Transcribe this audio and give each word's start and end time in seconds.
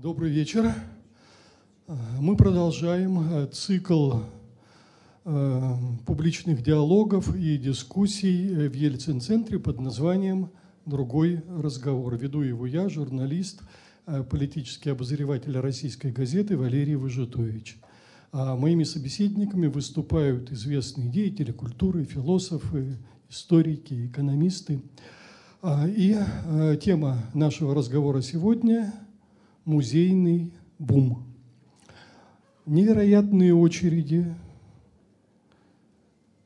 Добрый 0.00 0.30
вечер. 0.30 0.72
Мы 2.20 2.36
продолжаем 2.36 3.18
э, 3.18 3.46
цикл 3.48 4.20
э, 5.24 5.74
публичных 6.06 6.62
диалогов 6.62 7.34
и 7.34 7.58
дискуссий 7.58 8.68
в 8.68 8.74
Ельцин-центре 8.74 9.58
под 9.58 9.80
названием 9.80 10.52
«Другой 10.86 11.42
разговор». 11.48 12.14
Веду 12.14 12.42
его 12.42 12.64
я, 12.64 12.88
журналист, 12.88 13.62
э, 14.06 14.22
политический 14.22 14.90
обозреватель 14.90 15.58
российской 15.58 16.12
газеты 16.12 16.56
Валерий 16.56 16.94
Выжитович. 16.94 17.78
А 18.30 18.54
моими 18.54 18.84
собеседниками 18.84 19.66
выступают 19.66 20.52
известные 20.52 21.08
деятели 21.08 21.50
культуры, 21.50 22.04
философы, 22.04 22.98
историки, 23.28 24.06
экономисты. 24.06 24.80
А, 25.60 25.88
и 25.88 26.16
тема 26.80 27.18
нашего 27.34 27.74
разговора 27.74 28.20
сегодня– 28.20 28.94
музейный 29.68 30.54
бум. 30.78 31.26
Невероятные 32.64 33.54
очереди 33.54 34.34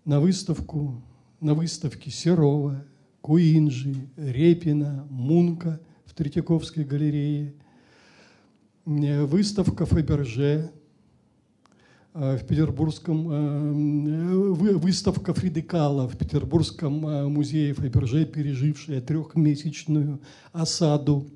на 0.04 0.18
выставку, 0.18 1.00
на 1.40 1.54
выставке 1.54 2.10
Серова, 2.10 2.84
Куинджи, 3.20 3.94
Репина, 4.16 5.06
Мунка 5.08 5.80
в 6.04 6.14
Третьяковской 6.14 6.84
галерее, 6.84 7.54
выставка 8.84 9.86
Фаберже 9.86 10.72
э, 12.14 12.36
в 12.38 12.44
Петербургском, 12.44 13.30
э, 13.30 14.72
выставка 14.74 15.32
Фридекала 15.32 16.08
в 16.08 16.18
Петербургском 16.18 17.06
э, 17.06 17.28
музее 17.28 17.72
Фаберже, 17.72 18.26
пережившая 18.26 19.00
трехмесячную 19.00 20.20
осаду 20.52 21.30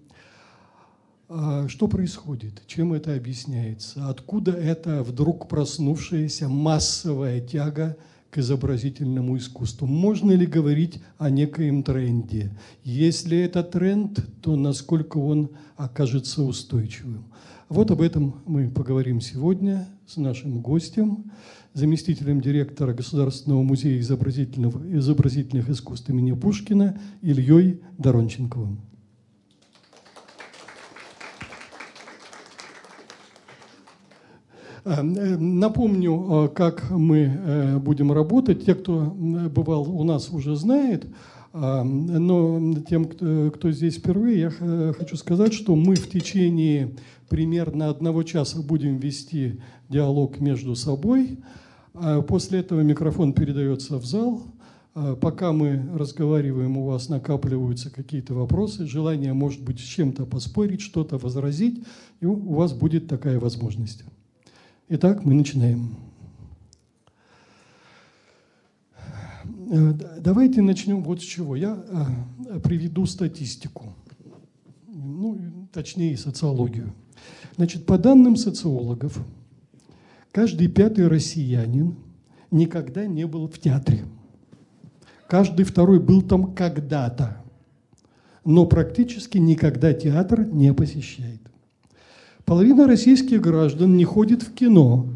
что 1.28 1.88
происходит? 1.88 2.62
Чем 2.66 2.92
это 2.92 3.14
объясняется? 3.14 4.08
Откуда 4.08 4.52
эта 4.52 5.02
вдруг 5.02 5.48
проснувшаяся 5.48 6.48
массовая 6.48 7.40
тяга 7.40 7.96
к 8.30 8.38
изобразительному 8.38 9.36
искусству? 9.36 9.86
Можно 9.86 10.32
ли 10.32 10.46
говорить 10.46 11.00
о 11.18 11.30
некоем 11.30 11.82
тренде? 11.82 12.56
Если 12.84 13.38
это 13.38 13.64
тренд, 13.64 14.24
то 14.40 14.54
насколько 14.54 15.18
он 15.18 15.50
окажется 15.76 16.44
устойчивым? 16.44 17.24
Вот 17.68 17.90
об 17.90 18.00
этом 18.00 18.42
мы 18.46 18.70
поговорим 18.70 19.20
сегодня 19.20 19.88
с 20.06 20.16
нашим 20.16 20.60
гостем, 20.60 21.32
заместителем 21.74 22.40
директора 22.40 22.94
Государственного 22.94 23.62
музея 23.62 24.00
изобразительных 24.00 25.68
искусств 25.68 26.08
имени 26.08 26.32
Пушкина 26.32 27.00
Ильей 27.22 27.80
Доронченковым. 27.98 28.78
Э, 34.75 34.75
э, 34.75 34.75
напомню, 34.86 36.44
э, 36.44 36.48
как 36.54 36.90
мы 36.90 37.80
будем 37.84 38.12
работать. 38.12 38.64
Те, 38.64 38.74
кто 38.74 39.00
бывал 39.00 39.90
у 39.90 40.04
нас, 40.04 40.30
уже 40.30 40.54
знает. 40.56 41.06
Но 41.52 42.74
тем, 42.88 43.06
кто 43.06 43.70
здесь 43.70 43.96
впервые, 43.96 44.40
я 44.40 44.50
хочу 44.92 45.16
сказать, 45.16 45.54
что 45.54 45.74
мы 45.74 45.94
в 45.94 46.08
течение 46.10 46.96
примерно 47.30 47.88
одного 47.88 48.22
часа 48.24 48.60
будем 48.60 48.98
вести 48.98 49.60
диалог 49.88 50.38
между 50.38 50.76
собой. 50.76 51.38
После 52.28 52.60
этого 52.60 52.82
микрофон 52.82 53.32
передается 53.32 53.96
в 53.96 54.04
зал. 54.04 54.42
Пока 55.20 55.52
мы 55.52 55.88
разговариваем, 55.94 56.76
у 56.76 56.84
вас 56.84 57.08
накапливаются 57.08 57.90
какие-то 57.90 58.34
вопросы, 58.34 58.86
желание, 58.86 59.32
может 59.32 59.62
быть, 59.62 59.80
с 59.80 59.84
чем-то 59.84 60.26
поспорить, 60.26 60.82
что-то 60.82 61.16
возразить, 61.16 61.84
и 62.20 62.26
у 62.26 62.54
вас 62.54 62.74
будет 62.74 63.08
такая 63.08 63.40
возможность. 63.40 64.04
Итак, 64.88 65.24
мы 65.24 65.34
начинаем. 65.34 65.96
Э, 69.68 69.92
давайте 70.20 70.62
начнем 70.62 71.02
вот 71.02 71.20
с 71.20 71.24
чего. 71.24 71.56
Я 71.56 71.84
э, 72.48 72.60
приведу 72.60 73.04
статистику, 73.06 73.92
ну, 74.86 75.68
точнее 75.72 76.16
социологию. 76.16 76.94
Значит, 77.56 77.84
по 77.84 77.98
данным 77.98 78.36
социологов, 78.36 79.18
каждый 80.30 80.68
пятый 80.68 81.08
россиянин 81.08 81.96
никогда 82.52 83.06
не 83.06 83.26
был 83.26 83.48
в 83.48 83.58
театре. 83.58 84.04
Каждый 85.28 85.64
второй 85.64 85.98
был 85.98 86.22
там 86.22 86.54
когда-то, 86.54 87.42
но 88.44 88.66
практически 88.66 89.38
никогда 89.38 89.92
театр 89.92 90.46
не 90.46 90.72
посещает. 90.72 91.40
Половина 92.46 92.86
российских 92.86 93.40
граждан 93.40 93.96
не 93.96 94.04
ходит 94.04 94.44
в 94.44 94.54
кино, 94.54 95.08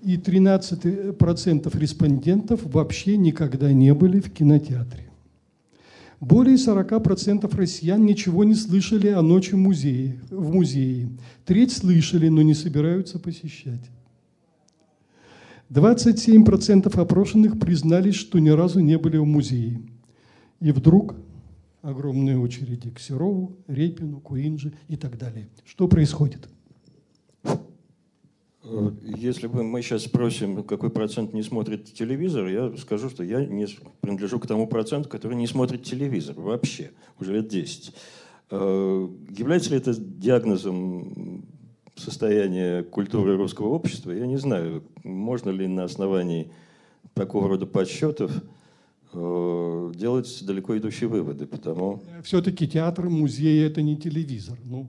и 0.00 0.16
13% 0.16 1.76
респондентов 1.76 2.60
вообще 2.62 3.16
никогда 3.16 3.72
не 3.72 3.92
были 3.92 4.20
в 4.20 4.32
кинотеатре. 4.32 5.10
Более 6.20 6.54
40% 6.54 7.54
россиян 7.56 8.06
ничего 8.06 8.44
не 8.44 8.54
слышали 8.54 9.08
о 9.08 9.20
ночи 9.20 9.56
музее, 9.56 10.20
в 10.30 10.54
музее. 10.54 11.08
Треть 11.44 11.72
слышали, 11.72 12.28
но 12.28 12.42
не 12.42 12.54
собираются 12.54 13.18
посещать. 13.18 13.90
27% 15.70 17.00
опрошенных 17.00 17.58
признались, 17.58 18.14
что 18.14 18.38
ни 18.38 18.50
разу 18.50 18.78
не 18.78 18.96
были 18.96 19.16
в 19.16 19.24
музее. 19.24 19.80
И 20.60 20.70
вдруг 20.70 21.16
огромные 21.86 22.38
очереди 22.38 22.90
к 22.90 22.98
Серову, 22.98 23.56
Репину, 23.68 24.20
Куинджи 24.20 24.72
и 24.88 24.96
так 24.96 25.16
далее. 25.16 25.48
Что 25.64 25.86
происходит? 25.86 26.48
Э, 28.64 28.90
если 29.02 29.46
бы 29.46 29.62
мы 29.62 29.82
сейчас 29.82 30.04
спросим, 30.04 30.64
какой 30.64 30.90
процент 30.90 31.32
не 31.32 31.42
смотрит 31.42 31.92
телевизор, 31.92 32.48
я 32.48 32.76
скажу, 32.76 33.08
что 33.08 33.22
я 33.22 33.44
не 33.44 33.66
принадлежу 34.00 34.40
к 34.40 34.46
тому 34.46 34.66
проценту, 34.66 35.08
который 35.08 35.36
не 35.36 35.46
смотрит 35.46 35.84
телевизор 35.84 36.34
вообще, 36.38 36.90
уже 37.20 37.34
лет 37.34 37.48
10. 37.48 37.94
Э, 38.50 39.08
является 39.30 39.70
ли 39.70 39.76
это 39.76 39.94
диагнозом 39.94 41.46
состояния 41.94 42.82
культуры 42.82 43.36
русского 43.36 43.68
общества? 43.68 44.10
Я 44.10 44.26
не 44.26 44.38
знаю, 44.38 44.82
можно 45.04 45.50
ли 45.50 45.68
на 45.68 45.84
основании 45.84 46.50
такого 47.14 47.48
рода 47.48 47.66
подсчетов 47.66 48.32
делать 49.94 50.44
далеко 50.44 50.76
идущие 50.76 51.08
выводы, 51.08 51.46
потому... 51.46 52.02
Все-таки 52.22 52.68
театр, 52.68 53.08
музей– 53.08 53.66
это 53.66 53.82
не 53.82 53.96
телевизор. 53.96 54.58
Ну, 54.64 54.88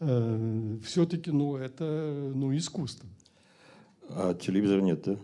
э, 0.00 0.78
все-таки 0.84 1.30
ну, 1.30 1.56
это 1.56 2.32
ну, 2.34 2.56
искусство. 2.56 3.08
А 4.10 4.34
телевизор 4.34 4.80
нет, 4.80 5.02
да? 5.04 5.16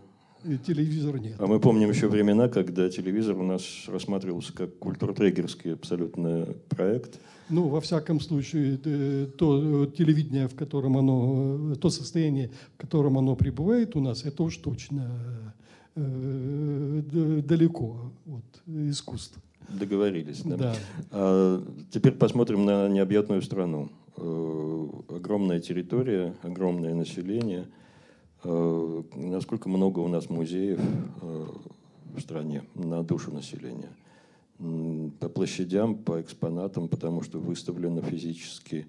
И 0.45 0.57
телевизор 0.57 1.19
нет. 1.19 1.35
А 1.37 1.47
мы 1.47 1.59
помним 1.59 1.89
еще 1.89 2.07
времена, 2.07 2.47
когда 2.47 2.89
телевизор 2.89 3.37
у 3.37 3.43
нас 3.43 3.63
рассматривался 3.87 4.53
как 4.53 4.77
культуртрегерский 4.79 5.73
абсолютно 5.73 6.47
проект. 6.69 7.19
Ну, 7.49 7.67
во 7.67 7.81
всяком 7.81 8.21
случае, 8.21 8.79
э, 8.85 9.27
то 9.37 9.85
телевидение, 9.85 10.47
в 10.47 10.55
котором 10.55 10.95
оно, 10.95 11.75
то 11.75 11.89
состояние, 11.89 12.51
в 12.75 12.77
котором 12.77 13.17
оно 13.17 13.35
пребывает 13.35 13.97
у 13.97 13.99
нас, 13.99 14.23
это 14.23 14.43
уж 14.43 14.57
точно 14.57 15.11
Э, 15.11 15.58
далеко 15.95 18.11
от 18.27 18.61
искусства. 18.67 19.41
Договорились, 19.67 20.41
да. 20.43 20.57
да. 20.57 20.75
А, 21.11 21.63
теперь 21.91 22.13
посмотрим 22.13 22.65
на 22.65 22.87
необъятную 22.87 23.41
страну. 23.41 23.89
Э, 24.17 24.87
огромная 25.09 25.59
территория, 25.59 26.35
огромное 26.41 26.95
население. 26.95 27.67
Э, 28.43 29.03
насколько 29.15 29.69
много 29.69 29.99
у 29.99 30.07
нас 30.07 30.29
музеев 30.29 30.79
в 31.21 32.19
стране 32.19 32.63
на 32.73 33.03
душу 33.03 33.31
населения? 33.31 33.89
По 35.19 35.29
площадям, 35.29 35.95
по 35.95 36.19
экспонатам, 36.19 36.89
потому 36.89 37.21
что 37.21 37.39
выставлено 37.39 38.01
физически, 38.01 38.87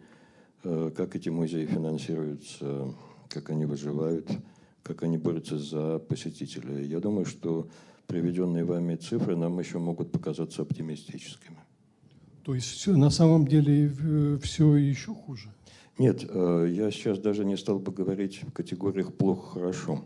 как 0.62 1.14
эти 1.14 1.28
музеи 1.28 1.66
финансируются, 1.66 2.92
как 3.28 3.50
они 3.50 3.66
выживают– 3.66 4.28
как 4.82 5.02
они 5.02 5.18
борются 5.18 5.58
за 5.58 5.98
посетителя. 5.98 6.80
Я 6.80 7.00
думаю, 7.00 7.24
что 7.24 7.68
приведенные 8.06 8.64
вами 8.64 8.96
цифры 8.96 9.36
нам 9.36 9.58
еще 9.58 9.78
могут 9.78 10.10
показаться 10.12 10.62
оптимистическими. 10.62 11.58
То 12.42 12.54
есть 12.54 12.68
все, 12.68 12.96
на 12.96 13.10
самом 13.10 13.46
деле 13.46 14.38
все 14.42 14.76
еще 14.76 15.14
хуже? 15.14 15.50
Нет, 15.98 16.24
э, 16.26 16.66
я 16.70 16.90
сейчас 16.90 17.18
даже 17.18 17.44
не 17.44 17.56
стал 17.56 17.78
бы 17.78 17.92
говорить 17.92 18.42
в 18.42 18.52
категориях 18.52 19.12
плохо-хорошо, 19.12 20.04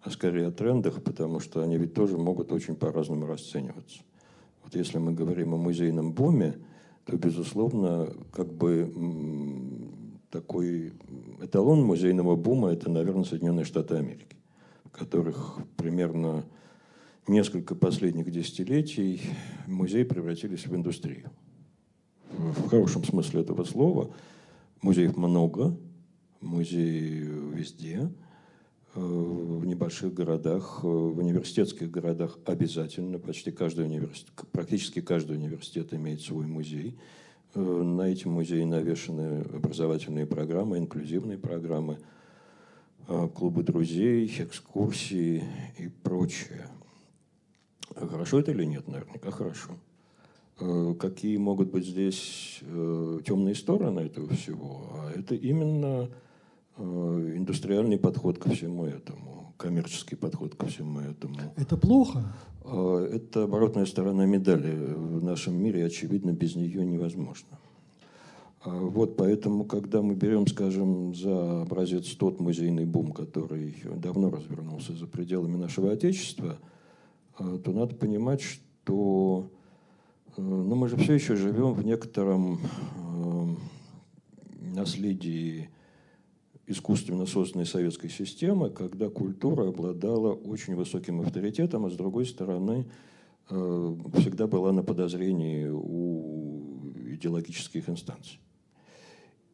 а 0.00 0.10
скорее 0.10 0.46
о 0.46 0.52
трендах, 0.52 1.02
потому 1.02 1.40
что 1.40 1.60
они 1.60 1.76
ведь 1.76 1.92
тоже 1.92 2.16
могут 2.16 2.52
очень 2.52 2.76
по-разному 2.76 3.26
расцениваться. 3.26 3.98
Вот 4.62 4.76
если 4.76 4.98
мы 4.98 5.12
говорим 5.12 5.54
о 5.54 5.56
музейном 5.56 6.12
буме, 6.12 6.54
то, 7.04 7.16
безусловно, 7.16 8.08
как 8.32 8.52
бы 8.52 8.90
такой 10.34 10.92
эталон 11.40 11.84
музейного 11.84 12.34
бума– 12.34 12.70
это, 12.72 12.90
наверное, 12.90 13.22
Соединенные 13.22 13.64
Штаты 13.64 13.94
Америки, 13.94 14.36
в 14.84 14.90
которых 14.90 15.58
примерно 15.76 16.44
несколько 17.28 17.76
последних 17.76 18.28
десятилетий 18.32 19.22
музеи 19.68 20.02
превратились 20.02 20.66
в 20.66 20.74
индустрию. 20.74 21.30
В 22.30 22.68
хорошем 22.68 23.04
смысле 23.04 23.42
этого 23.42 23.62
слова. 23.62 24.10
Музеев 24.82 25.16
много, 25.16 25.78
музеи 26.40 27.20
везде, 27.52 28.10
э, 28.96 29.00
в 29.00 29.64
небольших 29.64 30.12
городах, 30.12 30.80
э, 30.82 30.86
в 30.88 31.16
университетских 31.16 31.92
городах 31.92 32.40
обязательно, 32.44 33.20
почти 33.20 33.52
каждый 33.52 33.84
университет, 33.84 34.32
практически 34.50 35.00
каждый 35.00 35.36
университет 35.36 35.94
имеет 35.94 36.22
свой 36.22 36.46
музей. 36.46 36.98
Э, 37.54 37.60
на 37.60 38.02
эти 38.02 38.26
музеи 38.26 38.64
навешаны 38.64 39.42
образовательные 39.54 40.26
программы, 40.26 40.78
инклюзивные 40.78 41.38
программы, 41.38 41.98
клубы 43.34 43.62
друзей, 43.62 44.26
экскурсии 44.38 45.44
и 45.78 45.88
прочее. 45.88 46.68
Хорошо 47.94 48.40
это 48.40 48.52
или 48.52 48.64
нет? 48.64 48.88
Наверняка 48.88 49.30
хорошо. 49.30 49.72
Э, 50.60 50.94
какие 50.98 51.36
могут 51.36 51.70
быть 51.70 51.86
здесь 51.86 52.60
э, 52.62 53.20
темные 53.26 53.54
стороны 53.54 54.00
этого 54.00 54.28
всего? 54.34 54.86
А 54.92 55.10
это 55.10 55.34
именно 55.34 56.08
э, 56.76 56.82
индустриальный 57.36 57.98
подход 57.98 58.38
ко 58.38 58.50
всему 58.50 58.86
этому, 58.86 59.33
коммерческий 59.56 60.16
подход 60.16 60.54
ко 60.54 60.66
всему 60.66 61.00
этому. 61.00 61.36
Это 61.56 61.76
плохо? 61.76 62.22
Это 62.64 63.44
оборотная 63.44 63.86
сторона 63.86 64.24
медали. 64.24 64.74
В 64.74 65.22
нашем 65.22 65.54
мире, 65.54 65.84
очевидно, 65.84 66.32
без 66.32 66.56
нее 66.56 66.84
невозможно. 66.84 67.58
Вот 68.64 69.18
поэтому, 69.18 69.64
когда 69.64 70.00
мы 70.00 70.14
берем, 70.14 70.46
скажем, 70.46 71.14
за 71.14 71.62
образец 71.62 72.06
тот 72.16 72.40
музейный 72.40 72.86
бум, 72.86 73.12
который 73.12 73.76
давно 73.96 74.30
развернулся 74.30 74.94
за 74.94 75.06
пределами 75.06 75.56
нашего 75.56 75.92
Отечества– 75.92 76.58
Э, 77.38 77.58
то 77.62 77.72
надо 77.72 77.94
понимать, 77.94 78.40
что 78.40 79.50
э, 80.36 80.40
ну, 80.40 80.74
мы 80.74 80.88
же 80.88 80.96
все 80.96 81.14
еще 81.14 81.36
живем 81.36 81.72
в 81.72 81.84
некотором 81.84 82.60
э, 82.62 83.56
наследии 84.74 85.70
искусственно 86.66 87.26
созданной 87.26 87.66
советской 87.66 88.08
системы, 88.08 88.70
когда 88.70 89.08
культура 89.08 89.68
обладала 89.68 90.32
очень 90.32 90.74
высоким 90.74 91.20
авторитетом, 91.20 91.86
а 91.86 91.90
с 91.90 91.94
другой 91.94 92.26
стороны 92.26 92.86
всегда 93.48 94.46
была 94.46 94.72
на 94.72 94.82
подозрении 94.82 95.68
у 95.68 96.92
идеологических 97.12 97.88
инстанций. 97.88 98.40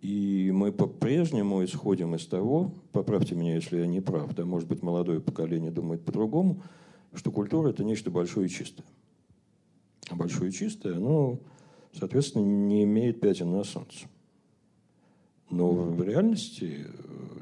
И 0.00 0.50
мы 0.54 0.72
по-прежнему 0.72 1.62
исходим 1.64 2.14
из 2.14 2.26
того, 2.26 2.72
поправьте 2.92 3.34
меня, 3.34 3.56
если 3.56 3.80
я 3.80 3.86
не 3.86 4.00
прав, 4.00 4.34
да, 4.34 4.46
может 4.46 4.68
быть, 4.68 4.82
молодое 4.82 5.20
поколение 5.20 5.70
думает 5.70 6.04
по-другому, 6.04 6.62
что 7.12 7.30
культура– 7.30 7.68
это 7.70 7.84
нечто 7.84 8.10
большое 8.10 8.46
и 8.46 8.50
чистое. 8.50 8.86
А 10.08 10.14
большое 10.14 10.50
и 10.50 10.54
чистое, 10.54 10.96
оно, 10.96 11.38
соответственно, 11.92 12.44
не 12.44 12.84
имеет 12.84 13.20
пятен 13.20 13.50
на 13.50 13.62
солнце. 13.64 14.06
Но 15.50 15.72
в 15.72 16.02
реальности, 16.02 16.86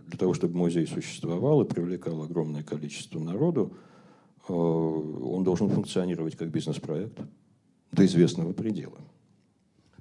для 0.06 0.18
того, 0.18 0.34
чтобы 0.34 0.56
музей 0.56 0.86
существовал 0.86 1.62
и 1.62 1.68
привлекал 1.68 2.22
огромное 2.22 2.62
количество 2.62 3.18
народу, 3.18 3.72
э, 4.48 4.52
он 4.52 5.44
должен 5.44 5.68
функционировать 5.68 6.36
как 6.36 6.50
бизнес-проект 6.50 7.20
до 7.92 8.06
известного 8.06 8.52
предела. 8.52 8.98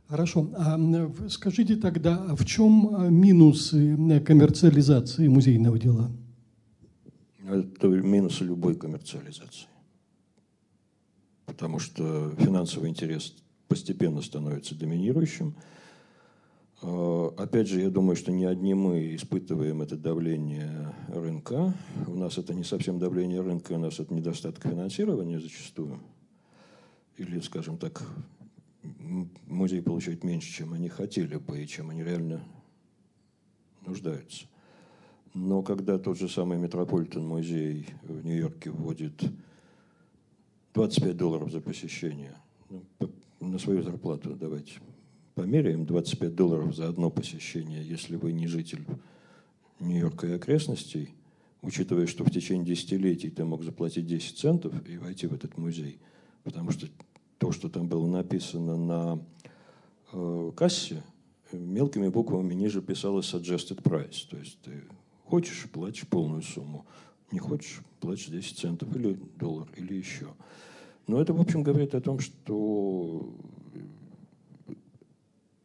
Хорошо. 0.08 0.50
А 0.56 0.80
скажите 1.30 1.76
тогда, 1.76 2.34
в 2.36 2.46
чем 2.46 3.14
минусы 3.14 4.22
коммерциализации 4.26 5.28
музейного 5.28 5.78
дела? 5.78 6.10
Это 7.46 7.88
минус 7.88 8.40
любой 8.42 8.76
коммерциализации. 8.76 9.68
Потому 11.46 11.80
что 11.80 12.34
финансовый 12.38 12.90
интерес 12.90 13.36
постепенно 13.68 14.22
становится 14.22 14.76
доминирующим. 14.76 15.56
А, 16.82 17.34
опять 17.38 17.68
же, 17.68 17.82
я 17.82 17.90
думаю, 17.90 18.16
что 18.16 18.32
не 18.32 18.46
одни 18.46 18.74
мы 18.74 19.16
испытываем 19.16 19.82
это 19.82 19.98
давление 19.98 20.94
рынка. 21.08 21.74
У 22.08 22.16
нас 22.16 22.38
это 22.38 22.54
не 22.54 22.64
совсем 22.64 23.00
давление 23.00 23.42
рынка, 23.42 23.74
у 23.74 23.78
нас 23.80 24.00
это 24.00 24.14
недостаток 24.14 24.64
финансирования 24.64 25.40
зачастую. 25.40 26.00
Или, 27.18 27.40
скажем 27.40 27.78
так, 27.78 28.04
музей 29.48 29.82
получает 29.82 30.24
меньше, 30.24 30.52
чем 30.52 30.74
они 30.74 30.88
хотели 30.88 31.38
бы 31.38 31.60
и 31.60 31.68
чем 31.68 31.90
они 31.90 32.04
реально 32.04 32.42
нуждаются. 33.86 34.46
Но 35.34 35.64
когда 35.64 35.98
тот 35.98 36.18
же 36.18 36.30
самый 36.30 36.58
Метрополитен 36.58 37.26
музей 37.26 37.88
в 38.04 38.24
Нью-Йорке 38.24 38.70
вводит 38.70 39.24
25 40.74 41.18
долларов 41.18 41.52
за 41.52 41.60
посещение, 41.60 42.36
ну, 42.70 42.84
на 43.40 43.58
свою 43.58 43.82
зарплату 43.82 44.36
давайте 44.36 44.80
померяем, 45.38 45.86
25 45.86 46.36
долларов 46.36 46.76
за 46.76 46.90
одно 46.90 47.10
посещение, 47.10 47.82
если 47.88 48.16
вы 48.16 48.34
не 48.34 48.48
житель 48.48 48.86
Нью-Йорка 49.80 50.28
и 50.28 50.32
окрестностей, 50.32 51.14
учитывая, 51.62 52.08
что 52.08 52.24
в 52.24 52.32
течение 52.32 52.66
десятилетий 52.66 53.30
ты 53.30 53.46
мог 53.46 53.64
заплатить 53.64 54.08
10 54.08 54.38
центов 54.38 54.74
и 54.90 54.98
войти 54.98 55.28
в 55.28 55.34
этот 55.34 55.58
музей, 55.58 56.00
потому 56.44 56.72
что 56.72 56.88
то, 57.38 57.52
что 57.52 57.70
там 57.70 57.88
было 57.88 58.08
написано 58.08 58.78
на 58.78 59.20
э, 60.12 60.52
кассе, 60.56 61.04
мелкими 61.52 62.10
буквами 62.10 62.54
ниже 62.54 62.82
писалось 62.82 63.34
suggested 63.34 63.82
price, 63.82 64.28
то 64.30 64.38
есть 64.38 64.58
ты 64.64 64.84
Хочешь, 65.28 65.68
платишь 65.72 66.08
полную 66.08 66.42
сумму. 66.42 66.86
Не 67.32 67.40
хочешь, 67.40 67.82
платишь 68.00 68.28
10 68.28 68.58
центов 68.58 68.96
или 68.96 69.20
доллар, 69.36 69.68
или 69.76 69.94
еще. 69.94 70.28
Но 71.06 71.22
это, 71.22 71.34
в 71.34 71.42
общем, 71.42 71.64
говорит 71.64 71.96
о 71.96 72.02
том, 72.02 72.20
что 72.20 73.36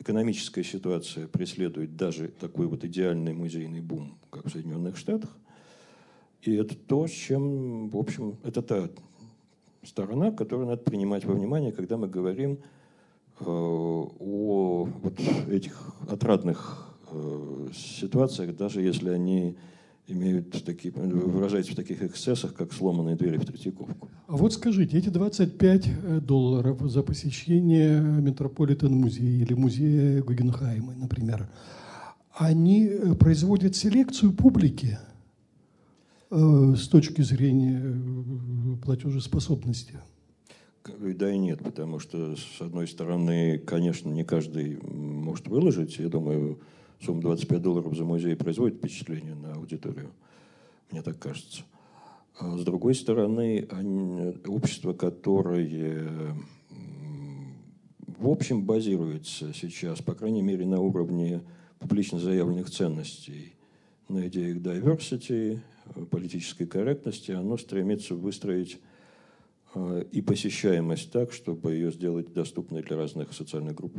экономическая 0.03 0.63
ситуация 0.63 1.27
преследует 1.27 1.97
даже 1.97 2.29
такой 2.29 2.67
вот 2.67 2.85
идеальный 2.85 3.33
музейный 3.33 3.81
бум, 3.81 4.19
как 4.31 4.47
в 4.47 4.51
Соединенных 4.51 4.97
Штатах. 4.97 5.37
И 6.43 6.55
это 6.55 6.77
то, 6.77 7.07
с 7.07 7.11
чем, 7.11 7.89
в 7.89 7.97
общем, 7.97 8.37
это 8.45 8.63
та 8.63 8.91
сторона, 9.83 10.31
которую 10.31 10.69
надо 10.69 10.83
принимать 10.83 11.25
во 11.25 11.35
внимание, 11.35 11.73
когда 11.73 11.97
мы 11.97 12.09
говорим 12.09 12.59
э, 13.41 13.45
о 13.47 14.85
вот 14.85 15.21
этих 15.49 15.81
отрадных 16.09 16.93
Э, 17.15 17.69
ситуациях, 17.75 18.57
даже 18.57 18.81
если 18.81 19.11
они 19.11 19.57
имеют 20.07 20.65
такие, 20.65 20.93
выражаются 20.93 21.73
в 21.73 21.77
таких 21.77 22.03
эксцессах, 22.03 22.55
как 22.55 22.73
сломанные 22.73 23.17
двери 23.17 23.37
в 23.39 23.45
Третьяковку. 23.45 24.09
А 24.27 24.37
вот 24.37 24.53
скажите, 24.53 24.99
эти 24.99 25.09
25 25.09 25.87
э, 25.87 26.21
долларов 26.21 26.81
за 26.83 27.03
посещение 27.03 28.01
Метрополитен-музея 28.01 29.45
или 29.45 29.55
музея 29.55 30.23
Гугенхайма, 30.23 30.95
например, 30.95 31.49
они 32.33 32.87
э, 32.87 33.15
производят 33.15 33.77
селекцию 33.77 34.33
публики 34.33 34.99
с 36.35 36.89
точки 36.89 37.21
зрения 37.21 37.95
платежеспособности? 38.83 39.99
Да 40.99 41.31
и 41.31 41.39
нет, 41.39 41.63
потому 41.63 41.99
что, 41.99 42.37
с 42.37 42.61
одной 42.61 42.89
стороны, 42.89 43.59
конечно, 43.59 44.09
не 44.09 44.25
каждый 44.25 44.79
может 44.83 45.47
выложить. 45.47 45.99
Я 45.99 46.09
думаю, 46.09 46.59
сумма 47.03 47.21
25 47.21 47.63
долларов 47.63 47.97
за 47.97 48.05
музей 48.05 48.37
производит 48.37 48.79
впечатление 48.79 49.35
на 49.35 49.55
аудиторию. 49.55 50.11
Мне 50.91 51.03
так 51.03 51.19
кажется. 51.19 51.63
А 52.39 52.57
с 52.57 52.65
другой 52.65 52.95
стороны, 52.95 53.69
общество, 54.47 54.93
которое 54.93 56.25
в 58.07 58.29
общем 58.29 58.65
базируется 58.65 59.53
сейчас, 59.53 60.01
по 60.01 60.15
крайней 60.15 60.43
мере, 60.43 60.65
на 60.65 60.81
уровне 60.81 61.43
публично 61.79 62.19
заявленных 62.21 62.71
ценностей, 62.71 63.55
на 64.09 64.29
идеях 64.29 64.59
diversity, 64.59 65.59
политической 66.11 66.67
корректности, 66.67 67.33
оно 67.33 67.57
стремится 67.57 68.15
выстроить 68.15 68.79
а, 69.75 70.01
и 70.01 70.21
посещаемость 70.21 71.11
так, 71.11 71.33
чтобы 71.33 71.73
ее 71.73 71.91
сделать 71.91 72.33
доступной 72.33 72.83
для 72.83 72.97
разных 72.97 73.33
социальных 73.33 73.75
групп. 73.75 73.97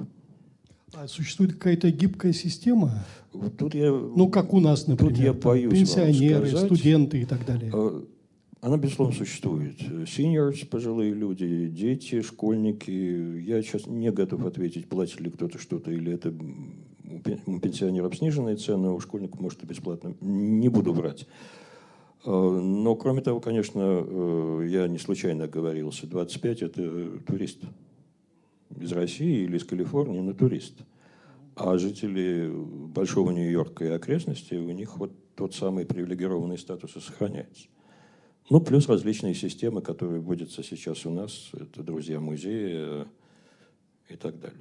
А 0.96 1.08
существует 1.08 1.54
какая-то 1.54 1.90
гибкая 1.92 2.34
система? 2.34 3.04
Вот 3.32 3.58
тут 3.58 3.74
я, 3.74 3.92
ну, 3.92 4.30
как 4.30 4.54
у 4.54 4.60
нас, 4.60 4.86
например, 4.88 5.14
тут 5.14 5.24
я 5.24 5.34
боюсь 5.34 5.74
пенсионеры, 5.74 6.48
сказать, 6.48 6.66
студенты 6.66 7.22
и 7.22 7.26
так 7.26 7.46
далее. 7.46 7.72
А, 7.74 8.06
она, 8.62 8.78
безусловно, 8.78 9.16
существует. 9.16 9.82
Seniors, 9.82 10.66
пожилые 10.68 11.14
люди, 11.14 11.68
дети, 11.68 12.22
школьники. 12.22 12.92
Я 12.92 13.62
сейчас 13.64 13.88
не 13.88 14.12
готов 14.12 14.46
ответить, 14.46 14.88
платит 14.88 15.20
ли 15.20 15.32
кто-то 15.32 15.58
что-то, 15.58 15.92
или 15.92 16.14
это 16.14 16.34
у 17.46 17.60
пенсионеров 17.60 18.16
сниженные 18.16 18.56
цены, 18.56 18.92
у 18.92 19.00
школьников, 19.00 19.40
может, 19.40 19.64
и 19.64 19.66
бесплатно. 19.66 20.14
Не 20.22 20.70
буду 20.70 20.94
врать. 20.94 21.28
А, 22.24 22.30
но, 22.32 22.96
кроме 22.96 23.22
того, 23.22 23.40
конечно, 23.40 23.82
э, 23.82 24.68
я 24.70 24.88
не 24.88 25.00
случайно 25.00 25.46
оговорился. 25.46 26.08
25– 26.08 26.62
это 26.62 27.20
турист 27.26 27.60
из 28.80 28.92
России 28.92 29.44
или 29.44 29.58
из 29.58 29.64
Калифорнии, 29.64 30.20
но 30.20 30.34
турист. 30.34 30.76
А 31.56 31.78
жители 31.78 32.50
Большого 32.52 33.32
Нью-Йорка 33.32 33.86
и 33.86 33.90
окрестностей, 33.90 34.58
у 34.58 34.72
них 34.72 34.98
вот 34.98 35.14
тот 35.36 35.54
самый 35.54 35.86
привилегированный 35.86 36.58
статус 36.58 36.96
и 36.96 37.00
сохраняется. 37.00 37.68
Ну, 38.50 38.60
плюс 38.60 38.90
различные 38.90 39.36
системы, 39.36 39.82
которые 39.82 40.20
вводятся 40.20 40.64
сейчас 40.64 41.06
у 41.06 41.12
нас, 41.12 41.52
это 41.54 41.84
друзья 41.84 42.20
музея 42.20 43.08
и 44.10 44.16
так 44.16 44.40
далее. 44.40 44.60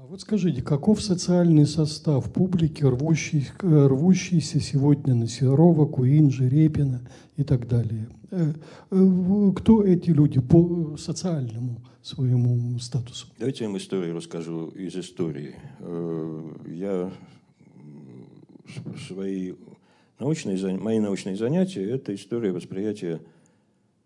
А 0.00 0.06
вот 0.06 0.22
скажите, 0.22 0.62
каков 0.62 1.02
социальный 1.02 1.66
состав 1.66 2.32
публики, 2.32 2.82
рвущий, 2.82 3.46
рвущийся 3.60 4.58
сегодня 4.58 5.14
на 5.14 5.28
Серова, 5.28 5.84
Куинджи, 5.84 6.48
Репина 6.48 7.06
и 7.36 7.44
так 7.44 7.68
далее? 7.68 8.08
Э, 8.30 8.54
э, 8.92 9.52
кто 9.54 9.84
эти 9.84 10.08
люди 10.08 10.40
по 10.40 10.96
социальному 10.96 11.82
своему 12.00 12.78
статусу? 12.78 13.26
Давайте 13.38 13.64
я 13.64 13.68
вам 13.68 13.76
историю 13.76 14.16
расскажу 14.16 14.68
из 14.68 14.96
истории. 14.96 15.56
Э, 15.80 16.50
я 16.66 17.12
свои 19.06 19.52
научные, 20.18 20.78
мои 20.78 20.98
научные 20.98 21.36
занятия– 21.36 21.84
это 21.90 22.14
история 22.14 22.52
восприятия 22.52 23.20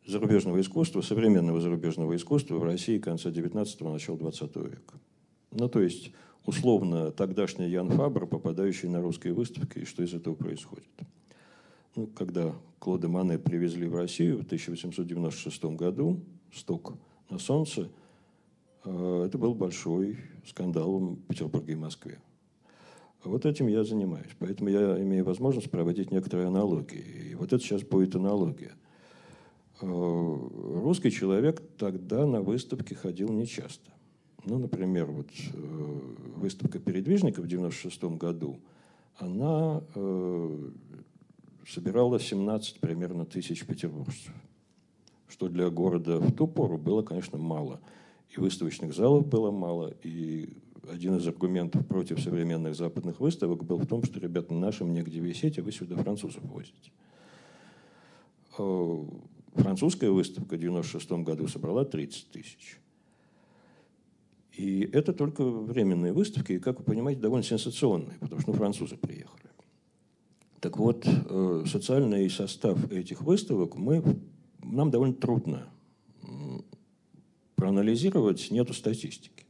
зарубежного 0.05 0.61
искусства, 0.61 1.03
современного 1.03 1.61
зарубежного 1.61 2.17
искусства 2.17 2.57
в 2.57 2.65
России 2.65 2.99
конца 2.99 3.31
19-го, 3.31 3.93
начала 3.93 4.19
20 4.19 4.57
века. 4.57 4.95
Ну, 5.55 5.69
то 5.69 5.81
есть, 5.81 6.13
условно, 6.45 7.13
тогдашний 7.13 7.69
Ян 7.69 7.89
Фабр, 7.91 8.27
попадающий 8.27 8.89
на 8.89 9.01
русские 9.01 9.33
выставки, 9.33 9.79
и 9.79 9.85
что 9.85 10.03
из 10.03 10.13
этого 10.13 10.35
происходит. 10.35 10.89
Ну, 11.95 12.09
когда 12.09 12.53
Клода 12.81 13.09
Мане 13.09 13.39
привезли 13.39 13.87
в 13.87 13.95
Россию 13.95 14.39
в 14.39 14.43
1896 14.43 15.65
году, 15.77 16.21
сток 16.53 16.95
на 17.31 17.39
солнце, 17.39 17.89
э, 18.85 19.25
это 19.27 19.39
был 19.39 19.55
большой 19.55 20.19
скандал 20.45 20.99
в 20.99 21.17
Петербурге 21.29 21.75
и 21.75 21.77
Москве. 21.77 22.19
Вот 23.23 23.47
этим 23.47 23.69
я 23.69 23.85
занимаюсь. 23.85 24.33
Поэтому 24.39 24.69
я 24.69 25.01
имею 25.01 25.25
возможность 25.25 25.71
проводить 25.71 26.11
некоторые 26.11 26.49
аналогии. 26.49 27.31
И 27.31 27.35
вот 27.37 27.53
это 27.53 27.63
сейчас 27.63 27.83
будет 27.83 28.17
аналогия. 28.17 28.73
Э, 29.81 29.87
русский 29.87 31.13
человек 31.13 31.63
тогда 31.79 32.27
на 32.27 32.43
выставке 32.43 32.97
ходил 32.97 33.29
нечасто. 33.29 33.94
Ну, 34.47 34.59
например, 34.59 35.07
вот 35.07 35.29
э, 35.55 36.01
выставка 36.37 36.79
передвижников 36.79 37.45
в 37.45 37.49
96 37.49 38.05
году, 38.05 38.61
она 39.17 39.83
э, 39.95 40.71
собирала 41.67 42.21
17 42.21 42.81
примерно 42.81 43.25
тысяч 43.25 43.65
петербуржцев, 43.65 44.35
что 45.29 45.49
для 45.49 45.71
города 45.71 46.19
в 46.19 46.33
ту 46.33 46.47
пору 46.47 46.77
было, 46.77 47.03
конечно, 47.03 47.39
мало. 47.39 47.81
И 48.37 48.41
выставочных 48.41 48.95
залов 48.95 49.27
было 49.27 49.51
мало, 49.51 49.95
и 50.03 50.59
один 50.91 51.17
из 51.17 51.27
аргументов 51.27 51.87
против 51.87 52.21
современных 52.21 52.75
западных 52.75 53.21
выставок 53.21 53.65
был 53.65 53.79
в 53.79 53.87
том, 53.87 54.03
что, 54.03 54.21
ребята, 54.21 54.53
нашим 54.53 54.93
негде 54.93 55.21
висеть, 55.21 55.59
а 55.59 55.63
вы 55.63 55.73
сюда 55.73 55.97
французов 55.97 56.43
возите. 56.43 56.93
Э, 58.59 59.05
французская 59.55 60.11
выставка 60.11 60.57
в 60.57 60.59
96 60.59 61.13
году 61.25 61.49
собрала 61.49 61.87
30 61.87 62.31
тысяч. 62.31 62.79
И 64.57 64.89
это 64.93 65.13
только 65.13 65.45
временные 65.45 66.13
выставки, 66.13 66.53
и, 66.53 66.59
как 66.59 66.79
вы 66.79 66.85
понимаете, 66.85 67.21
довольно 67.21 67.43
сенсационные, 67.43 68.17
потому 68.21 68.41
что 68.41 68.53
ну, 68.53 68.57
французы 68.57 68.97
приехали. 68.97 69.51
Так 70.61 70.79
вот, 70.79 71.05
э, 71.07 71.65
социальный 71.67 72.31
состав 72.31 72.91
этих 72.93 73.23
выставок 73.23 73.77
мы, 73.77 74.03
нам 74.63 74.91
довольно 74.91 75.15
трудно 75.15 75.69
проанализировать, 77.57 78.51
нету 78.51 78.75
статистики. 78.75 79.45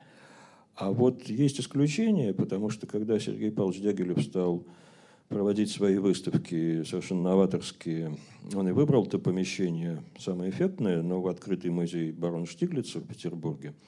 А 0.75 0.91
вот 0.91 1.29
есть 1.29 1.61
исключения, 1.61 2.33
потому 2.33 2.71
что 2.71 2.87
когда 2.87 3.19
Сергей 3.19 3.53
Павлович 3.53 3.81
Дягилев 3.81 4.23
стал 4.23 4.67
проводить 5.29 5.71
свои 5.71 5.99
выставки 5.99 6.83
совершенно 6.85 7.23
новаторские, 7.23 8.17
он 8.55 8.69
и 8.69 8.73
выбрал 8.73 9.07
то 9.07 9.19
помещение 9.19 10.03
самое 10.19 10.51
эффектное, 10.51 11.03
но 11.03 11.21
в 11.21 11.29
открытый 11.29 11.71
музей 11.71 12.13
барона 12.13 12.47
Штиглица 12.47 13.01
в 13.01 13.07
Петербурге– 13.07 13.75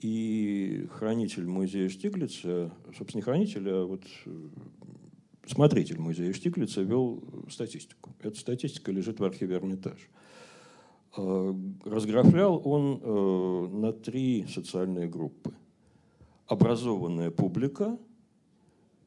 и 0.00 0.86
хранитель 0.92 1.46
музея 1.46 1.88
Штиглица, 1.88 2.72
собственно, 2.96 3.20
не 3.20 3.22
хранитель, 3.22 3.68
а 3.70 3.84
вот 3.86 4.02
э, 4.26 4.48
смотритель 5.46 5.98
музея 5.98 6.32
Штиглица 6.32 6.82
вел 6.82 7.22
статистику. 7.50 8.14
Эта 8.20 8.38
статистика 8.38 8.92
лежит 8.92 9.20
в 9.20 9.24
архиве 9.24 9.56
Эрмитаж. 9.56 9.98
Э, 11.16 11.54
разграфлял 11.84 12.60
он 12.64 13.00
э, 13.02 13.68
на 13.74 13.92
три 13.92 14.46
социальные 14.48 15.08
группы. 15.08 15.54
Образованная 16.46 17.30
публика, 17.30 17.98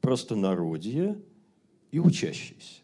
простонародье 0.02 1.22
и 1.92 2.00
учащиеся. 2.00 2.82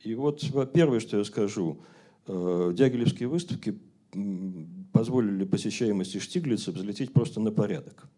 И 0.00 0.14
вот 0.14 0.42
первое, 0.72 1.00
что 1.00 1.18
я 1.18 1.24
скажу, 1.24 1.78
Дягилевские 2.26 3.28
выставки 3.28 3.78
позволили 4.92 5.44
посещаемости 5.44 6.18
Штиглица 6.18 6.70
взлететь 6.70 7.12
просто 7.12 7.40
на 7.40 7.50
порядок. 7.50 8.08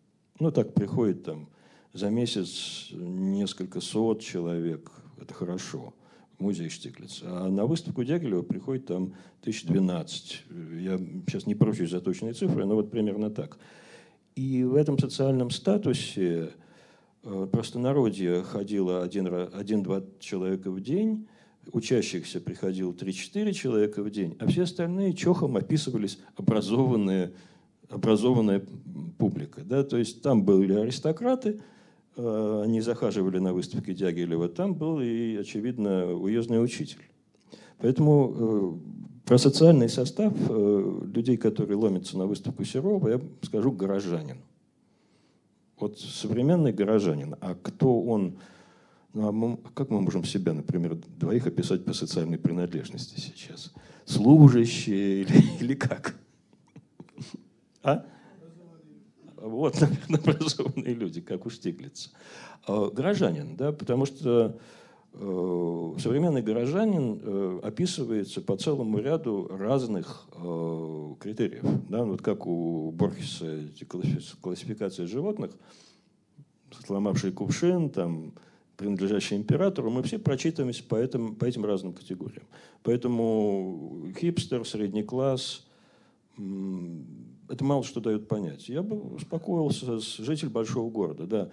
Ну, 0.40 0.50
так 0.50 0.74
приходит 0.74 1.24
там 1.24 1.48
за 1.92 2.10
месяц 2.10 2.88
несколько 2.92 3.80
сот 3.80 4.20
человек, 4.20 4.90
это 5.20 5.32
хорошо, 5.32 5.94
в 6.38 6.42
музей 6.42 6.68
Штиглица. 6.68 7.24
А 7.26 7.48
на 7.48 7.66
выставку 7.66 8.02
Дягилева 8.02 8.42
приходит 8.42 8.86
там 8.86 9.14
1012. 9.42 10.44
Я 10.80 10.98
сейчас 11.26 11.46
не 11.46 11.54
поручусь 11.54 11.90
за 11.90 12.00
точные 12.00 12.32
цифры, 12.32 12.66
но 12.66 12.74
вот 12.74 12.90
примерно 12.90 13.30
так. 13.30 13.58
И 14.34 14.64
в 14.64 14.74
этом 14.74 14.98
социальном 14.98 15.50
статусе 15.50 16.50
э, 17.22 17.48
простонародье 17.52 18.42
ходило 18.42 19.04
один-два 19.04 20.02
человека 20.18 20.72
в 20.72 20.80
день, 20.80 21.28
учащихся 21.72 22.40
приходило 22.40 22.92
3-4 22.92 23.52
человека 23.52 24.02
в 24.02 24.10
день, 24.10 24.36
а 24.38 24.46
все 24.46 24.62
остальные 24.62 25.14
чохом 25.14 25.56
описывались 25.56 26.18
образованные, 26.36 27.32
образованная 27.88 28.62
публика. 29.18 29.62
Да? 29.64 29.82
То 29.84 29.96
есть 29.96 30.22
там 30.22 30.44
были 30.44 30.74
аристократы, 30.74 31.60
э, 32.16 32.62
они 32.64 32.80
захаживали 32.80 33.38
на 33.38 33.52
выставки 33.52 33.92
Дягилева, 33.92 34.48
там 34.48 34.74
был 34.74 35.00
и, 35.00 35.36
очевидно, 35.36 36.12
уездный 36.14 36.62
учитель. 36.62 37.02
Поэтому 37.78 38.34
э, 38.36 39.26
про 39.26 39.38
социальный 39.38 39.88
состав 39.88 40.32
э, 40.48 41.00
людей, 41.14 41.36
которые 41.36 41.76
ломятся 41.76 42.18
на 42.18 42.26
выставку 42.26 42.64
Серова, 42.64 43.08
я 43.08 43.20
скажу 43.42 43.72
горожанин. 43.72 44.38
Вот 45.78 45.98
современный 45.98 46.72
горожанин. 46.72 47.34
А 47.40 47.56
кто 47.60 48.00
он 48.02 48.36
ну 49.14 49.28
а 49.28 49.32
мы, 49.32 49.56
как 49.74 49.90
мы 49.90 50.00
можем 50.00 50.24
себя, 50.24 50.52
например, 50.52 50.96
двоих 50.96 51.46
описать 51.46 51.84
по 51.84 51.92
социальной 51.92 52.36
принадлежности 52.36 53.20
сейчас? 53.20 53.72
Служащие 54.04 55.22
или, 55.22 55.42
или 55.60 55.74
как? 55.74 56.16
А? 57.82 58.04
Вот, 59.36 59.80
наверное, 59.80 60.18
образованные 60.18 60.94
люди, 60.94 61.20
как 61.20 61.46
у 61.46 61.50
Штиглица. 61.50 62.10
Горожанин, 62.66 63.56
да, 63.56 63.72
потому 63.72 64.06
что 64.06 64.58
э, 65.12 65.94
современный 65.98 66.42
горожанин 66.42 67.20
э, 67.22 67.60
описывается 67.62 68.40
по 68.40 68.56
целому 68.56 68.98
ряду 68.98 69.46
разных 69.48 70.26
э, 70.32 71.14
критериев. 71.20 71.64
Да? 71.88 72.04
Вот 72.04 72.22
как 72.22 72.46
у 72.46 72.90
Борхеса 72.90 73.68
классификация 74.40 75.06
животных, 75.06 75.52
сломавший 76.86 77.30
кувшин, 77.30 77.90
там, 77.90 78.32
принадлежащие 78.76 79.38
императору, 79.38 79.90
мы 79.90 80.02
все 80.02 80.18
прочитываемся 80.18 80.84
по, 80.84 80.96
этим, 80.96 81.36
по 81.36 81.44
этим 81.44 81.64
разным 81.64 81.92
категориям. 81.92 82.44
Поэтому 82.82 84.08
хипстер, 84.18 84.66
средний 84.66 85.02
класс, 85.02 85.66
это 86.36 87.64
мало 87.64 87.84
что 87.84 88.00
дает 88.00 88.28
понять. 88.28 88.68
Я 88.68 88.82
бы 88.82 88.96
успокоился 89.14 90.00
с 90.00 90.16
житель 90.16 90.48
большого 90.48 90.90
города, 90.90 91.26
да, 91.26 91.50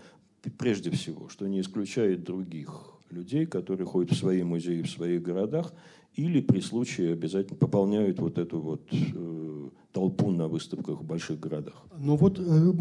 прежде 0.57 0.89
всего, 0.91 1.29
что 1.29 1.47
не 1.47 1.61
исключает 1.61 2.23
других 2.23 3.00
людей, 3.12 3.46
которые 3.46 3.86
ходят 3.86 4.12
в 4.12 4.18
свои 4.18 4.44
музеи 4.44 4.82
в 4.82 4.89
своих 4.89 5.22
городах 5.22 5.74
или 6.15 6.41
при 6.41 6.60
случае 6.60 7.13
обязательно 7.13 7.56
пополняют 7.58 8.20
вот 8.20 8.38
эту 8.38 8.60
вот 8.60 8.82
э, 8.91 9.70
толпу 9.94 10.32
на 10.32 10.48
выставках 10.48 11.01
в 11.01 11.06
больших 11.06 11.39
городах. 11.39 11.86
Ну 11.98 12.15
вот 12.18 12.39
э, 12.39 12.72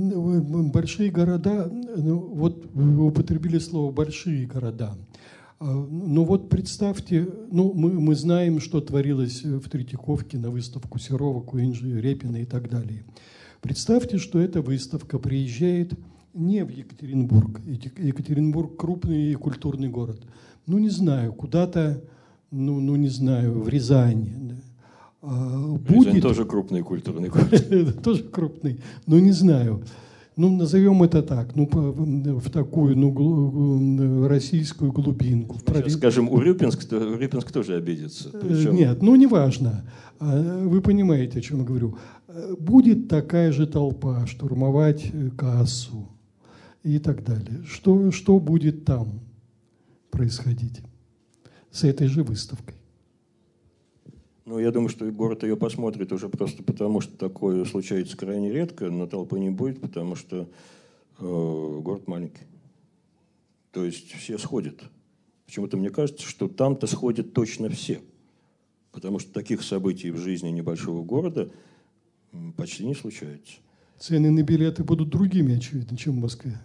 большие 0.72 1.10
города, 1.10 1.70
ну, 1.70 2.18
вот 2.18 2.66
вы 2.72 3.06
употребили 3.06 3.58
слово 3.58 3.92
большие 3.92 4.46
города. 4.46 4.96
А, 5.60 5.64
ну 5.64 6.24
вот 6.24 6.48
представьте, 6.48 7.28
ну 7.50 7.72
мы, 7.72 7.92
мы 7.92 8.14
знаем, 8.14 8.60
что 8.60 8.80
творилось 8.80 9.44
в 9.44 9.68
Третьяковке 9.68 10.38
на 10.38 10.50
выставку 10.50 10.98
Серова, 10.98 11.40
Куинджи, 11.40 12.00
Репина 12.00 12.38
и 12.38 12.46
так 12.46 12.68
далее. 12.68 13.04
Представьте, 13.60 14.18
что 14.18 14.40
эта 14.40 14.62
выставка 14.62 15.18
приезжает 15.18 15.92
не 16.34 16.64
в 16.64 16.70
Екатеринбург. 16.70 17.60
Екатеринбург 17.66 18.76
крупный 18.76 19.32
и 19.32 19.34
культурный 19.34 19.88
город. 19.88 20.20
Ну 20.66 20.78
не 20.78 20.90
знаю, 20.90 21.32
куда-то 21.32 22.02
ну, 22.50 22.80
ну 22.80 22.96
не 22.96 23.08
знаю, 23.08 23.60
в 23.60 23.68
Рязани. 23.68 24.34
Да. 24.36 24.54
А, 25.22 25.76
будет... 25.76 26.08
Рязань 26.08 26.20
тоже 26.20 26.44
крупный 26.44 26.82
культурный 26.82 27.28
город. 27.28 28.02
тоже 28.02 28.24
крупный, 28.24 28.80
но 29.06 29.18
не 29.18 29.32
знаю. 29.32 29.82
Ну, 30.36 30.48
назовем 30.48 31.02
это 31.02 31.22
так, 31.22 31.54
ну, 31.54 31.68
в 31.70 32.50
такую, 32.50 32.96
ну, 32.96 34.26
российскую 34.26 34.90
глубинку. 34.90 35.58
Сейчас 35.58 35.92
скажем, 35.94 36.30
Урюпинск, 36.30 36.90
Урюпинск 36.92 37.52
тоже 37.52 37.74
обидится. 37.74 38.30
Э, 38.32 38.40
Причем... 38.40 38.74
Нет, 38.74 39.02
ну, 39.02 39.16
неважно. 39.16 39.84
А, 40.18 40.64
вы 40.66 40.80
понимаете, 40.80 41.40
о 41.40 41.42
чем 41.42 41.58
я 41.58 41.64
говорю. 41.64 41.98
Будет 42.58 43.08
такая 43.08 43.52
же 43.52 43.66
толпа 43.66 44.26
штурмовать 44.26 45.10
э, 45.12 45.30
кассу. 45.36 46.08
И 46.82 46.98
так 46.98 47.24
далее. 47.24 47.62
Что, 47.64 48.10
что 48.10 48.38
будет 48.38 48.84
там 48.84 49.20
происходить 50.10 50.80
с 51.70 51.84
этой 51.84 52.06
же 52.06 52.22
выставкой? 52.22 52.76
Ну, 54.44 54.58
я 54.58 54.72
думаю, 54.72 54.88
что 54.88 55.10
город 55.12 55.44
ее 55.44 55.56
посмотрит 55.56 56.12
уже 56.12 56.28
просто 56.28 56.62
потому, 56.62 57.00
что 57.00 57.16
такое 57.16 57.64
случается 57.64 58.16
крайне 58.16 58.50
редко, 58.52 58.90
но 58.90 59.06
толпы 59.06 59.38
не 59.38 59.50
будет, 59.50 59.80
потому 59.80 60.16
что 60.16 60.48
э, 61.18 61.80
город 61.82 62.08
маленький. 62.08 62.42
То 63.70 63.84
есть 63.84 64.10
все 64.12 64.38
сходят. 64.38 64.82
Почему-то 65.46 65.76
мне 65.76 65.90
кажется, 65.90 66.26
что 66.26 66.48
там-то 66.48 66.86
сходят 66.86 67.32
точно 67.32 67.68
все. 67.68 68.00
Потому 68.90 69.20
что 69.20 69.32
таких 69.32 69.62
событий 69.62 70.10
в 70.10 70.16
жизни 70.16 70.48
небольшого 70.48 71.04
города 71.04 71.50
почти 72.56 72.84
не 72.84 72.94
случается. 72.94 73.58
Цены 73.98 74.30
на 74.30 74.42
билеты 74.42 74.82
будут 74.82 75.10
другими, 75.10 75.56
очевидно, 75.56 75.96
чем 75.96 76.14
в 76.14 76.22
Москве. 76.22 76.58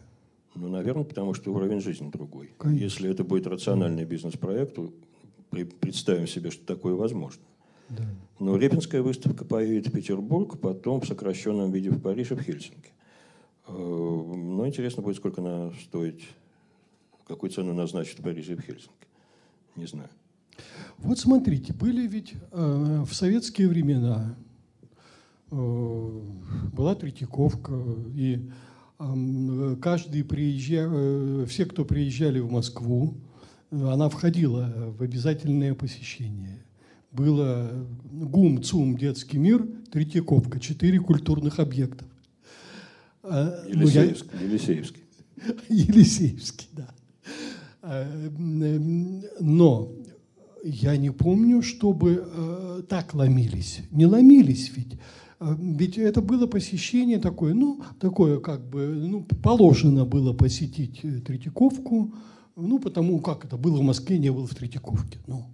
Ну, 0.55 0.69
наверное, 0.69 1.03
потому 1.03 1.33
что 1.33 1.53
уровень 1.53 1.81
жизни 1.81 2.09
другой. 2.09 2.53
Конечно. 2.57 2.83
Если 2.83 3.09
это 3.09 3.23
будет 3.23 3.45
рациональный 3.45 4.05
бизнес-проект, 4.05 4.77
представим 5.79 6.27
себе, 6.27 6.49
что 6.49 6.65
такое 6.65 6.95
возможно. 6.95 7.43
Да. 7.89 8.03
Но 8.39 8.57
Репинская 8.57 9.01
выставка 9.01 9.45
поедет 9.45 9.87
в 9.87 9.91
Петербург, 9.91 10.59
потом 10.59 11.01
в 11.01 11.07
сокращенном 11.07 11.71
виде 11.71 11.89
в 11.89 12.01
Париж 12.01 12.31
и 12.31 12.35
в 12.35 12.41
Хельсинки. 12.41 12.91
Э, 13.67 13.71
но 13.73 14.67
интересно 14.67 15.03
будет, 15.03 15.17
сколько 15.17 15.41
она 15.41 15.71
стоит, 15.83 16.21
какую 17.27 17.51
цену 17.51 17.73
назначит 17.73 18.19
в 18.19 18.23
Париже 18.23 18.53
и 18.53 18.55
в 18.55 18.61
Хельсинки. 18.61 19.07
Не 19.75 19.85
знаю. 19.85 20.09
Вот 20.97 21.19
смотрите, 21.19 21.73
были 21.73 22.07
ведь 22.07 22.33
э, 22.51 23.03
в 23.05 23.13
советские 23.13 23.67
времена 23.67 24.35
э, 25.51 26.21
была 26.73 26.95
Третьяковка, 26.95 27.73
и 28.15 28.49
каждый 29.81 30.23
приезжал, 30.23 30.89
э, 30.91 31.45
все, 31.47 31.65
кто 31.65 31.85
приезжали 31.85 32.39
в 32.39 32.51
Москву, 32.51 33.15
она 33.71 34.09
входила 34.09 34.93
в 34.97 35.01
обязательное 35.01 35.73
посещение 35.73 36.65
было 37.15 37.87
ГУМ, 38.11 38.61
ЦУМ, 38.61 38.97
Детский 38.97 39.37
мир, 39.37 39.65
Третьяковка, 39.91 40.59
четыре 40.59 40.99
культурных 40.99 41.59
объектов. 41.59 42.07
А, 43.23 43.63
Елисеевский. 43.67 44.29
Ну, 44.33 44.39
я... 44.39 44.45
Елисеевский. 44.47 45.03
Елисеевский, 45.69 46.67
да. 46.73 46.89
А, 47.81 48.05
но 49.39 49.91
я 50.63 50.97
не 50.97 51.11
помню, 51.11 51.61
чтобы 51.61 52.23
э, 52.27 52.81
так 52.89 53.13
ломились. 53.13 53.81
Не 53.91 54.05
ломились 54.05 54.71
ведь. 54.75 54.99
А, 55.39 55.55
ведь 55.59 55.97
это 55.97 56.21
было 56.21 56.47
посещение 56.47 57.19
такое, 57.19 57.53
ну, 57.53 57.81
такое 57.99 58.39
как 58.39 58.67
бы, 58.69 58.87
ну, 58.87 59.23
положено 59.43 60.05
было 60.05 60.33
посетить 60.33 60.99
э, 61.03 61.19
Третьяковку, 61.19 62.13
ну, 62.55 62.79
потому 62.79 63.19
как 63.19 63.45
это 63.45 63.57
было 63.57 63.77
в 63.77 63.83
Москве, 63.83 64.17
не 64.17 64.31
было 64.31 64.47
в 64.47 64.55
Третьяковке. 64.55 65.19
Ну, 65.27 65.45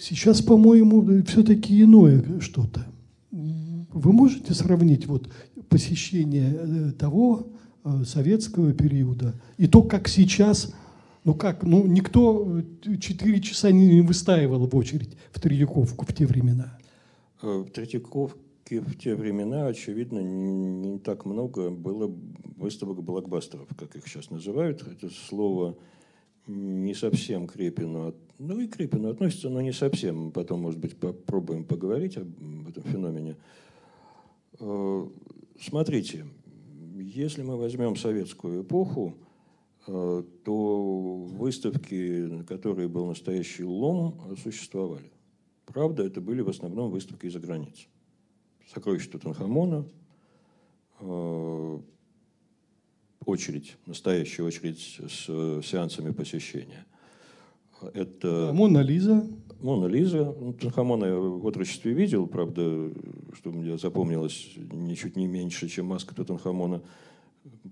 Сейчас, 0.00 0.42
по-моему, 0.42 1.22
все-таки 1.24 1.80
иное 1.82 2.40
что-то. 2.40 2.84
Вы 3.30 4.12
можете 4.12 4.52
сравнить 4.52 5.06
вот 5.06 5.28
посещение 5.68 6.52
э, 6.52 6.92
того 6.92 7.48
э, 7.84 8.04
советского 8.04 8.72
периода 8.72 9.34
и 9.56 9.66
то, 9.66 9.82
как 9.82 10.08
сейчас, 10.08 10.74
ну 11.24 11.34
как, 11.34 11.62
ну 11.62 11.86
никто 11.86 12.60
четыре 13.00 13.40
часа 13.40 13.70
не 13.70 14.00
выстаивал 14.00 14.66
в 14.66 14.76
очередь 14.76 15.16
в 15.30 15.40
Третьяковку 15.40 16.04
в 16.04 16.12
те 16.12 16.26
времена. 16.26 16.76
Э, 17.40 17.64
Третьяковке 17.72 18.80
в 18.80 18.98
те 18.98 19.14
времена, 19.14 19.66
очевидно, 19.66 20.18
не 20.18 20.98
так 20.98 21.24
много 21.24 21.70
было 21.70 22.12
выставок 22.56 23.02
блокбастеров, 23.02 23.68
как 23.76 23.94
их 23.94 24.06
сейчас 24.08 24.30
называют. 24.30 24.82
Это 24.82 25.08
слово 25.08 25.76
не 26.46 26.94
совсем 26.94 27.46
к 27.46 27.56
Репину, 27.56 28.14
ну 28.38 28.58
и 28.58 28.66
к 28.66 28.80
относится, 28.80 29.50
но 29.50 29.60
не 29.60 29.72
совсем. 29.72 30.32
Потом, 30.32 30.62
может 30.62 30.80
быть, 30.80 30.96
попробуем 30.96 31.64
поговорить 31.64 32.16
об 32.16 32.68
этом 32.68 32.82
феномене. 32.82 33.36
Э, 34.58 35.08
смотрите, 35.60 36.26
если 36.96 37.42
мы 37.42 37.56
возьмем 37.56 37.94
советскую 37.94 38.64
эпоху, 38.64 39.14
э, 39.86 40.24
то 40.44 41.14
выставки, 41.14 42.26
на 42.26 42.44
которые 42.44 42.88
был 42.88 43.06
настоящий 43.06 43.64
лом, 43.64 44.36
существовали. 44.42 45.12
Правда, 45.72 46.02
это 46.02 46.20
были 46.20 46.40
в 46.40 46.48
основном 46.48 46.90
выставки 46.90 47.26
из-за 47.26 47.40
границы. 47.40 47.86
Сокровища 48.72 49.10
Тутанхамона, 49.10 49.84
э, 51.00 51.78
очередь, 53.24 53.76
настоящая 53.84 54.44
очередь 54.44 54.98
с 55.08 55.26
сеансами 55.62 56.12
посещения. 56.12 56.86
Это... 57.92 58.50
Мона 58.54 58.78
Лиза. 58.78 59.26
Мона 59.60 59.86
Лиза. 59.86 60.34
Ну, 60.40 60.54
Тутанхамона 60.54 61.04
я 61.04 61.16
в 61.16 61.46
отрочестве 61.46 61.92
видел, 61.92 62.26
правда, 62.26 62.90
что 63.34 63.50
мне 63.50 63.76
запомнилось 63.76 64.54
ничуть 64.56 65.16
не 65.16 65.26
меньше, 65.26 65.68
чем 65.68 65.86
маска 65.86 66.14
Тутанхамона. 66.14 66.82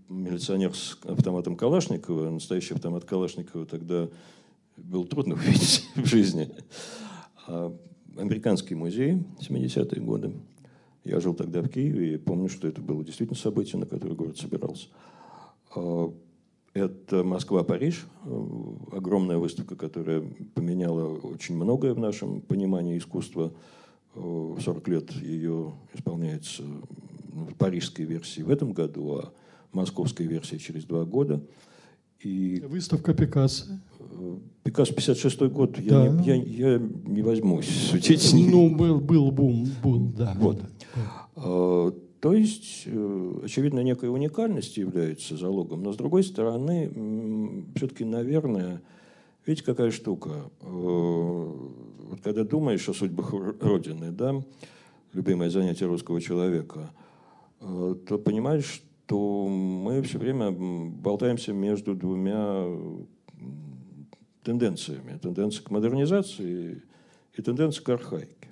Милиционер 0.09 0.75
с 0.75 0.99
автоматом 1.05 1.57
Калашникова, 1.57 2.31
настоящий 2.31 2.75
автомат 2.75 3.05
Калашникова 3.05 3.65
тогда 3.65 4.09
был 4.77 5.05
трудно 5.05 5.35
увидеть 5.35 5.87
в 5.97 6.05
жизни. 6.05 6.51
А 7.47 7.77
американский 8.17 8.75
музей 8.75 9.23
70-е 9.41 10.01
годы. 10.03 10.33
Я 11.05 11.21
жил 11.21 11.35
тогда 11.35 11.63
в 11.63 11.69
Киеве 11.69 12.15
и 12.15 12.17
помню, 12.17 12.49
что 12.49 12.67
это 12.67 12.81
было 12.81 13.05
действительно 13.05 13.39
событие, 13.39 13.79
на 13.79 13.87
которое 13.87 14.15
город 14.15 14.39
собирался. 14.39 14.89
А, 15.75 16.13
это 16.75 17.25
Москва-Париж, 17.25 18.07
огромная 18.93 19.39
выставка, 19.39 19.77
которая 19.77 20.23
поменяла 20.55 21.17
очень 21.19 21.55
многое 21.55 21.95
в 21.95 21.99
нашем 21.99 22.43
понимании 22.43 22.99
искусства. 22.99 23.53
40 24.15 24.89
лет 24.89 25.11
ее 25.13 25.73
исполняется 25.95 26.65
в 26.65 27.55
парижской 27.55 28.05
версии 28.05 28.43
в 28.43 28.51
этом 28.51 28.73
году, 28.73 29.17
а 29.17 29.33
московской 29.73 30.27
версии 30.27 30.57
через 30.57 30.85
два 30.85 31.05
года. 31.05 31.41
И 32.21 32.63
выставка 32.67 33.15
Пикассо. 33.15 33.67
Пикассо 34.65 34.95
56 34.95 35.43
год. 35.43 35.77
Да. 35.87 36.07
Я, 36.07 36.11
не, 36.11 36.51
я, 36.51 36.73
я 36.73 36.79
не 36.79 37.23
возьмусь 37.23 37.69
судить. 37.91 38.33
Ну, 38.33 38.75
был, 38.75 39.01
был 39.01 39.31
бум, 39.31 39.69
был, 39.83 40.01
да. 40.17 40.37
Вот. 40.39 40.59
Да. 40.95 41.93
То 42.21 42.33
есть, 42.33 42.85
э, 42.87 43.41
очевидно, 43.45 43.81
некая 43.81 44.11
уникальность 44.11 44.79
является 44.79 45.37
залогом, 45.37 45.83
но 45.83 45.93
с 45.93 45.97
другой 45.97 46.25
стороны, 46.25 47.65
все-таки, 47.77 48.05
наверное, 48.05 48.83
видите, 49.45 49.65
какая 49.65 49.91
штука. 49.91 50.51
Э, 50.63 50.67
вот 50.67 52.21
когда 52.23 52.43
думаешь 52.43 52.89
о 52.89 52.95
судьбах 52.95 53.33
Родины, 53.61 54.11
да, 54.13 54.43
любимое 55.13 55.51
занятие 55.51 55.87
русского 55.87 56.21
человека, 56.21 56.91
э, 57.61 57.95
то 58.09 58.19
понимаешь, 58.19 58.83
что 59.07 59.47
мы 59.47 60.03
все 60.03 60.19
время 60.19 60.51
болтаемся 60.51 61.53
между 61.53 61.95
двумя 61.95 62.67
тенденциями. 64.43 65.17
Тенденция 65.19 65.63
к 65.63 65.71
модернизации 65.71 66.83
и 67.35 67.43
тенденция 67.43 67.85
к 67.85 67.89
архаике. 67.89 68.49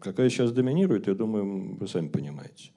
Какая 0.00 0.28
сейчас 0.28 0.50
доминирует, 0.50 1.06
я 1.06 1.14
думаю, 1.14 1.76
вы 1.76 1.86
сами 1.86 2.08
понимаете. 2.08 2.72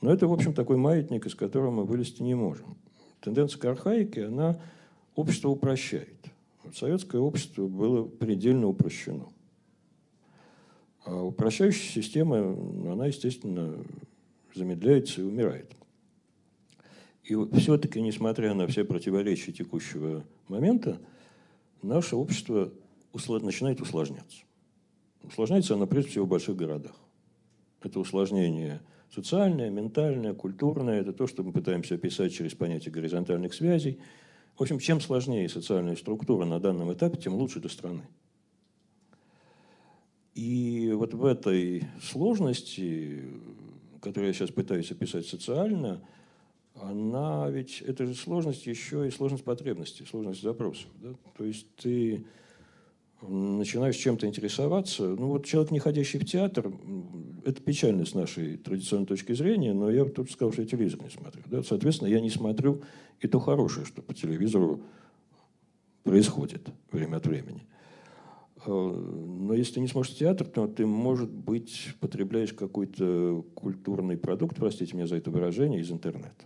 Но 0.00 0.12
это, 0.12 0.28
в 0.28 0.32
общем, 0.32 0.54
такой 0.54 0.76
маятник, 0.76 1.26
из 1.26 1.34
которого 1.34 1.72
мы 1.72 1.84
вылезти 1.84 2.22
не 2.22 2.34
можем. 2.36 2.76
Тенденция 3.20 3.58
к 3.58 3.64
архаике, 3.64 4.26
она 4.26 4.60
общество 5.16 5.48
упрощает. 5.48 6.24
Советское 6.72 7.20
общество 7.20 7.66
было 7.66 8.04
предельно 8.04 8.68
упрощено. 8.68 9.26
А 11.04 11.20
упрощающая 11.20 11.90
система, 11.90 12.38
она, 12.92 13.06
естественно, 13.06 13.84
замедляется 14.54 15.20
и 15.20 15.24
умирает. 15.24 15.70
И 17.24 17.36
все-таки, 17.58 18.00
несмотря 18.00 18.54
на 18.54 18.66
все 18.66 18.84
противоречия 18.84 19.52
текущего 19.52 20.24
момента, 20.48 21.00
наше 21.82 22.16
общество 22.16 22.72
начинает 23.12 23.80
усложняться. 23.80 24.42
Усложняется 25.22 25.74
она 25.74 25.86
прежде 25.86 26.10
всего 26.10 26.26
в 26.26 26.28
больших 26.28 26.56
городах. 26.56 26.96
Это 27.80 28.00
усложнение 28.00 28.80
социальное, 29.14 29.70
ментальное, 29.70 30.34
культурное. 30.34 31.00
Это 31.00 31.12
то, 31.12 31.26
что 31.26 31.42
мы 31.42 31.52
пытаемся 31.52 31.94
описать 31.94 32.32
через 32.32 32.54
понятие 32.54 32.92
горизонтальных 32.92 33.54
связей. 33.54 34.00
В 34.56 34.62
общем, 34.62 34.78
чем 34.78 35.00
сложнее 35.00 35.48
социальная 35.48 35.96
структура 35.96 36.44
на 36.44 36.60
данном 36.60 36.92
этапе, 36.92 37.18
тем 37.18 37.34
лучше 37.34 37.60
для 37.60 37.70
страны. 37.70 38.02
И 40.34 40.92
вот 40.94 41.14
в 41.14 41.24
этой 41.24 41.84
сложности, 42.02 43.22
которую 44.02 44.28
я 44.28 44.34
сейчас 44.34 44.50
пытаюсь 44.50 44.90
описать 44.90 45.26
социально, 45.26 46.02
она 46.74 47.48
ведь, 47.48 47.80
это 47.82 48.06
же 48.06 48.14
сложность 48.14 48.66
еще 48.66 49.06
и 49.06 49.10
сложность 49.10 49.44
потребностей, 49.44 50.04
сложность 50.04 50.42
запросов. 50.42 50.88
Да? 51.00 51.14
То 51.36 51.44
есть 51.44 51.66
ты 51.76 52.24
начинаешь 53.22 53.94
чем-то 53.96 54.26
интересоваться. 54.26 55.04
Ну 55.04 55.28
вот 55.28 55.46
человек, 55.46 55.70
не 55.70 55.78
ходящий 55.78 56.18
в 56.18 56.24
театр, 56.24 56.72
это 57.44 57.62
печально 57.62 58.04
с 58.04 58.14
нашей 58.14 58.56
традиционной 58.56 59.06
точки 59.06 59.32
зрения, 59.32 59.72
но 59.72 59.90
я 59.90 60.04
тут 60.04 60.30
сказал, 60.30 60.52
что 60.52 60.62
я 60.62 60.68
телевизор 60.68 61.00
не 61.02 61.10
смотрю. 61.10 61.42
Да? 61.46 61.62
Соответственно, 61.62 62.08
я 62.08 62.20
не 62.20 62.30
смотрю 62.30 62.82
и 63.20 63.28
то 63.28 63.38
хорошее, 63.38 63.86
что 63.86 64.02
по 64.02 64.12
телевизору 64.12 64.82
происходит 66.02 66.68
время 66.90 67.16
от 67.16 67.26
времени. 67.26 67.62
Э, 68.66 68.70
но 68.70 69.54
если 69.54 69.74
ты 69.74 69.80
не 69.80 69.88
смотришь 69.88 70.16
театр, 70.16 70.46
то 70.46 70.66
ты, 70.66 70.86
может 70.86 71.30
быть, 71.30 71.94
потребляешь 72.00 72.52
какой-то 72.52 73.44
культурный 73.54 74.16
продукт, 74.16 74.56
простите 74.56 74.96
меня 74.96 75.06
за 75.06 75.16
это 75.16 75.30
выражение, 75.30 75.80
из 75.80 75.90
интернета. 75.90 76.44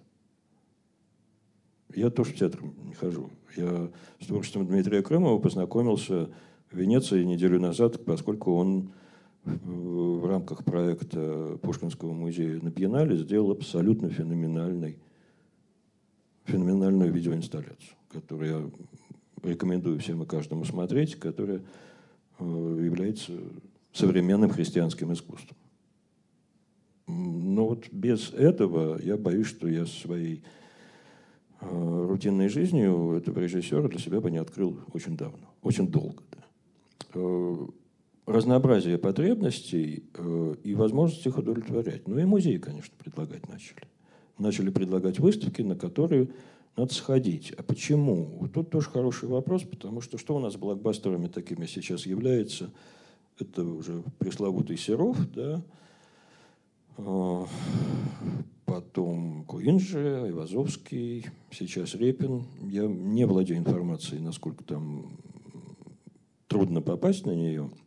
Я 1.94 2.11
тоже 2.11 2.33
в 2.33 2.37
театр 2.37 2.61
не 2.85 2.94
хожу. 2.94 3.31
Я 3.57 3.90
с 4.20 4.26
творчеством 4.26 4.66
Дмитрия 4.66 5.02
Крымова 5.02 5.38
познакомился 5.38 6.29
в 6.70 6.76
Венеции 6.76 7.22
неделю 7.22 7.61
назад, 7.61 8.05
поскольку 8.05 8.55
он 8.55 8.92
в 9.44 10.26
рамках 10.26 10.64
проекта 10.64 11.59
Пушкинского 11.62 12.12
музея 12.12 12.61
на 12.61 12.68
Биеннале 12.70 13.16
сделал 13.16 13.52
абсолютно 13.52 14.11
феноменальный, 14.11 14.98
феноменальную 16.44 17.12
видеоинсталляцию, 17.12 17.96
которую 18.11 18.50
я 18.50 19.50
рекомендую 19.50 20.00
всем 20.00 20.24
и 20.24 20.26
каждому 20.26 20.64
смотреть, 20.64 21.14
которая 21.14 21.59
э, 21.59 21.62
является 22.38 23.33
современным 23.92 24.51
христианским 24.51 25.12
искусством. 25.12 25.57
Но 27.07 27.68
вот 27.68 27.88
без 27.92 28.33
этого 28.33 29.01
я 29.01 29.16
боюсь, 29.16 29.46
что 29.46 29.68
я 29.68 29.87
своей 29.87 30.42
э, 31.61 32.07
рутинной 32.09 32.49
жизнью 32.49 33.12
этого 33.12 33.38
режиссера 33.38 33.88
для 33.88 33.99
себя 33.99 34.20
бы 34.20 34.31
не 34.31 34.38
открыл 34.38 34.81
очень 34.92 35.16
давно, 35.16 35.55
очень 35.62 35.88
долго. 35.88 36.22
Да. 36.33 36.44
Э, 37.14 37.57
разнообразие 38.27 38.99
потребностей 38.99 40.05
э, 40.14 40.55
и 40.64 40.75
возможность 40.75 41.25
их 41.27 41.38
удовлетворять. 41.38 42.09
Ну 42.09 42.18
и 42.18 42.25
музеи, 42.25 42.59
конечно, 42.59 42.94
предлагать 42.99 43.49
начали. 43.49 43.83
Начали 44.37 44.70
предлагать 44.70 45.20
выставки, 45.20 45.62
на 45.62 45.77
которые 45.77 46.29
надо 46.76 46.92
сходить. 46.92 47.52
А 47.56 47.62
почему? 47.62 48.38
Вот 48.40 48.52
тут 48.52 48.70
тоже 48.70 48.90
хороший 48.90 49.28
вопрос, 49.28 49.62
потому 49.62 50.00
что 50.00 50.18
что 50.18 50.36
у 50.36 50.38
нас 50.38 50.56
блокбастерами 50.56 51.28
такими 51.28 51.66
сейчас 51.66 52.06
является? 52.06 52.70
Это 53.38 53.64
уже 53.64 54.02
пресловутый 54.18 54.78
Серов, 54.78 55.18
да, 55.32 55.62
э, 56.98 57.44
потом 58.64 59.44
Куинджи, 59.44 60.22
Айвазовский, 60.24 61.26
сейчас 61.50 61.94
Репин. 61.94 62.44
Я 62.62 62.86
не 62.86 63.26
владею 63.26 63.60
информацией, 63.60 64.20
насколько 64.20 64.64
там 64.64 65.18
трудно 66.48 66.80
попасть 66.80 67.26
на 67.26 67.34
нее– 67.34 67.70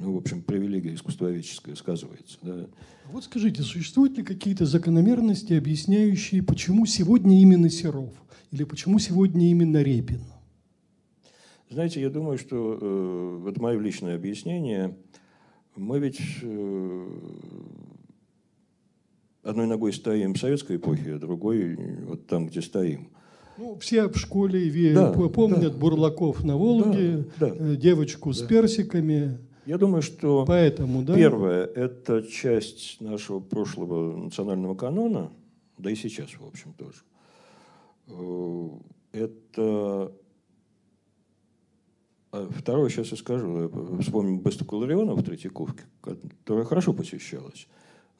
ну, 0.00 0.14
в 0.14 0.16
общем, 0.18 0.42
привилегия 0.42 0.94
искусствоведческая 0.94 1.74
сказывается. 1.74 2.38
Да. 2.42 2.66
Вот 3.10 3.24
скажите, 3.24 3.62
существуют 3.62 4.16
ли 4.18 4.24
какие-то 4.24 4.66
закономерности, 4.66 5.52
объясняющие, 5.54 6.42
почему 6.42 6.86
сегодня 6.86 7.40
именно 7.40 7.70
Серов? 7.70 8.12
Или 8.50 8.64
почему 8.64 8.98
сегодня 8.98 9.50
именно 9.50 9.82
Репин? 9.82 10.20
Знаете, 11.68 12.00
я 12.00 12.10
думаю, 12.10 12.38
что 12.38 12.78
э, 12.80 13.38
вот 13.42 13.58
мое 13.58 13.78
личное 13.78 14.14
объяснение, 14.14 14.96
мы 15.74 15.98
ведь 15.98 16.20
э, 16.42 17.08
одной 19.42 19.66
ногой 19.66 19.92
стоим 19.92 20.34
в 20.34 20.38
советской 20.38 20.76
эпохе, 20.76 21.14
а 21.14 21.18
другой 21.18 21.76
вот 22.06 22.26
там, 22.26 22.46
где 22.46 22.62
стоим. 22.62 23.08
Ну, 23.58 23.78
все 23.78 24.08
в 24.08 24.16
школе 24.16 24.92
да, 24.94 25.12
помнят 25.12 25.72
да, 25.72 25.78
Бурлаков 25.78 26.44
на 26.44 26.56
Волге, 26.56 27.24
да, 27.38 27.48
да, 27.48 27.56
э, 27.58 27.76
девочку 27.76 28.30
да. 28.30 28.36
с 28.36 28.42
персиками. 28.42 29.38
Я 29.66 29.78
думаю, 29.78 30.00
что 30.00 30.44
Поэтому, 30.46 31.02
да? 31.02 31.14
первое– 31.14 31.66
это 31.74 32.22
часть 32.22 33.00
нашего 33.00 33.40
прошлого 33.40 34.16
национального 34.16 34.74
канона, 34.74 35.32
да 35.76 35.90
и 35.90 35.96
сейчас, 35.96 36.30
в 36.30 36.46
общем, 36.46 36.72
тоже. 36.74 37.02
Э, 38.06 38.68
это 39.12 40.12
а 42.36 42.48
Второе, 42.50 42.90
сейчас 42.90 43.10
я 43.12 43.16
скажу. 43.16 43.70
Вспомним 44.00 44.40
Бестуку 44.40 44.76
Ларионова 44.76 45.16
в 45.16 45.22
Третьяковке, 45.22 45.84
которая 46.00 46.64
хорошо 46.64 46.92
посещалась. 46.92 47.66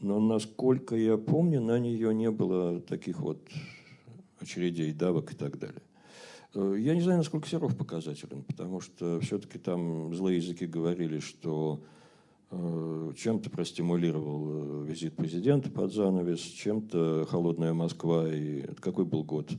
Но, 0.00 0.20
насколько 0.20 0.96
я 0.96 1.16
помню, 1.16 1.60
на 1.60 1.78
нее 1.78 2.14
не 2.14 2.30
было 2.30 2.80
таких 2.80 3.20
вот 3.20 3.38
очередей, 4.40 4.92
давок 4.92 5.32
и 5.32 5.36
так 5.36 5.58
далее. 5.58 5.82
Э, 6.56 6.76
я 6.78 6.94
не 6.94 7.00
знаю, 7.02 7.18
насколько 7.18 7.48
Серов 7.48 7.76
показателен, 7.76 8.42
потому 8.42 8.80
что 8.80 9.20
все-таки 9.20 9.58
там 9.58 10.14
злые 10.14 10.38
языки 10.38 10.66
говорили, 10.66 11.18
что 11.18 11.80
э, 12.50 13.12
чем-то 13.16 13.50
простимулировал 13.50 14.82
э, 14.82 14.86
визит 14.86 15.14
президента 15.14 15.70
под 15.70 15.92
занавес, 15.92 16.40
чем-то 16.40 17.26
холодная 17.28 17.74
Москва. 17.74 18.26
И 18.28 18.62
какой 18.80 19.04
был 19.04 19.22
год? 19.22 19.50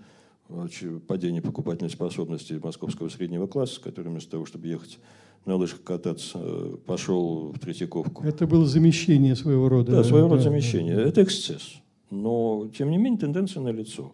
Падение 1.08 1.42
покупательной 1.42 1.90
способности 1.90 2.54
московского 2.64 3.10
среднего 3.10 3.48
класса, 3.48 3.82
который 3.82 4.08
вместо 4.08 4.32
того, 4.32 4.46
чтобы 4.46 4.68
ехать 4.68 4.98
на 5.46 5.56
лыжах 5.56 5.84
кататься, 5.84 6.40
пошел 6.86 7.52
в 7.52 7.60
Третьяковку. 7.60 8.24
Это 8.24 8.48
было 8.48 8.66
замещение 8.66 9.36
своего 9.36 9.68
рода. 9.68 9.92
Да, 9.92 10.04
своего 10.06 10.30
рода 10.30 10.42
замещение. 10.42 10.96
Да. 10.96 11.04
Это 11.04 11.22
эксцесс. 11.24 11.76
Но, 12.10 12.70
тем 12.78 12.92
не 12.92 12.98
менее, 12.98 13.20
тенденция 13.20 13.62
налицо. 13.62 14.04
лицо. 14.04 14.14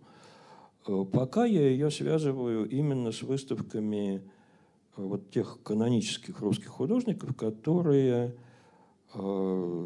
Э, 0.88 1.06
пока 1.12 1.46
я 1.46 1.69
ее 1.69 1.91
связываю 1.91 2.67
именно 2.69 3.12
с 3.12 3.22
выставками 3.22 4.22
э, 4.98 5.02
вот 5.02 5.30
тех 5.32 5.60
канонических 5.63 6.39
русских 6.39 6.67
художников, 6.67 7.36
которые 7.36 8.36
э, 9.13 9.86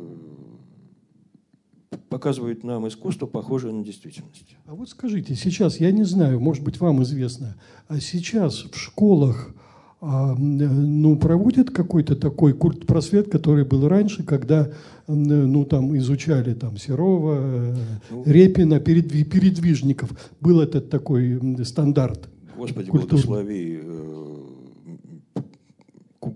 показывают 2.10 2.64
нам 2.64 2.88
искусство, 2.88 3.26
похожее 3.26 3.74
на 3.74 3.84
действительность. 3.84 4.58
А 4.66 4.76
вот 4.76 4.90
скажите, 4.90 5.36
сейчас, 5.36 5.80
я 5.80 5.92
не 5.92 6.04
знаю, 6.04 6.40
может 6.40 6.64
быть, 6.64 6.80
вам 6.80 7.04
известно, 7.04 7.56
а 7.88 8.00
сейчас 8.00 8.64
в 8.64 8.76
школах 8.76 9.54
а, 10.00 10.36
ну, 10.36 11.18
проводят 11.18 11.72
какой-то 11.72 12.16
такой 12.16 12.54
культ-просвет, 12.54 13.32
который 13.32 13.66
был 13.66 13.88
раньше, 13.88 14.24
когда 14.24 14.72
ну, 15.08 15.65
там, 15.65 15.96
изучали 15.98 16.54
там, 16.54 16.78
Серова, 16.78 17.76
ну, 18.10 18.24
Репина, 18.26 18.80
передвижников. 18.80 20.12
Был 20.41 20.62
этот 20.62 20.89
такой 20.89 21.39
стандарт. 21.63 22.30
Господи, 22.56 22.89
культуры. 22.89 23.10
благослови 23.12 23.80
э, 23.82 24.17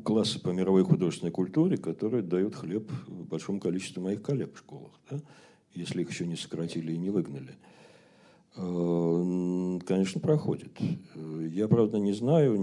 классы 0.04 0.40
по 0.40 0.50
мировой 0.50 0.84
художественной 0.84 1.32
культуре, 1.32 1.78
которые 1.78 2.24
дают 2.24 2.56
хлеб 2.56 2.90
большому 3.08 3.60
количеству 3.60 4.02
моих 4.02 4.22
коллег 4.22 4.54
в 4.54 4.60
школах, 4.60 4.92
да? 5.10 5.20
если 5.74 6.02
их 6.02 6.12
еще 6.12 6.28
не 6.28 6.36
сократили 6.36 6.94
и 6.94 6.98
не 6.98 7.10
выгнали. 7.10 7.56
Э, 8.56 9.80
конечно, 9.86 10.20
проходит. 10.20 10.78
Я, 11.50 11.68
правда, 11.68 12.00
не 12.00 12.14
знаю, 12.14 12.56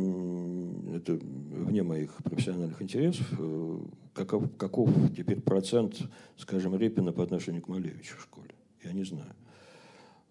это 0.94 1.14
вне 1.14 1.82
моих 1.82 2.14
профессиональных 2.22 2.82
интересов, 2.82 3.26
э, 3.38 3.78
каков, 4.12 4.56
каков 4.56 4.90
теперь 5.16 5.40
процент, 5.40 5.98
скажем, 6.36 6.76
Репина 6.76 7.12
по 7.12 7.22
отношению 7.22 7.62
к 7.62 7.68
Малевичу 7.68 8.16
в 8.18 8.22
школе. 8.22 8.54
Я 8.84 8.92
не 8.92 9.04
знаю. 9.04 9.32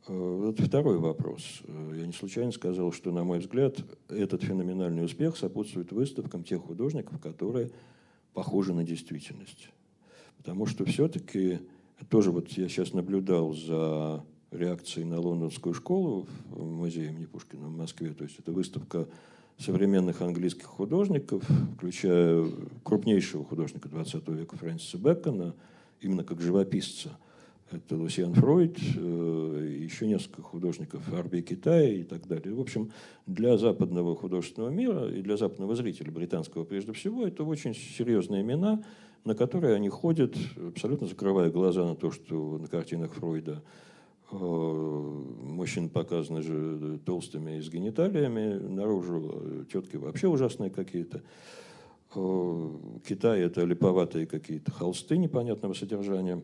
Э, 0.07 0.51
это 0.53 0.63
второй 0.63 0.99
вопрос. 0.99 1.61
Я 1.95 2.05
не 2.05 2.13
случайно 2.13 2.51
сказал, 2.51 2.91
что, 2.91 3.11
на 3.11 3.23
мой 3.23 3.39
взгляд, 3.39 3.77
этот 4.09 4.43
феноменальный 4.43 5.05
успех 5.05 5.37
сопутствует 5.37 5.91
выставкам 5.91 6.43
тех 6.43 6.61
художников, 6.61 7.19
которые 7.19 7.71
похожи 8.33 8.73
на 8.73 8.83
действительность. 8.83 9.69
Потому 10.37 10.67
что 10.67 10.85
все-таки, 10.85 11.61
тоже 12.09 12.31
вот 12.31 12.49
я 12.49 12.69
сейчас 12.69 12.93
наблюдал 12.93 13.53
за 13.53 14.23
реакции 14.51 15.03
на 15.03 15.19
лондонскую 15.19 15.73
школу 15.73 16.27
в 16.49 16.63
музее 16.63 17.09
имени 17.09 17.25
Пушкина 17.25 17.67
в 17.67 17.75
Москве. 17.75 18.13
То 18.13 18.23
есть 18.23 18.39
это 18.39 18.51
выставка 18.51 19.07
современных 19.57 20.21
английских 20.21 20.65
художников, 20.65 21.43
включая 21.75 22.45
крупнейшего 22.83 23.43
художника 23.43 23.89
20 23.89 24.27
века 24.29 24.55
Фрэнсиса 24.57 24.97
Бэкона, 24.97 25.55
именно 26.01 26.23
как 26.23 26.41
живописца. 26.41 27.17
Это 27.69 27.97
Лусиан 27.97 28.33
Фройд, 28.33 28.77
э, 28.79 29.77
еще 29.81 30.07
несколько 30.07 30.41
художников 30.41 31.11
Арби 31.13 31.41
Китая 31.41 31.95
и 31.95 32.03
так 32.03 32.25
далее. 32.25 32.53
В 32.53 32.61
общем, 32.61 32.91
для 33.25 33.57
западного 33.57 34.15
художественного 34.15 34.69
мира 34.69 35.09
и 35.11 35.21
для 35.21 35.35
западного 35.35 35.75
зрителя, 35.75 36.09
британского 36.09 36.63
прежде 36.63 36.93
всего, 36.93 37.27
это 37.27 37.43
очень 37.43 37.73
серьезные 37.73 38.41
имена, 38.41 38.83
на 39.25 39.35
которые 39.35 39.75
они 39.75 39.89
ходят, 39.89 40.37
абсолютно 40.55 41.07
закрывая 41.07 41.51
глаза 41.51 41.83
на 41.83 41.95
то, 41.95 42.09
что 42.09 42.57
на 42.57 42.67
картинах 42.67 43.13
Фройда 43.15 43.61
мужчин 44.31 45.89
показаны 45.89 46.41
же 46.41 46.99
толстыми 47.05 47.57
и 47.57 47.61
с 47.61 47.69
гениталиями, 47.69 48.55
наружу 48.55 49.65
тетки 49.71 49.95
вообще 49.95 50.27
ужасные 50.27 50.69
какие-то. 50.69 51.23
Э, 52.15 52.69
Китай– 53.07 53.41
это 53.41 53.63
липоватые 53.63 54.25
какие-то 54.25 54.71
холсты 54.71 55.17
непонятного 55.17 55.73
содержания. 55.73 56.41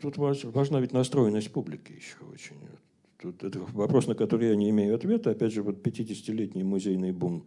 Тут 0.00 0.16
важна 0.16 0.80
ведь 0.80 0.92
настроенность 0.92 1.52
публики 1.52 1.92
еще 1.92 2.16
очень. 2.32 2.56
Тут 3.20 3.42
это 3.42 3.60
вопрос, 3.72 4.06
на 4.06 4.14
который 4.14 4.48
я 4.48 4.56
не 4.56 4.70
имею 4.70 4.94
ответа. 4.94 5.30
Опять 5.30 5.52
же, 5.52 5.62
вот 5.62 5.86
50-летний 5.86 6.62
музейный 6.62 7.12
бум 7.12 7.44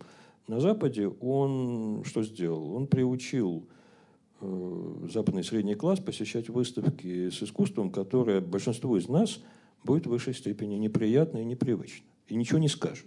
на 0.48 0.60
Западе, 0.60 1.08
он 1.08 2.04
что 2.06 2.24
сделал? 2.24 2.76
Он 2.76 2.88
приучил 2.88 3.66
э, 3.68 3.83
западный 5.12 5.44
средний 5.44 5.76
класс 5.76 6.00
посещать 6.00 6.50
выставки 6.50 7.30
с 7.30 7.42
искусством, 7.44 7.92
которое 7.92 8.42
большинству 8.42 8.98
из 8.98 9.08
нас 9.08 9.42
будет 9.84 10.06
в 10.06 10.10
высшей 10.10 10.34
степени 10.34 10.76
неприятно 10.76 11.40
и 11.40 11.46
непривычно. 11.46 12.06
И 12.28 12.36
ничего 12.36 12.60
не 12.60 12.70
скажет. 12.70 13.06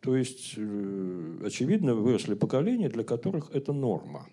То 0.00 0.16
есть, 0.16 0.54
э, 0.56 1.38
очевидно, 1.44 1.94
выросли 1.94 2.34
поколения, 2.34 2.88
для 2.88 3.02
которых 3.02 3.50
это 3.52 3.72
норма. 3.72 4.26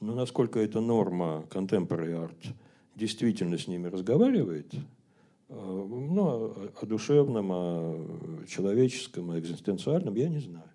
Но 0.00 0.14
насколько 0.14 0.60
эта 0.60 0.80
норма 0.80 1.44
contemporary 1.50 2.12
art 2.12 2.54
действительно 2.94 3.56
с 3.56 3.68
ними 3.68 3.86
разговаривает, 3.86 4.74
э, 4.74 4.78
ну, 5.48 6.54
о 6.80 6.86
душевном, 6.86 7.50
о 7.50 8.06
человеческом, 8.46 9.30
о 9.30 9.38
экзистенциальном, 9.38 10.14
я 10.14 10.28
не 10.28 10.40
знаю. 10.40 10.70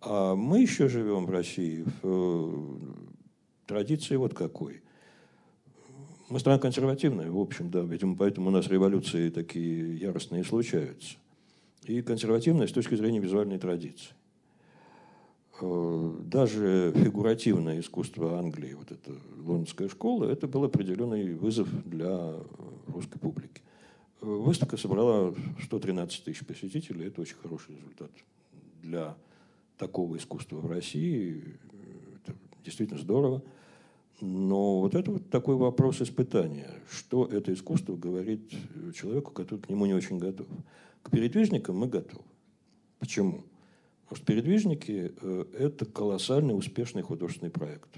А 0.00 0.34
мы 0.34 0.60
еще 0.60 0.88
живем 0.88 1.26
в 1.26 1.30
России 1.30 1.84
в 2.02 2.04
э, 2.04 3.13
традиции 3.66 4.16
вот 4.16 4.34
какой. 4.34 4.82
Мы 6.28 6.40
страна 6.40 6.58
консервативная, 6.58 7.30
в 7.30 7.38
общем, 7.38 7.70
да, 7.70 7.80
видимо, 7.80 8.16
поэтому 8.16 8.48
у 8.48 8.50
нас 8.50 8.66
революции 8.68 9.30
такие 9.30 9.96
яростные 9.98 10.42
случаются. 10.44 11.16
И 11.84 12.00
консервативная 12.00 12.66
с 12.66 12.72
точки 12.72 12.94
зрения 12.94 13.20
визуальной 13.20 13.58
традиции. 13.58 14.14
Э, 15.60 16.14
даже 16.24 16.92
фигуративное 16.96 17.80
искусство 17.80 18.38
Англии, 18.38 18.74
вот 18.74 18.90
эта 18.90 19.12
лондонская 19.36 19.88
школа, 19.88 20.24
это 20.24 20.48
был 20.48 20.64
определенный 20.64 21.34
вызов 21.34 21.68
для 21.88 22.34
русской 22.88 23.18
публики. 23.18 23.62
Э, 24.20 24.26
выставка 24.26 24.76
собрала 24.76 25.34
113 25.62 26.24
тысяч 26.24 26.44
посетителей, 26.44 27.06
это 27.06 27.20
очень 27.20 27.36
хороший 27.36 27.76
результат 27.76 28.10
для 28.82 29.14
такого 29.78 30.16
искусства 30.16 30.56
в 30.56 30.66
России. 30.66 31.42
Это 32.22 32.34
действительно 32.64 33.00
здорово. 33.00 33.42
Но 34.20 34.80
вот 34.80 34.94
это 34.94 35.10
вот 35.10 35.30
такой 35.30 35.56
вопрос 35.56 36.00
испытания. 36.00 36.70
Что 36.90 37.26
это 37.26 37.52
искусство 37.52 37.96
говорит 37.96 38.52
человеку, 38.94 39.32
который 39.32 39.60
к 39.60 39.68
нему 39.68 39.86
не 39.86 39.94
очень 39.94 40.18
готов? 40.18 40.46
К 41.02 41.10
передвижникам 41.10 41.76
мы 41.76 41.88
готовы. 41.88 42.24
Почему? 42.98 43.44
Потому 44.04 44.16
что 44.16 44.26
передвижники 44.26 45.12
э,– 45.20 45.44
это 45.58 45.84
колоссальный 45.84 46.56
успешный 46.56 47.02
художественный 47.02 47.50
проект. 47.50 47.88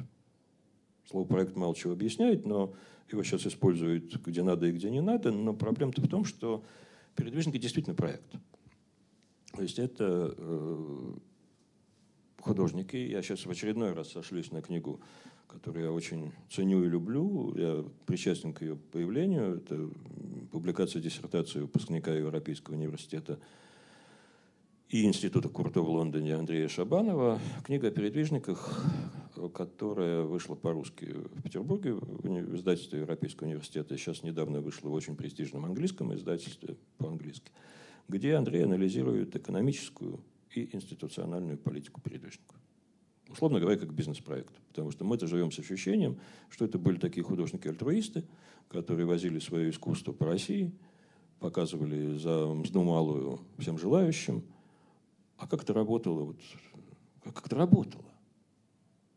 Слово 1.08 1.26
«проект» 1.26 1.56
мало 1.56 1.74
чего 1.74 1.92
объясняет, 1.92 2.46
но 2.46 2.74
его 3.10 3.22
сейчас 3.22 3.46
используют 3.46 4.16
где 4.24 4.42
надо 4.42 4.66
и 4.66 4.72
где 4.72 4.90
не 4.90 5.00
надо. 5.00 5.30
Но 5.30 5.54
проблема-то 5.54 6.00
в 6.00 6.08
том, 6.08 6.24
что 6.24 6.64
передвижники 7.14 7.58
действительно 7.58 7.94
проект. 7.94 8.32
То 9.52 9.62
есть 9.62 9.78
это 9.78 10.34
э, 10.36 11.14
художники. 12.40 12.96
Я 12.96 13.22
сейчас 13.22 13.46
в 13.46 13.50
очередной 13.50 13.92
раз 13.92 14.10
сошлюсь 14.10 14.50
на 14.52 14.62
книгу, 14.62 15.00
которую 15.48 15.84
я 15.84 15.92
очень 15.92 16.32
ценю 16.50 16.84
и 16.84 16.88
люблю. 16.88 17.54
Я 17.56 17.84
причастен 18.06 18.52
к 18.52 18.62
ее 18.62 18.76
появлению. 18.76 19.56
Это 19.56 19.90
публикация 20.52 21.02
диссертации 21.02 21.60
выпускника 21.60 22.12
Европейского 22.12 22.74
университета 22.74 23.38
и 24.88 25.04
Института 25.04 25.48
Курта 25.48 25.80
в 25.80 25.90
Лондоне 25.90 26.36
Андрея 26.36 26.68
Шабанова. 26.68 27.40
Книга 27.64 27.88
о 27.88 27.90
передвижниках, 27.90 28.84
которая 29.54 30.22
вышла 30.22 30.54
по-русски 30.54 31.06
в 31.06 31.42
Петербурге 31.42 31.94
в 31.94 32.56
издательстве 32.56 33.00
Европейского 33.00 33.48
университета. 33.48 33.96
Сейчас 33.98 34.22
недавно 34.22 34.60
вышла 34.60 34.88
в 34.88 34.92
очень 34.92 35.16
престижном 35.16 35.64
английском 35.64 36.14
издательстве 36.14 36.76
по-английски, 36.98 37.50
где 38.08 38.34
Андрей 38.34 38.64
анализирует 38.64 39.34
экономическую 39.34 40.20
и 40.54 40.74
институциональную 40.74 41.58
политику 41.58 42.00
передвижников. 42.00 42.56
Условно 43.28 43.60
говоря, 43.60 43.78
как 43.78 43.92
бизнес-проект. 43.92 44.54
Потому 44.68 44.90
что 44.90 45.04
мы-то 45.04 45.26
живем 45.26 45.50
с 45.50 45.58
ощущением, 45.58 46.18
что 46.48 46.64
это 46.64 46.78
были 46.78 46.98
такие 46.98 47.24
художники-альтруисты, 47.24 48.24
которые 48.68 49.06
возили 49.06 49.38
свое 49.38 49.70
искусство 49.70 50.12
по 50.12 50.26
России, 50.26 50.72
показывали 51.40 52.16
за 52.18 52.46
мзду 52.46 52.82
малую 52.82 53.40
всем 53.58 53.78
желающим– 53.78 54.42
а 55.38 55.46
как 55.46 55.62
это 55.62 55.74
работало? 55.74 56.24
Вот, 56.24 56.40
как 57.24 57.46
это 57.46 57.56
работало? 57.56 58.04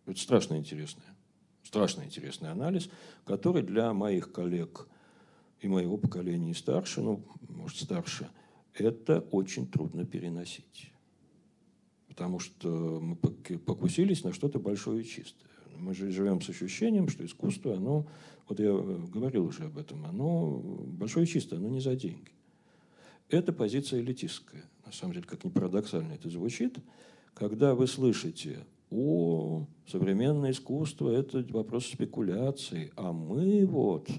Это 0.05 0.19
страшно 0.19 0.55
интересное, 0.55 1.15
страшно 1.63 2.03
интересный 2.03 2.51
анализ, 2.51 2.89
который 3.25 3.61
для 3.61 3.93
моих 3.93 4.31
коллег 4.31 4.87
и 5.61 5.67
моего 5.67 5.97
поколения 5.97 6.51
и 6.51 6.55
старше, 6.55 7.01
ну, 7.01 7.23
может, 7.47 7.77
старше, 7.77 8.29
это 8.73 9.19
очень 9.31 9.67
трудно 9.67 10.05
переносить. 10.05 10.91
Потому 12.19 12.39
что 12.39 12.99
мы 13.01 13.15
покусились 13.15 14.25
на 14.25 14.33
что-то 14.33 14.59
большое 14.59 15.03
и 15.03 15.05
чистое. 15.05 15.49
Мы 15.77 15.93
же 15.93 16.11
живем 16.11 16.41
с 16.41 16.49
ощущением, 16.49 17.07
что 17.07 17.25
искусство, 17.25 17.77
оно, 17.77 18.07
вот 18.49 18.59
я 18.59 18.73
говорил 18.73 19.45
уже 19.45 19.63
об 19.63 19.77
этом, 19.77 20.05
оно 20.05 20.59
большое 20.59 21.25
и 21.25 21.29
чистое, 21.29 21.59
оно 21.59 21.69
не 21.69 21.79
за 21.79 21.95
деньги. 21.95 22.31
Это 23.29 23.53
позиция 23.53 24.01
элитистская 24.01 24.65
на 24.89 24.93
самом 24.93 25.13
деле, 25.13 25.27
как 25.27 25.43
ни 25.43 25.49
парадоксально 25.49 26.13
это 26.13 26.29
звучит, 26.29 26.79
когда 27.35 27.75
вы 27.75 27.85
слышите, 27.85 28.65
о, 28.89 29.67
современное 29.87 30.49
искусство– 30.49 31.09
это 31.11 31.45
вопрос 31.51 31.85
спекуляции, 31.85 32.91
а 32.95 33.13
мы 33.13 33.67
вот, 33.67 34.09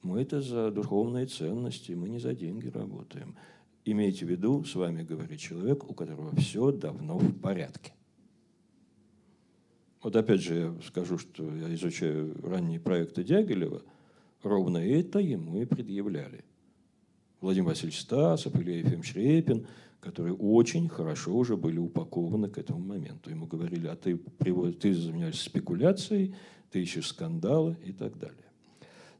мы 0.00 0.22
это 0.22 0.40
за 0.40 0.70
духовные 0.70 1.26
ценности, 1.26 1.92
мы 1.92 2.08
не 2.08 2.20
за 2.20 2.34
деньги 2.34 2.68
работаем. 2.68 3.34
Имейте 3.84 4.24
в 4.24 4.30
виду, 4.30 4.64
с 4.64 4.74
вами 4.74 5.02
говорит 5.02 5.40
человек, 5.40 5.88
у 5.88 5.94
которого 5.94 6.34
все 6.36 6.70
давно 6.70 7.18
в 7.18 7.38
порядке. 7.40 7.92
Вот 10.02 10.16
опять 10.16 10.40
же 10.40 10.54
я 10.54 10.74
скажу, 10.86 11.18
что 11.18 11.44
я 11.54 11.72
изучаю 11.74 12.34
ранние 12.42 12.80
проекты 12.80 13.24
Дягилева, 13.24 13.82
ровно 14.42 14.78
это 14.78 15.18
ему 15.18 15.60
и 15.60 15.64
предъявляли. 15.64 16.44
Владимир 17.40 17.68
Васильевич 17.68 18.00
Стасов, 18.00 18.54
Илья 18.56 18.78
Ефимович 18.78 19.14
Репин– 19.14 19.66
которые 20.02 20.34
очень 20.34 20.88
хорошо 20.88 21.32
уже 21.32 21.56
были 21.56 21.78
упакованы 21.78 22.50
к 22.50 22.58
этому 22.58 22.80
моменту. 22.80 23.30
Ему 23.30 23.46
говорили, 23.46 23.86
а 23.86 23.94
ты, 23.94 24.18
ты 24.18 24.94
занимаешься 24.94 25.44
спекуляцией, 25.44 26.34
ты 26.72 26.82
ищешь 26.82 27.06
скандалы 27.06 27.76
и 27.84 27.92
так 27.92 28.18
далее. 28.18 28.51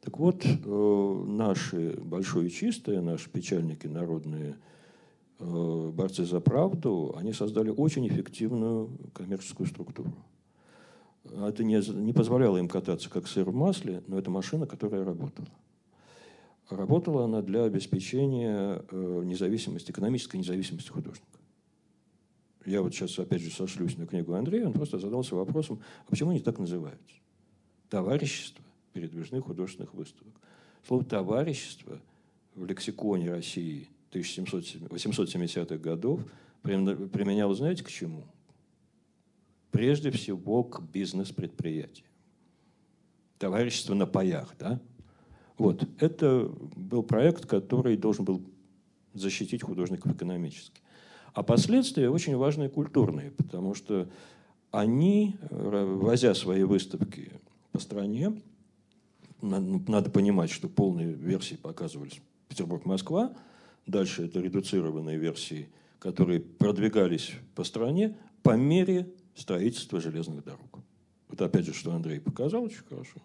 Так 0.03 0.19
вот, 0.19 0.45
э, 0.45 1.25
наши 1.29 1.97
большое 2.01 2.49
и 2.49 2.51
чистое, 2.51 3.01
наши 3.01 3.31
печальники 3.31 3.87
народные, 3.87 4.57
э, 5.39 5.91
борцы 5.95 6.25
за 6.25 6.41
правду, 6.41 7.15
они 7.17 7.33
создали 7.33 7.71
очень 7.71 8.09
эффективную 8.09 8.91
коммерческую 9.15 9.69
структуру. 9.69 10.13
Это 11.25 11.63
не, 11.63 11.81
не 11.95 12.13
позволяло 12.13 12.59
им 12.59 12.69
кататься 12.69 13.09
как 13.09 13.29
сыр 13.29 13.49
в 13.49 13.55
масле, 13.55 14.03
но 14.09 14.19
это 14.19 14.29
машина, 14.29 14.67
которая 14.67 15.05
работала. 15.05 15.49
Работала 16.69 17.27
она 17.27 17.41
для 17.41 17.63
обеспечения 17.63 18.85
э, 18.91 19.23
независимости, 19.25 19.93
экономической 19.93 20.37
независимости 20.37 20.89
художника. 20.89 21.39
Я 22.67 22.83
вот 22.83 22.93
сейчас 22.93 23.17
опять 23.21 23.41
же 23.41 23.53
сошлюсь 23.53 23.97
на 23.97 24.09
книгу 24.09 24.35
Андрея, 24.35 24.67
он 24.67 24.73
просто 24.73 24.99
задался 24.99 25.37
вопросом, 25.37 25.81
а 26.07 26.11
почему 26.11 26.31
они 26.31 26.41
так 26.41 26.59
называются? 26.59 27.15
Товарищество 27.89 28.65
передвижных 28.93 29.45
художественных 29.45 29.95
выставок. 29.95 30.35
Слово 30.87 31.05
«товарищество» 31.05 32.01
в 32.55 32.65
лексиконе 32.67 33.31
России 33.31 33.89
1870-х 34.13 35.77
годов 35.79 36.21
применялось, 36.63 37.59
знаете, 37.59 37.83
к 37.83 37.89
чему? 37.89 38.25
Прежде 39.71 40.11
всего 40.11 40.65
к 40.65 40.83
бизнес-предприятиям. 40.83 42.09
Товарищество 43.39 43.95
на 43.95 44.07
паях, 44.07 44.55
да? 44.59 44.81
Вот. 45.59 45.89
Это 45.99 46.51
был 46.77 47.03
проект, 47.03 47.47
который 47.47 47.97
должен 47.97 48.25
был 48.25 48.43
защитить 49.15 49.63
художников 49.63 50.13
экономически. 50.13 50.81
А 51.33 51.43
последствия 51.43 52.11
очень 52.11 52.37
важные 52.37 52.69
культурные, 52.69 53.31
потому 53.31 53.75
что 53.75 54.09
они, 54.71 55.37
возя 55.51 56.35
свои 56.35 56.63
выставки 56.63 57.33
по 57.73 57.79
стране, 57.79 58.43
надо 59.43 60.11
понимать, 60.11 60.51
что 60.51 60.69
полные 60.69 61.13
версии 61.13 61.57
показывались 61.57 62.21
Петербург-Москва, 62.49 63.35
дальше 63.87 64.25
это 64.25 64.41
редуцированные 64.41 65.19
версии, 65.19 65.69
которые 65.99 66.41
продвигались 66.41 67.33
по 67.55 67.65
стране 67.65 68.17
по 68.43 68.57
мере 68.57 69.11
строительства 69.35 70.01
железных 70.01 70.45
дорог. 70.45 70.79
Вот 71.29 71.41
опять 71.43 71.67
же, 71.67 71.75
что 71.75 71.93
Андрей 71.93 72.21
показал 72.21 72.63
очень 72.65 72.85
хорошо. 72.89 73.21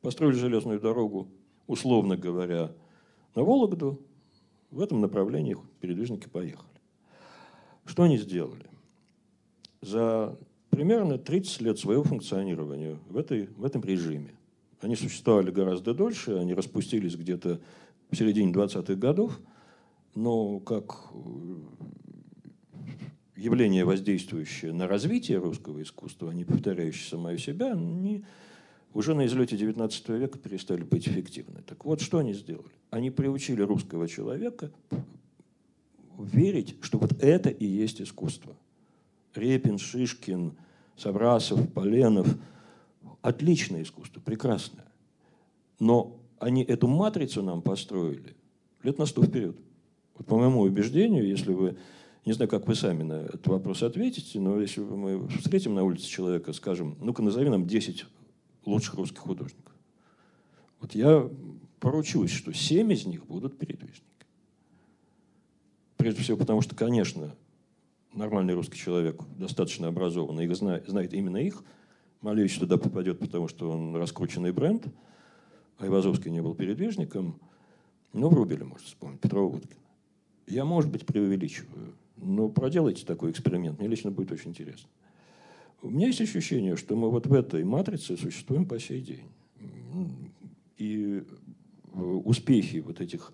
Построили 0.00 0.34
железную 0.34 0.80
дорогу 0.80 1.28
условно 1.70 2.16
говоря, 2.16 2.72
на 3.36 3.44
Вологду, 3.44 4.00
в 4.72 4.80
этом 4.80 5.00
направлении 5.00 5.56
передвижники 5.80 6.28
поехали. 6.28 6.66
Что 7.84 8.02
они 8.02 8.18
сделали? 8.18 8.66
За 9.80 10.36
примерно 10.70 11.16
30 11.16 11.60
лет 11.60 11.78
своего 11.78 12.02
функционирования 12.02 12.98
в, 13.08 13.16
этой, 13.16 13.46
в 13.56 13.64
этом 13.64 13.82
режиме, 13.82 14.34
они 14.80 14.96
существовали 14.96 15.50
гораздо 15.50 15.94
дольше, 15.94 16.36
они 16.36 16.54
распустились 16.54 17.16
где-то 17.16 17.60
в 18.10 18.16
середине 18.16 18.52
20-х 18.52 18.94
годов, 18.94 19.38
но 20.14 20.58
как 20.60 21.12
явление, 23.36 23.84
воздействующее 23.84 24.72
на 24.72 24.86
развитие 24.88 25.38
русского 25.38 25.82
искусства, 25.82 26.30
а 26.30 26.34
не 26.34 26.44
повторяющее 26.44 27.08
самое 27.08 27.38
себя, 27.38 27.72
они 27.72 28.24
уже 28.92 29.14
на 29.14 29.26
излете 29.26 29.56
XIX 29.56 30.18
века 30.18 30.38
перестали 30.38 30.82
быть 30.82 31.06
эффективны. 31.06 31.62
Так 31.66 31.84
вот, 31.84 32.00
что 32.00 32.18
они 32.18 32.32
сделали? 32.32 32.70
Они 32.90 33.10
приучили 33.10 33.62
русского 33.62 34.08
человека 34.08 34.72
верить, 36.18 36.76
что 36.80 36.98
вот 36.98 37.22
это 37.22 37.50
и 37.50 37.64
есть 37.64 38.02
искусство. 38.02 38.56
Репин, 39.34 39.78
Шишкин, 39.78 40.54
Саврасов, 40.96 41.72
Поленов– 41.72 42.34
отличное 43.22 43.82
искусство, 43.82 44.20
прекрасное. 44.20 44.86
Но 45.78 46.20
они 46.38 46.62
эту 46.62 46.88
матрицу 46.88 47.42
нам 47.42 47.62
построили 47.62 48.36
лет 48.82 48.98
на 48.98 49.06
сто 49.06 49.22
вперед. 49.22 49.56
Вот 50.14 50.26
по 50.26 50.36
моему 50.36 50.60
убеждению, 50.60 51.26
если 51.26 51.52
вы 51.52 51.76
не 52.26 52.32
знаю, 52.32 52.50
как 52.50 52.66
вы 52.66 52.74
сами 52.74 53.02
на 53.02 53.14
этот 53.14 53.46
вопрос 53.46 53.82
ответите, 53.82 54.38
но 54.40 54.60
если 54.60 54.80
мы 54.80 55.26
встретим 55.28 55.74
на 55.74 55.84
улице 55.84 56.06
человека, 56.06 56.52
скажем, 56.52 56.96
ну-ка 57.00 57.22
назови 57.22 57.48
нам 57.48 57.66
10 57.66 58.04
лучших 58.66 58.94
русских 58.94 59.20
художников. 59.20 59.74
Вот 60.80 60.94
я 60.94 61.28
поручусь, 61.78 62.30
что 62.30 62.52
7 62.52 62.92
из 62.92 63.06
них 63.06 63.26
будут 63.26 63.58
передвижники. 63.58 64.04
Прежде 65.96 66.22
всего 66.22 66.36
потому, 66.36 66.60
что, 66.60 66.74
конечно, 66.74 67.34
нормальный 68.12 68.54
русский 68.54 68.78
человек, 68.78 69.22
достаточно 69.38 69.88
образованный, 69.88 70.44
их 70.44 70.54
знает, 70.54 70.86
знает 70.86 71.14
именно 71.14 71.38
их. 71.38 71.62
Малевич 72.20 72.58
туда 72.58 72.76
попадет, 72.76 73.18
потому 73.18 73.48
что 73.48 73.70
он 73.70 73.96
раскрученный 73.96 74.52
бренд. 74.52 74.86
Айвазовский 75.78 76.30
не 76.30 76.42
был 76.42 76.54
передвижником. 76.54 77.40
Но 78.12 78.28
Врубеля 78.28 78.64
может 78.64 78.86
вспомнить, 78.86 79.20
Петрова 79.20 79.52
Водкина. 79.52 79.80
Я, 80.46 80.64
может 80.64 80.90
быть, 80.90 81.06
преувеличиваю. 81.06 81.94
Но 82.16 82.48
проделайте 82.48 83.06
такой 83.06 83.30
эксперимент, 83.30 83.78
мне 83.78 83.88
лично 83.88 84.10
будет 84.10 84.32
очень 84.32 84.50
интересно. 84.50 84.88
У 85.80 85.88
меня 85.88 86.08
есть 86.08 86.20
ощущение, 86.20 86.76
что 86.76 86.94
мы 86.96 87.10
вот 87.10 87.26
в 87.26 87.32
этой 87.32 87.64
матрице 87.64 88.16
существуем 88.16 88.66
по 88.66 88.78
сей 88.78 89.00
день. 89.00 89.28
И 90.76 91.22
э, 91.92 92.00
успехи 92.00 92.78
вот 92.78 93.00
этих 93.00 93.32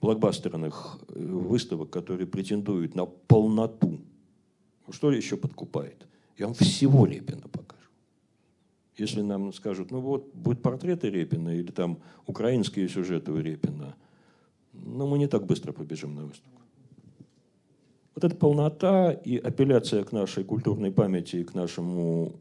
блокбастерных 0.00 0.98
э, 1.08 1.24
выставок, 1.24 1.90
которые 1.90 2.26
претендуют 2.26 2.96
на 2.96 3.06
полноту, 3.06 4.00
что 4.90 5.12
еще 5.12 5.36
подкупает? 5.36 6.06
Я 6.38 6.46
вам 6.46 6.54
всего 6.54 7.06
Репина 7.06 7.48
покажу. 7.48 7.75
Если 8.98 9.20
нам 9.20 9.52
скажут, 9.52 9.90
ну 9.90 10.00
вот, 10.00 10.34
будут 10.34 10.62
портреты 10.62 11.10
Репина 11.10 11.50
или 11.50 11.70
там 11.70 11.98
украинские 12.26 12.88
сюжеты 12.88 13.32
у 13.32 13.38
Репина, 13.38 13.94
ну 14.72 15.06
мы 15.06 15.18
не 15.18 15.26
так 15.26 15.46
быстро 15.46 15.72
побежим 15.72 16.14
на 16.14 16.24
выставку. 16.24 16.62
Вот 18.14 18.24
эта 18.24 18.34
полнота 18.34 19.12
и 19.12 19.36
апелляция 19.36 20.02
к 20.04 20.12
нашей 20.12 20.44
культурной 20.44 20.90
памяти 20.90 21.36
и 21.36 21.44
к 21.44 21.54
нашему 21.54 22.36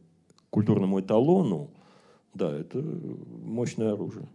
культурному 0.50 1.02
эталону, 1.02 1.70
да, 2.34 2.50
это 2.58 2.82
мощное 3.44 3.92
оружие. 3.92 4.26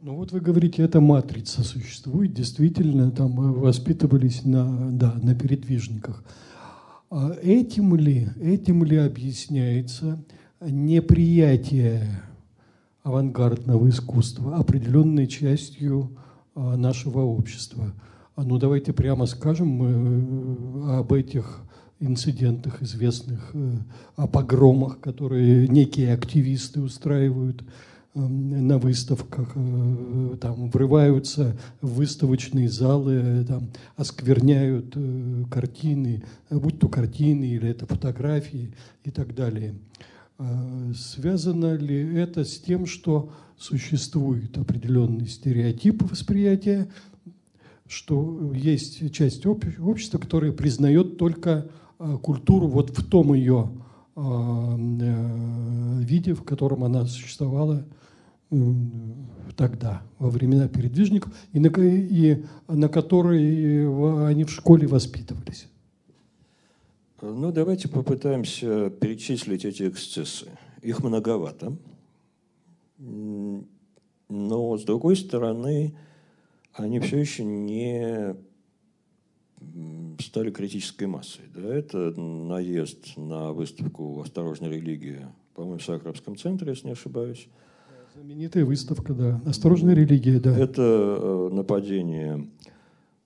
Ну 0.00 0.14
вот 0.16 0.32
вы 0.32 0.40
говорите, 0.40 0.82
эта 0.82 1.00
матрица 1.00 1.62
существует, 1.62 2.32
действительно, 2.32 3.10
там 3.10 3.32
мы 3.32 3.52
воспитывались 3.52 4.44
на, 4.44 4.90
да, 4.92 5.14
на 5.22 5.34
передвижниках. 5.34 6.24
А 7.10 7.32
этим 7.42 7.94
ли, 7.94 8.28
этим 8.40 8.84
ли 8.84 8.96
объясняется 8.96 10.24
неприятие 10.70 12.22
авангардного 13.02 13.88
искусства 13.88 14.56
определенной 14.56 15.26
частью 15.26 16.16
а, 16.54 16.76
нашего 16.76 17.20
общества– 17.20 17.94
а 18.36 18.44
ну 18.44 18.58
давайте 18.58 18.92
прямо 18.92 19.24
скажем 19.24 19.82
э, 19.82 20.98
об 20.98 21.12
этих 21.14 21.62
инцидентах 22.00 22.82
известных, 22.82 23.50
э, 23.54 23.78
о 24.14 24.26
погромах, 24.26 25.00
которые 25.00 25.66
некие 25.68 26.12
активисты 26.12 26.82
устраивают 26.82 27.64
эм, 28.14 28.68
на 28.68 28.76
выставках, 28.76 29.52
э, 29.54 30.36
там 30.38 30.68
врываются 30.68 31.56
в 31.80 31.94
выставочные 31.94 32.68
залы, 32.68 33.42
там, 33.48 33.70
оскверняют 33.96 34.94
картины, 35.50 36.22
будь 36.50 36.78
то 36.78 36.90
картины 36.90 37.44
или 37.44 37.70
это 37.70 37.86
фотографии 37.86 38.74
и 39.02 39.10
так 39.10 39.34
далее. 39.34 39.76
Связано 40.94 41.76
ли 41.76 41.96
это 42.14 42.44
с 42.44 42.58
тем, 42.58 42.86
что 42.86 43.30
существует 43.56 44.58
определенный 44.58 45.26
стереотип 45.26 46.02
восприятия 46.10 46.88
что 47.88 48.52
есть 48.54 49.12
часть 49.12 49.46
общества, 49.46 50.18
которая 50.18 50.52
признает 50.52 51.18
только 51.18 51.68
а, 51.98 52.16
культуру 52.18 52.66
вот 52.66 52.96
в 52.96 53.08
том 53.08 53.32
ее 53.32 53.70
э, 54.16 56.00
виде, 56.00 56.34
в 56.34 56.42
котором 56.42 56.84
она 56.84 57.06
существовала 57.06 57.84
тогда, 59.56 60.02
во 60.20 60.30
времена 60.30 60.68
передвижников, 60.68 61.32
и 61.52 61.58
на, 61.58 61.68
и 61.68 62.44
на 62.68 62.88
которой 62.88 64.30
они 64.30 64.44
в 64.44 64.52
школе 64.52 64.86
воспитывались. 64.86 65.66
Ну, 67.34 67.52
давайте 67.52 67.88
попытаемся 67.88 68.90
перечислить 68.90 69.64
эти 69.64 69.88
эксцессы. 69.88 70.50
Их 70.82 71.02
многовато. 71.02 71.76
Но, 72.98 74.78
с 74.78 74.84
другой 74.84 75.16
стороны, 75.16 75.96
они 76.72 77.00
все 77.00 77.18
еще 77.18 77.44
не 77.44 78.36
стали 80.20 80.50
критической 80.50 81.06
массой. 81.06 81.44
Да? 81.54 81.74
Это 81.74 82.12
наезд 82.20 83.16
на 83.16 83.52
выставку 83.52 84.20
«Осторожная 84.20 84.70
религия», 84.70 85.32
по-моему, 85.54 85.78
в 85.78 85.84
Сахаровском 85.84 86.36
центре, 86.36 86.70
если 86.70 86.86
не 86.86 86.92
ошибаюсь. 86.92 87.48
Знаменитая 88.14 88.64
выставка, 88.64 89.14
да. 89.14 89.40
«Осторожная 89.46 89.94
религия», 89.94 90.38
да. 90.38 90.56
Это 90.56 90.82
э, 90.82 91.48
нападение 91.52 92.48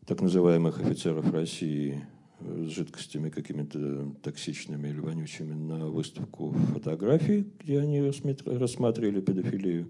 так 0.07 0.21
называемых 0.21 0.81
офицеров 0.81 1.33
России 1.33 2.03
с 2.41 2.69
жидкостями 2.71 3.31
какими-то 3.31 4.15
токсичными 4.23 4.89
или 4.89 5.01
вонючими 5.01 5.55
на 5.55 5.87
выставку 5.87 6.53
фотографий, 6.73 7.47
где 7.61 7.81
они 7.81 8.01
рассматривали 8.03 9.21
педофилию. 9.21 9.89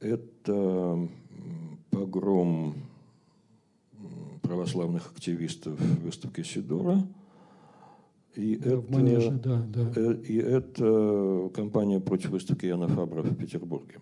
Это 0.00 1.08
погром 1.90 2.74
православных 4.42 5.12
активистов 5.12 5.78
в 5.78 6.04
выставке 6.04 6.44
Сидора. 6.44 7.06
И 8.36 8.56
да, 8.56 8.70
это, 8.70 8.76
в 8.78 8.90
Манеже, 8.90 9.30
да, 9.32 9.62
да. 9.68 9.92
Э, 9.96 10.14
и 10.14 10.36
это 10.36 11.50
кампания 11.54 12.00
против 12.00 12.30
выставки 12.30 12.66
Яна 12.66 12.88
Фабра 12.88 13.22
в 13.22 13.36
Петербурге. 13.36 13.98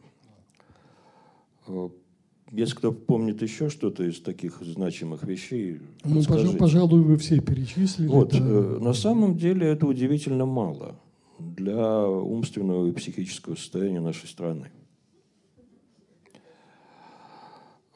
Если 2.50 2.74
кто 2.74 2.92
помнит 2.92 3.42
еще 3.42 3.68
что-то 3.68 4.04
из 4.04 4.20
таких 4.20 4.62
значимых 4.62 5.22
вещей, 5.22 5.80
ну, 6.04 6.22
пожалуй, 6.24 6.56
пожалуй, 6.56 7.02
вы 7.02 7.16
все 7.18 7.40
перечислили. 7.40 8.06
Вот, 8.06 8.30
да. 8.30 8.38
Э, 8.38 8.78
на 8.80 8.94
самом 8.94 9.36
деле 9.36 9.66
это 9.66 9.86
удивительно 9.86 10.46
мало 10.46 10.98
для 11.38 12.08
умственного 12.08 12.88
и 12.88 12.92
психического 12.92 13.54
состояния 13.54 14.00
нашей 14.00 14.28
страны. 14.28 14.70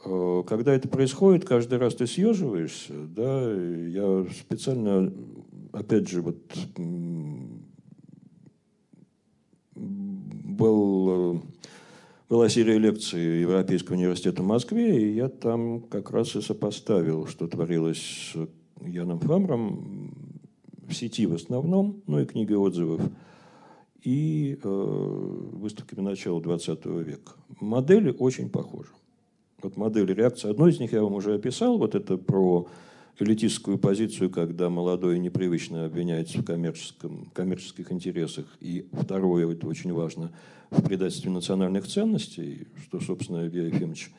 Э, 0.04 0.42
когда 0.46 0.74
это 0.74 0.88
происходит, 0.88 1.46
каждый 1.46 1.78
раз 1.78 1.94
ты 1.94 2.06
съеживаешься, 2.06 2.92
да, 3.06 3.52
я 3.54 4.26
специально, 4.38 5.12
опять 5.72 6.08
же, 6.08 6.20
вот 6.20 6.38
был, 9.74 11.36
э, 11.36 11.40
была 12.32 12.48
серия 12.48 12.78
лекций 12.78 13.42
Европейского 13.42 13.94
университета 13.94 14.42
в 14.42 14.46
Москве, 14.46 15.02
и 15.02 15.14
я 15.16 15.28
там 15.28 15.82
как 15.82 16.10
раз 16.10 16.34
и 16.34 16.40
сопоставил, 16.40 17.26
что 17.26 17.46
творилось 17.46 17.98
с 17.98 18.48
Яном 18.80 19.20
Фамром 19.20 20.14
в 20.88 20.94
сети 20.94 21.26
в 21.26 21.34
основном, 21.34 22.02
ну 22.06 22.20
и 22.20 22.24
книгой 22.24 22.56
отзывов, 22.56 23.02
и 24.02 24.58
э, 24.64 24.66
выставками 24.66 26.00
начала 26.00 26.40
XX 26.40 27.04
века. 27.04 27.32
Модели 27.60 28.16
очень 28.18 28.48
похожи 28.48 28.92
вот 29.62 29.76
модели 29.76 30.14
реакции. 30.14 30.50
Одну 30.50 30.68
из 30.68 30.80
них 30.80 30.92
я 30.92 31.02
вам 31.02 31.12
уже 31.12 31.34
описал, 31.34 31.76
вот 31.76 31.94
это 31.94 32.16
про 32.16 32.66
элитистскую 33.18 33.78
позицию, 33.78 34.30
когда 34.30 34.68
молодой 34.70 35.18
непривычно 35.18 35.84
обвиняется 35.84 36.38
в 36.38 36.44
коммерческом, 36.44 37.30
коммерческих 37.34 37.92
интересах. 37.92 38.46
И 38.60 38.86
второе, 38.92 39.50
это 39.52 39.66
очень 39.66 39.92
важно, 39.92 40.32
в 40.70 40.82
предательстве 40.82 41.30
национальных 41.30 41.86
ценностей, 41.86 42.66
что, 42.84 43.00
собственно, 43.00 43.46
Илья 43.46 43.66
Ефимович 43.66 44.10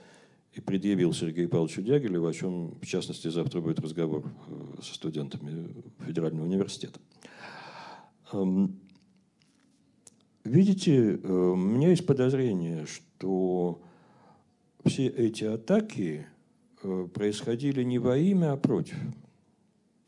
и 0.54 0.62
предъявил 0.62 1.14
Сергею 1.14 1.50
Павловичу 1.50 1.82
Дягилеву, 1.82 2.28
о 2.28 2.34
чем, 2.34 2.76
в 2.80 2.86
частности, 2.86 3.28
завтра 3.28 3.60
будет 3.60 3.80
разговор 3.80 4.24
э, 4.48 4.82
со 4.84 4.94
студентами 4.94 5.74
Федерального 6.06 6.46
университета. 6.46 7.00
Эм, 8.32 8.80
видите, 10.44 11.16
э, 11.16 11.28
у 11.28 11.56
меня 11.56 11.90
есть 11.90 12.06
подозрение, 12.06 12.86
что 12.86 13.82
все 14.86 15.08
эти 15.08 15.44
атаки 15.44 16.28
происходили 17.14 17.84
не 17.84 18.00
во 18.00 18.18
имя, 18.18 18.54
а 18.54 18.58
против. 18.58 18.98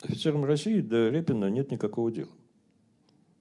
Офицерам 0.02 0.46
России 0.46 0.82
до 0.82 1.10
Репина 1.10 1.50
нет 1.50 1.72
никакого 1.72 2.12
дела. 2.12 2.32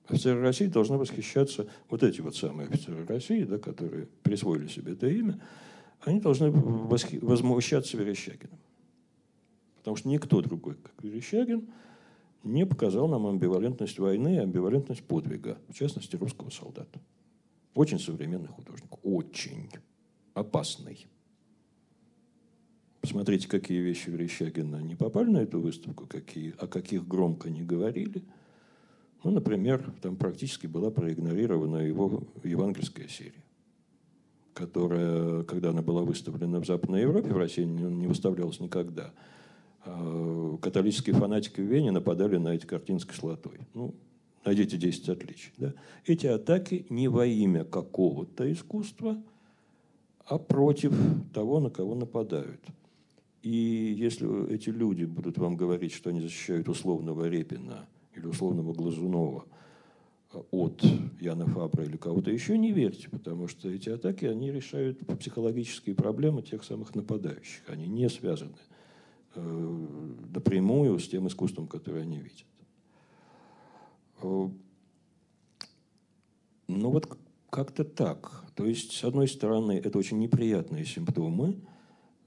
Офицеры 0.06 0.40
России 0.40 0.66
должны 0.66 0.98
восхищаться, 0.98 1.66
вот 1.88 2.02
эти 2.02 2.20
вот 2.20 2.36
самые 2.36 2.68
офицеры 2.68 3.06
России, 3.06 3.44
да, 3.44 3.58
которые 3.58 4.06
присвоили 4.22 4.68
себе 4.68 4.92
это 4.92 5.08
имя, 5.08 5.40
они 6.02 6.20
должны 6.20 6.50
возмущаться 6.50 7.96
Верещагиным. 7.96 8.58
Потому 9.76 9.96
что 9.96 10.08
никто 10.08 10.40
другой, 10.42 10.76
как 10.76 10.92
Верещагин, 11.02 11.68
не 12.42 12.66
показал 12.66 13.08
нам 13.08 13.26
амбивалентность 13.26 13.98
войны 13.98 14.36
и 14.36 14.38
амбивалентность 14.38 15.02
подвига, 15.02 15.58
в 15.68 15.74
частности, 15.74 16.16
русского 16.16 16.50
солдата. 16.50 17.00
Очень 17.74 17.98
современный 17.98 18.48
художник, 18.48 18.90
очень 19.02 19.70
опасный. 20.34 21.06
Посмотрите, 23.04 23.48
какие 23.48 23.80
вещи 23.80 24.08
Верещагина 24.08 24.76
не 24.76 24.96
попали 24.96 25.28
на 25.28 25.42
эту 25.42 25.60
выставку, 25.60 26.06
какие, 26.06 26.54
о 26.58 26.66
каких 26.66 27.06
громко 27.06 27.50
не 27.50 27.62
говорили. 27.62 28.22
Ну, 29.22 29.30
например, 29.30 29.92
там 30.00 30.16
практически 30.16 30.66
была 30.66 30.90
проигнорирована 30.90 31.86
его 31.86 32.22
евангельская 32.42 33.06
серия 33.06 33.44
которая, 34.54 35.42
когда 35.42 35.70
она 35.70 35.82
была 35.82 36.02
выставлена 36.02 36.60
в 36.60 36.66
Западной 36.66 37.02
Европе, 37.02 37.28
в 37.28 37.36
России 37.36 37.64
не 37.64 38.06
выставлялась 38.06 38.60
никогда, 38.60 39.12
а, 39.84 40.56
католические 40.62 41.16
фанатики 41.16 41.60
в 41.60 41.64
Вене 41.64 41.90
нападали 41.90 42.36
на 42.38 42.54
эти 42.54 42.64
картины 42.64 43.00
с 43.00 43.04
кислотой. 43.04 43.58
Ну, 43.74 43.94
найдите 44.44 44.78
10 44.78 45.08
отличий. 45.08 45.52
Да? 45.58 45.74
Эти 46.06 46.26
атаки 46.26 46.86
не 46.88 47.08
во 47.08 47.26
имя 47.26 47.64
какого-то 47.64 48.50
искусства, 48.50 49.20
а 50.24 50.38
против 50.38 50.94
того, 51.34 51.58
на 51.58 51.68
кого 51.68 51.96
нападают. 51.96 52.60
И 53.44 53.94
если 53.96 54.52
эти 54.52 54.70
люди 54.70 55.04
будут 55.04 55.38
вам 55.38 55.56
говорить, 55.56 55.92
что 55.92 56.10
они 56.10 56.20
защищают 56.20 56.68
условного 56.68 57.28
Репина 57.28 57.86
или 58.14 58.26
условного 58.26 58.72
Глазунова– 58.72 59.44
от 60.50 60.82
Яна 61.20 61.46
Фабра 61.46 61.84
или 61.84 61.96
кого-то 61.96 62.30
еще, 62.30 62.58
не 62.58 62.72
верьте, 62.72 63.08
потому 63.08 63.48
что 63.48 63.68
эти 63.70 63.88
атаки, 63.88 64.24
они 64.24 64.50
решают 64.50 65.06
психологические 65.18 65.94
проблемы 65.94 66.42
тех 66.42 66.64
самых 66.64 66.94
нападающих. 66.94 67.62
Они 67.68 67.86
не 67.86 68.08
связаны 68.08 68.56
э, 69.34 69.86
напрямую 70.34 70.98
с 70.98 71.08
тем 71.08 71.28
искусством, 71.28 71.66
которое 71.66 72.02
они 72.02 72.18
видят. 72.18 72.46
Э, 74.22 74.48
ну 76.68 76.90
вот 76.90 77.18
как-то 77.50 77.84
так. 77.84 78.44
То 78.54 78.66
есть, 78.66 78.92
с 78.92 79.04
одной 79.04 79.28
стороны, 79.28 79.72
это 79.72 79.98
очень 79.98 80.18
неприятные 80.18 80.84
симптомы, 80.84 81.50
э, 81.50 81.73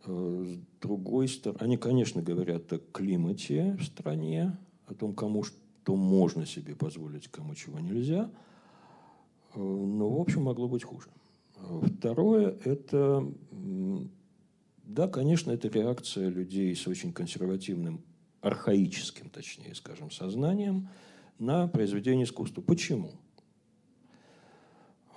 с 0.07 0.59
другой 0.81 1.27
стороны, 1.27 1.59
они, 1.61 1.77
конечно, 1.77 2.21
говорят 2.21 2.71
о 2.73 2.79
климате 2.79 3.77
в 3.79 3.83
стране, 3.83 4.57
о 4.85 4.93
том, 4.93 5.13
кому 5.13 5.43
что 5.43 5.57
что 5.87 5.95
можно 5.95 6.45
себе 6.45 6.75
позволить, 6.75 7.29
кому 7.29 7.55
чего 7.55 7.79
нельзя. 7.79 8.29
Э, 9.55 9.59
но, 9.59 10.09
в 10.09 10.19
общем, 10.19 10.43
могло 10.43 10.67
быть 10.67 10.83
хуже. 10.83 11.07
Второе– 11.81 12.57
это, 12.65 13.25
да, 14.83 15.07
конечно, 15.07 15.51
это 15.51 15.69
реакция 15.69 16.27
людей 16.27 16.75
с 16.75 16.85
очень 16.87 17.13
консервативным, 17.13 18.01
архаическим, 18.41 19.29
точнее, 19.29 19.73
скажем, 19.75 20.11
сознанием 20.11 20.89
на 21.39 21.69
произведение 21.69 22.25
искусства. 22.25 22.61
Почему? 22.61 23.13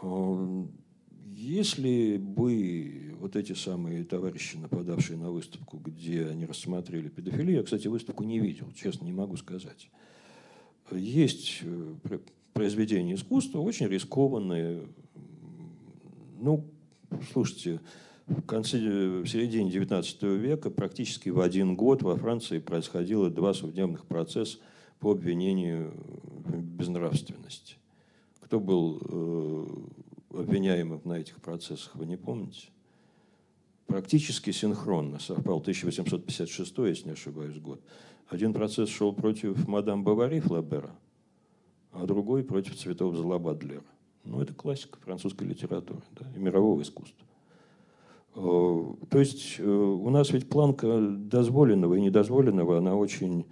Э, 0.03 0.67
если 1.27 2.17
бы 2.17 3.10
вот 3.21 3.37
эти 3.37 3.53
самые 3.53 4.05
товарищи, 4.05 4.57
нападавшие 4.57 5.19
на 5.19 5.31
выставку, 5.31 5.79
где 5.79 6.27
они 6.27 6.47
рассмотрели 6.47 7.09
педофилию, 7.09 7.59
я, 7.59 7.63
кстати, 7.63 7.87
выставку 7.87 8.25
не 8.25 8.41
видел, 8.41 8.73
честно, 8.73 9.05
не 9.05 9.13
могу 9.13 9.37
сказать, 9.37 9.91
есть 10.91 11.61
э, 11.63 12.19
произведения 12.53 13.15
искусства, 13.15 13.61
очень 13.61 13.87
рискованные. 13.87 14.89
Ну, 16.41 16.65
слушайте, 17.33 17.81
в, 18.27 18.43
конце, 18.43 18.79
в 18.79 19.27
середине 19.27 19.71
XIX 19.71 20.37
века 20.37 20.71
практически 20.71 21.29
в 21.29 21.41
один 21.41 21.77
год 21.77 22.03
во 22.03 22.17
Франции 22.17 22.59
происходило 22.59 23.31
два 23.31 23.53
судебных 23.53 24.07
процесса 24.07 24.59
по 24.99 25.13
обвинению 25.13 25.93
в 26.45 26.63
безнравственности. 26.63 27.77
Кто 28.41 28.59
был 28.59 28.99
э, 30.33 30.39
обвиняемым 30.41 31.03
на 31.05 31.19
этих 31.19 31.41
процессах, 31.41 31.95
вы 31.95 32.07
не 32.07 32.17
помните? 32.17 32.69
Практически 33.91 34.53
синхронно 34.53 35.19
совпал 35.19 35.59
1856, 35.59 36.79
если 36.79 37.07
не 37.07 37.13
ошибаюсь, 37.15 37.59
год 37.59 37.81
один 38.29 38.53
процесс 38.53 38.89
шел 38.89 39.13
против 39.13 39.67
мадам 39.67 40.05
Бавари 40.05 40.39
Флабера, 40.39 40.91
а 41.91 42.07
другой 42.07 42.45
против 42.45 42.77
цветов 42.77 43.17
зла 43.17 43.41
Бадлера. 43.41 43.83
Ну, 44.23 44.41
это 44.41 44.55
классика 44.55 44.97
французской 45.01 45.43
литературы 45.43 46.03
да, 46.13 46.25
и 46.37 46.39
мирового 46.39 46.81
искусства. 46.83 47.27
Э, 48.37 48.85
то 49.09 49.19
есть 49.19 49.57
э, 49.59 49.65
у 49.65 50.09
нас 50.11 50.31
ведь 50.31 50.49
планка 50.49 51.01
дозволенного 51.01 51.97
и 51.97 52.01
недозволенного, 52.01 52.79
она 52.79 52.95
очень 52.95 53.45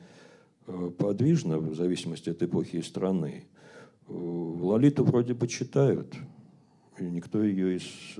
э, 0.68 0.91
подвижна 0.97 1.59
в 1.59 1.74
зависимости 1.74 2.30
от 2.30 2.41
эпохи 2.45 2.76
и 2.76 2.82
страны. 2.82 3.43
Лолиту 4.07 5.03
вроде 5.03 5.34
бы 5.34 5.49
читают, 5.49 6.14
никто 7.01 7.42
ее 7.42 7.76
из 7.76 8.14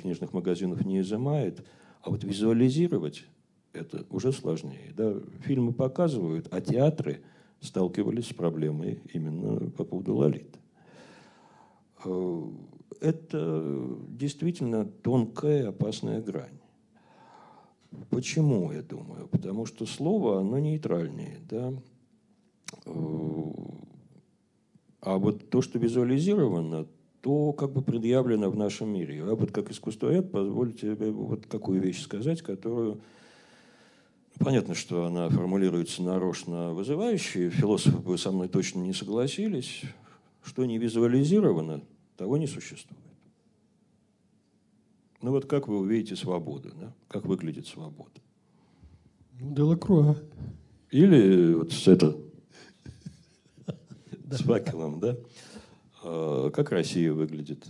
книжных 0.00 0.32
магазинов 0.32 0.84
не 0.84 1.00
изымает, 1.00 1.64
а 2.02 2.10
вот 2.10 2.24
визуализировать 2.24 3.26
это 3.72 4.06
уже 4.10 4.32
сложнее. 4.32 4.92
Да? 4.96 5.14
Фильмы 5.40 5.72
показывают, 5.72 6.48
а 6.50 6.60
театры 6.60 7.22
сталкивались 7.60 8.28
с 8.28 8.32
проблемой 8.32 9.00
именно 9.12 9.70
по 9.70 9.84
поводу 9.84 10.14
Лолиты. 10.14 10.58
Э, 12.04 12.42
это 13.00 13.98
действительно 14.08 14.84
тонкая, 14.84 15.68
опасная 15.68 16.20
грань. 16.20 16.58
Почему, 18.10 18.70
я 18.72 18.82
думаю? 18.82 19.28
Потому 19.28 19.66
что 19.66 19.86
слово, 19.86 20.40
оно 20.40 20.58
нейтральнее. 20.58 21.38
Да? 21.48 21.72
Э, 22.86 22.92
а 25.00 25.18
вот 25.18 25.48
то, 25.50 25.62
что 25.62 25.78
визуализировано, 25.78 26.86
то 27.28 27.52
как 27.52 27.74
бы 27.74 27.82
предъявлено 27.82 28.50
в 28.50 28.56
нашем 28.56 28.88
мире. 28.88 29.22
А 29.22 29.34
вот 29.34 29.52
как 29.52 29.70
искусствовед, 29.70 30.32
позвольте 30.32 30.94
вот 30.94 31.44
какую 31.44 31.78
вещь 31.78 32.02
сказать, 32.02 32.40
которую 32.40 33.02
Понятно, 34.38 34.74
что 34.74 35.04
она 35.04 35.28
формулируется 35.28 36.00
нарочно 36.00 36.72
вызывающе. 36.72 37.50
Философы 37.50 37.98
бы 37.98 38.16
со 38.16 38.30
мной 38.30 38.48
точно 38.48 38.78
не 38.78 38.94
согласились. 38.94 39.82
Что 40.42 40.64
не 40.64 40.78
визуализировано, 40.78 41.82
того 42.16 42.38
не 42.38 42.46
существует. 42.46 43.02
Ну 45.20 45.32
вот 45.32 45.44
как 45.46 45.66
вы 45.66 45.80
увидите 45.80 46.14
свободу, 46.14 46.70
да? 46.80 46.94
как 47.08 47.26
выглядит 47.26 47.66
свобода? 47.66 48.20
Ну, 49.40 49.54
Делакруа. 49.54 50.16
Или 50.92 51.52
вот 51.54 51.72
с 51.72 51.88
это, 51.88 52.16
с 54.30 54.42
факелом, 54.42 55.00
да? 55.00 55.16
А, 56.10 56.50
как 56.50 56.72
Россия 56.72 57.12
выглядит? 57.12 57.66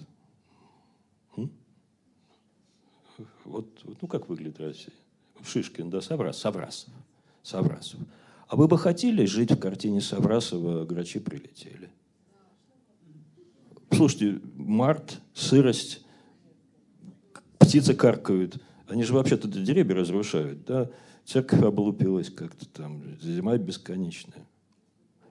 Вот, 3.44 3.66
ну 4.00 4.06
как 4.06 4.28
выглядит 4.28 4.60
Россия? 4.60 4.94
Шишкин, 5.44 5.90
да, 5.90 6.00
Саврас, 6.00 6.38
Саврасов. 6.38 6.92
Саврасов. 7.42 7.98
А 8.46 8.56
вы 8.56 8.68
бы 8.68 8.78
хотели 8.78 9.24
жить 9.24 9.50
в 9.50 9.58
картине 9.58 10.00
Саврасова 10.00 10.84
«Грачи 10.84 11.18
прилетели»? 11.18 11.90
Слушайте, 13.90 14.40
март, 14.54 15.20
сырость, 15.34 16.04
птицы 17.58 17.94
каркают. 17.94 18.62
Они 18.86 19.02
же 19.02 19.14
вообще-то 19.14 19.48
деревья 19.48 19.96
разрушают, 19.96 20.64
да? 20.64 20.90
Церковь 21.24 21.62
облупилась 21.62 22.30
как-то 22.30 22.68
там, 22.68 23.02
зима 23.20 23.56
бесконечная. 23.56 24.46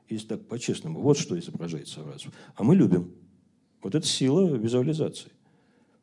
Если 0.09 0.27
так 0.27 0.47
по-честному, 0.47 1.01
вот 1.01 1.17
что 1.17 1.37
изображает 1.37 1.87
Саврасов. 1.87 2.33
А 2.55 2.63
мы 2.63 2.75
любим. 2.75 3.11
Вот 3.81 3.95
это 3.95 4.05
сила 4.05 4.55
визуализации. 4.55 5.31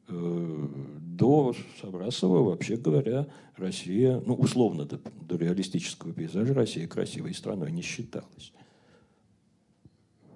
Э, 0.08 0.68
до 1.00 1.54
Саврасова, 1.80 2.42
вообще 2.42 2.76
говоря, 2.76 3.26
Россия, 3.56 4.20
ну, 4.26 4.34
условно, 4.34 4.84
до, 4.84 5.00
до 5.22 5.36
реалистического 5.36 6.12
пейзажа 6.12 6.52
Россия 6.52 6.86
красивой 6.86 7.34
страной 7.34 7.72
не 7.72 7.82
считалась. 7.82 8.52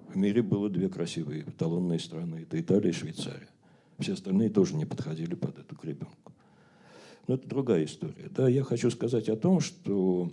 В 0.07 0.15
мире 0.15 0.41
было 0.41 0.69
две 0.69 0.89
красивые 0.89 1.43
эталонные 1.43 1.99
страны. 1.99 2.37
Это 2.41 2.59
Италия 2.59 2.89
и 2.89 2.93
Швейцария. 2.93 3.49
Все 3.99 4.13
остальные 4.13 4.49
тоже 4.49 4.75
не 4.75 4.85
подходили 4.85 5.35
под 5.35 5.59
эту 5.59 5.75
гребенку. 5.75 6.33
Но 7.27 7.35
это 7.35 7.47
другая 7.47 7.85
история. 7.85 8.27
Да, 8.31 8.49
я 8.49 8.63
хочу 8.63 8.89
сказать 8.89 9.29
о 9.29 9.35
том, 9.35 9.59
что 9.59 10.31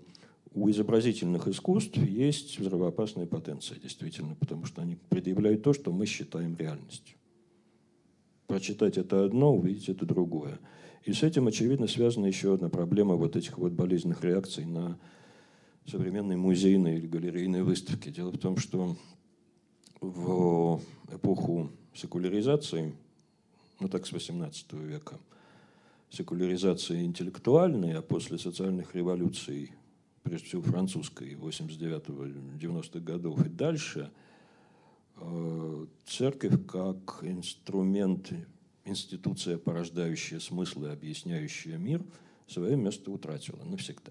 у 0.56 0.70
изобразительных 0.70 1.48
искусств 1.48 1.98
есть 1.98 2.58
взрывоопасная 2.58 3.26
потенция, 3.26 3.78
действительно, 3.78 4.34
потому 4.36 4.64
что 4.64 4.80
они 4.80 4.96
предъявляют 5.10 5.62
то, 5.62 5.74
что 5.74 5.92
мы 5.92 6.06
считаем 6.06 6.56
реальностью. 6.56 7.18
Прочитать 8.46 8.96
это 8.96 9.26
одно, 9.26 9.54
увидеть 9.54 9.90
это 9.90 10.06
другое. 10.06 10.58
И 11.04 11.12
с 11.12 11.22
этим, 11.22 11.46
очевидно, 11.46 11.86
связана 11.86 12.24
еще 12.24 12.54
одна 12.54 12.70
проблема 12.70 13.16
вот 13.16 13.36
этих 13.36 13.58
вот 13.58 13.72
болезненных 13.72 14.24
реакций 14.24 14.64
на 14.64 14.98
современные 15.84 16.38
музейные 16.38 16.96
или 16.98 17.06
галерейные 17.06 17.62
выставки. 17.62 18.08
Дело 18.08 18.30
в 18.30 18.38
том, 18.38 18.56
что 18.56 18.96
в 20.00 20.80
эпоху 21.12 21.70
секуляризации, 21.94 22.94
ну 23.78 23.88
так 23.88 24.06
с 24.06 24.12
18 24.12 24.72
века, 24.72 25.18
секуляризации 26.08 27.04
интеллектуальной, 27.04 27.92
а 27.92 28.00
после 28.00 28.38
социальных 28.38 28.94
революций, 28.94 29.72
прежде 30.26 30.48
всего 30.48 30.62
французской, 30.62 31.34
89-90-х 31.34 32.98
годов 32.98 33.46
и 33.46 33.48
дальше, 33.48 34.10
э, 35.18 35.86
церковь 36.04 36.66
как 36.66 37.20
инструмент, 37.22 38.32
институция, 38.84 39.56
порождающая 39.56 40.40
смыслы, 40.40 40.90
объясняющая 40.90 41.78
мир, 41.78 42.04
свое 42.48 42.76
место 42.76 43.12
утратила 43.12 43.62
навсегда. 43.62 44.10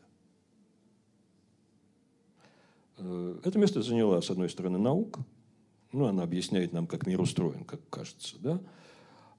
Э, 2.97 3.41
это 3.43 3.59
место 3.59 3.81
заняла, 3.81 4.21
с 4.21 4.31
одной 4.31 4.49
стороны, 4.49 4.77
наука, 4.77 5.25
ну, 5.91 6.05
она 6.05 6.23
объясняет 6.23 6.71
нам, 6.71 6.87
как 6.87 7.07
мир 7.07 7.19
устроен, 7.19 7.65
как 7.65 7.81
кажется, 7.89 8.37
да, 8.39 8.61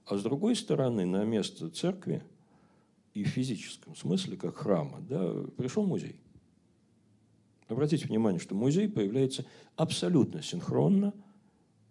а 0.05 0.15
с 0.15 0.21
другой 0.21 0.55
стороны, 0.55 1.07
на 1.07 1.25
место 1.25 1.71
церкви 1.71 2.23
и 3.15 3.23
в 3.23 3.29
физическом 3.29 3.95
смысле, 3.95 4.37
как 4.37 4.57
храма, 4.57 4.99
да, 5.01 5.33
пришел 5.57 5.83
музей. 5.87 6.19
Обратите 7.67 8.07
внимание, 8.07 8.39
что 8.39 8.55
музей 8.55 8.87
появляется 8.87 9.45
абсолютно 9.75 10.41
синхронно 10.41 11.13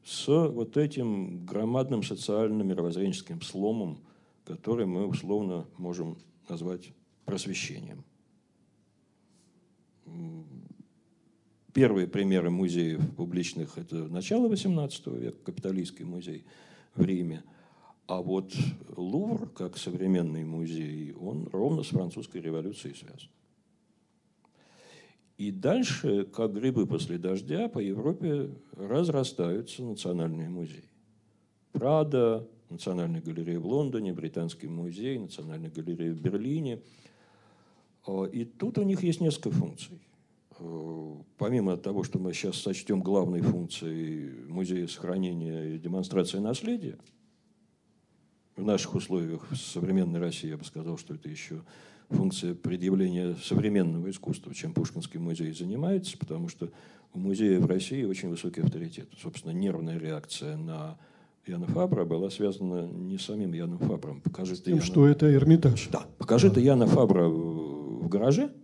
с 0.05 0.27
вот 0.27 0.77
этим 0.77 1.45
громадным 1.45 2.03
социально-мировоззренческим 2.03 3.43
сломом, 3.43 3.99
который 4.45 4.87
мы 4.87 5.07
условно 5.07 5.67
можем 5.77 6.17
назвать 6.49 6.93
просвещением. 7.25 8.05
Первые 11.75 12.07
примеры 12.07 12.49
музеев 12.49 13.15
публичных– 13.17 13.77
это 13.79 14.09
начало 14.09 14.49
XVIII 14.49 15.19
века, 15.19 15.37
капиталистский 15.45 16.07
музей 16.07 16.47
в 16.95 17.05
Риме. 17.05 17.43
А 18.07 18.23
вот 18.23 18.55
Лувр, 18.97 19.51
как 19.51 19.77
современный 19.77 20.45
музей, 20.45 21.13
он 21.13 21.49
ровно 21.53 21.83
с 21.83 21.89
французской 21.89 22.41
революцией 22.41 22.95
связан. 22.95 23.29
И 25.37 25.51
дальше, 25.51 26.25
как 26.25 26.55
грибы 26.55 26.87
после 26.87 27.19
дождя, 27.19 27.69
по 27.69 27.79
Европе 27.79 28.51
разрастаются 28.73 29.83
национальные 29.83 30.49
музеи. 30.49 30.91
Прада, 31.73 32.49
Национальная 32.71 33.21
галерея 33.21 33.61
в 33.61 33.67
Лондоне, 33.67 34.13
Британский 34.13 34.67
музей, 34.67 35.19
Национальная 35.19 35.71
галерея 35.71 36.13
в 36.13 36.21
Берлине. 36.21 36.81
А, 38.07 38.25
и 38.25 38.45
тут 38.45 38.79
у 38.79 38.83
них 38.83 39.03
есть 39.03 39.21
несколько 39.21 39.51
функций. 39.51 40.01
Э, 40.59 41.17
помимо 41.37 41.77
того, 41.77 42.03
что 42.03 42.19
мы 42.19 42.33
сейчас 42.33 42.57
сочтем 42.57 43.03
главной 43.03 43.43
функцией 43.43 44.49
музея 44.49 44.87
сохранения 44.87 45.75
и 45.75 45.79
демонстрации 45.79 46.39
наследия, 46.39 46.99
в 48.57 48.65
наших 48.65 48.95
условиях 48.95 49.51
в 49.51 49.57
современной 49.57 50.19
России 50.19 50.49
я 50.49 50.57
бы 50.57 50.65
сказал, 50.65 50.97
что 50.97 51.15
это 51.15 51.29
еще 51.29 51.63
функция 52.11 52.55
предъявления 52.55 53.35
современного 53.43 54.11
искусства, 54.11 54.55
чем 54.55 54.73
Пушкинский 54.73 55.19
музей 55.19 55.53
занимается, 55.53 56.17
потому 56.19 56.49
что 56.49 56.71
у 57.13 57.19
музея 57.19 57.61
в 57.61 57.67
России 57.67 58.05
очень 58.05 58.29
высокий 58.29 58.61
авторитет. 58.61 59.09
Собственно, 59.21 59.53
нервная 59.53 59.99
реакция 59.99 60.57
на 60.57 60.99
Яна 61.47 61.67
Фабра 61.67 62.05
была 62.05 62.31
связана 62.31 62.87
не 62.87 63.19
с 63.19 63.23
самим 63.23 63.53
Яном 63.53 63.79
Фабром. 63.79 64.21
Покажи 64.21 64.57
Тем, 64.57 64.75
Яна... 64.75 64.85
что 64.85 65.07
это 65.07 65.33
Эрмитаж. 65.33 65.89
Да, 65.91 66.07
покажи 66.19 66.49
да. 66.49 66.55
ты 66.55 66.61
Яна 66.61 66.87
Фабра 66.87 67.29
в 67.29 68.09
гараже– 68.09 68.53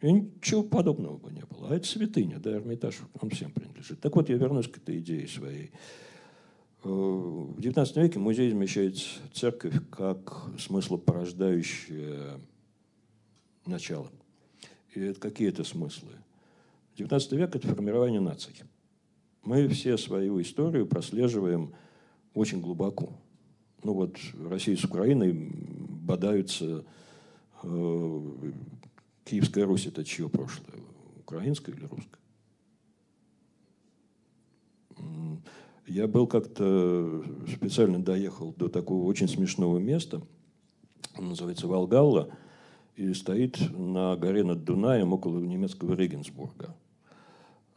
и 0.00 0.12
ничего 0.12 0.62
подобного 0.62 1.16
бы 1.16 1.30
не 1.32 1.42
было. 1.44 1.70
А 1.70 1.74
это 1.74 1.86
святыня, 1.86 2.38
да, 2.38 2.52
Эрмитаж, 2.52 2.98
он 3.20 3.30
всем 3.30 3.50
принадлежит. 3.50 4.00
Так 4.00 4.14
вот, 4.14 4.28
я 4.28 4.36
вернусь 4.36 4.68
к 4.68 4.76
этой 4.76 4.98
идее 4.98 5.26
своей. 5.26 5.72
Э, 6.84 6.88
в 6.88 7.58
XIX 7.58 8.02
веке 8.02 8.18
музей 8.18 8.50
замещает 8.50 8.96
церковь 9.32 9.74
как 9.90 10.44
смыслопорождающее 10.58 12.40
начало. 13.66 14.10
И 14.94 15.00
это 15.00 15.20
какие 15.20 15.48
это 15.48 15.64
смыслы? 15.64 16.12
XIX 16.96 17.36
век– 17.36 17.54
это 17.54 17.66
формирование 17.68 18.20
наций. 18.20 18.54
Мы 19.42 19.68
все 19.68 19.96
свою 19.96 20.40
историю 20.40 20.86
прослеживаем 20.86 21.72
очень 22.34 22.60
глубоко. 22.60 23.12
Ну 23.82 23.94
вот 23.94 24.16
Россия 24.48 24.76
с 24.76 24.84
Украиной 24.84 25.32
бодаются 25.32 26.84
э, 27.62 28.30
Киевская 29.24 29.64
Русь– 29.64 29.86
это 29.88 30.04
чье 30.04 30.28
прошлое? 30.28 30.80
Украинское 31.20 31.74
или 31.74 31.84
русское? 31.84 32.18
Я 35.88 36.06
был 36.06 36.26
как-то 36.26 37.24
специально 37.52 37.98
доехал 37.98 38.52
до 38.52 38.68
такого 38.68 39.04
очень 39.06 39.26
смешного 39.26 39.78
места, 39.78 40.22
называется 41.18 41.66
Волгалла, 41.66 42.28
и 42.94 43.12
стоит 43.14 43.58
на 43.76 44.16
горе 44.16 44.44
над 44.44 44.64
Дунаем 44.64 45.12
около 45.12 45.40
немецкого 45.40 45.94
Регенсбурга. 45.94 46.76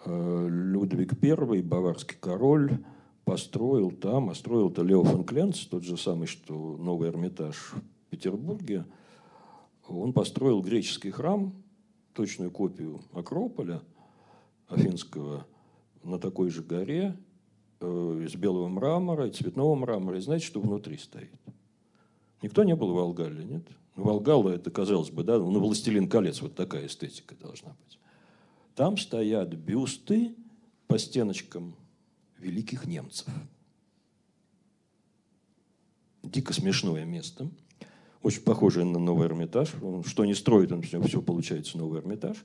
Э, 0.06 0.48
Людвиг 0.50 1.14
I, 1.24 1.62
баварский 1.62 2.18
король, 2.20 2.80
построил 3.24 3.92
там, 3.92 4.30
а 4.30 4.36
строил 4.36 4.70
это 4.70 4.84
Лео 4.84 5.04
фон 5.04 5.24
Кленц, 5.24 5.66
тот 5.66 5.84
же 5.84 5.98
самый, 5.98 6.28
что 6.28 6.54
новый 6.78 7.10
Эрмитаж 7.10 7.74
в 7.74 8.10
Петербурге– 8.10 8.86
он 9.88 10.14
построил 10.14 10.62
греческий 10.62 11.12
храм, 11.12 11.54
точную 12.14 12.52
копию 12.52 13.02
Акрополя 13.14 13.82
Афинского, 14.68 15.46
на 16.04 16.18
такой 16.18 16.50
же 16.50 16.64
горе, 16.64 17.16
э, 17.16 17.31
из 17.82 18.36
белого 18.36 18.68
мрамора 18.68 19.28
и 19.28 19.32
цветного 19.32 19.76
мрамора. 19.76 20.18
И 20.18 20.22
знаете, 20.22 20.46
что 20.46 20.60
внутри 20.60 20.98
стоит? 20.98 21.34
Никто 22.42 22.64
не 22.64 22.76
был 22.76 22.92
в 22.92 22.96
Волгале, 22.96 23.44
нет? 23.44 23.68
Ну, 23.96 24.04
Волгала, 24.04 24.50
это, 24.50 24.72
казалось 24.72 25.10
бы, 25.10 25.24
да, 25.24 25.38
ну, 25.38 25.60
«Властелин 25.60 26.08
колец», 26.08 26.42
вот 26.42 26.56
такая 26.56 26.88
эстетика 26.88 27.36
должна 27.36 27.76
быть. 27.84 28.00
Там 28.74 28.98
стоят 28.98 29.54
бюсты 29.54 30.36
по 30.88 30.98
стеночкам 30.98 31.76
великих 32.40 32.86
немцев. 32.86 33.28
Дико 36.24 36.54
смешное 36.54 37.06
место– 37.06 37.50
очень 38.24 38.42
похожий 38.42 38.86
на 38.86 39.00
новый 39.00 39.28
Эрмитаж. 39.28 39.74
Он 39.82 40.04
что 40.04 40.26
не 40.26 40.36
строит, 40.36 40.72
он 40.72 40.82
все, 40.82 41.02
все 41.02 41.22
получается 41.22 41.78
новый 41.78 42.02
Эрмитаж. 42.02 42.38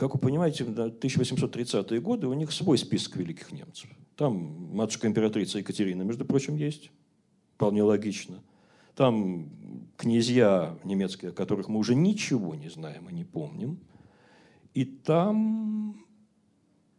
Как 0.00 0.14
вы 0.14 0.18
понимаете, 0.18 0.64
в 0.64 0.70
1830-е 0.70 2.00
годы 2.00 2.26
у 2.26 2.32
них 2.32 2.52
свой 2.52 2.78
список 2.78 3.16
великих 3.16 3.52
немцев. 3.52 3.90
Там 4.16 4.32
матушка 4.74 5.06
императрица 5.06 5.58
Екатерина, 5.58 6.00
между 6.00 6.24
прочим, 6.24 6.56
есть. 6.56 6.90
Вполне 7.56 7.82
логично. 7.82 8.42
Там 8.94 9.50
князья 9.98 10.78
немецкие, 10.84 11.32
о 11.32 11.34
которых 11.34 11.68
мы 11.68 11.78
уже 11.78 11.94
ничего 11.94 12.54
не 12.54 12.70
знаем 12.70 13.10
и 13.10 13.12
не 13.12 13.24
помним. 13.24 13.78
И 14.72 14.86
там 14.86 16.02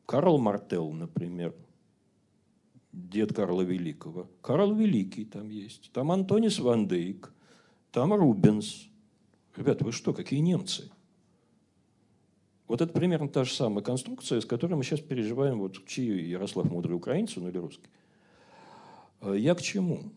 Карл 0.05 0.37
Мартел, 0.37 0.91
например, 0.91 1.55
дед 2.93 3.33
Карла 3.33 3.63
Великого. 3.63 4.29
Карл 4.41 4.75
Великий 4.75 5.25
там 5.25 5.49
есть. 5.49 5.89
Там 5.91 6.11
Антонис 6.11 6.59
Ван 6.59 6.87
Дейк. 6.87 7.33
Там 7.91 8.13
Рубенс. 8.13 8.85
Ребята, 9.55 9.85
вы 9.85 9.91
что, 9.91 10.13
какие 10.13 10.39
немцы? 10.41 10.91
Вот 12.71 12.79
это 12.79 12.93
примерно 12.93 13.27
та 13.27 13.43
же 13.43 13.53
самая 13.53 13.83
конструкция, 13.83 14.39
с 14.39 14.45
которой 14.45 14.75
мы 14.75 14.85
сейчас 14.85 15.01
переживаем, 15.01 15.59
вот 15.59 15.85
чьи 15.85 16.29
Ярослав 16.29 16.71
Мудрый 16.71 16.95
украинец, 16.95 17.35
ну 17.35 17.49
или 17.49 17.57
русский. 17.57 17.89
А 19.19 19.33
я 19.33 19.55
к 19.55 19.61
чему? 19.61 20.13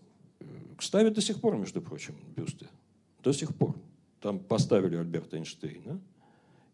Ставят 0.78 1.14
до 1.14 1.20
сих 1.20 1.40
пор, 1.40 1.56
между 1.56 1.82
прочим, 1.82 2.14
бюсты. 2.36 2.68
До 3.24 3.32
сих 3.32 3.56
пор. 3.56 3.74
Там 4.20 4.38
поставили 4.38 4.94
Альберта 4.94 5.36
Эйнштейна, 5.36 6.00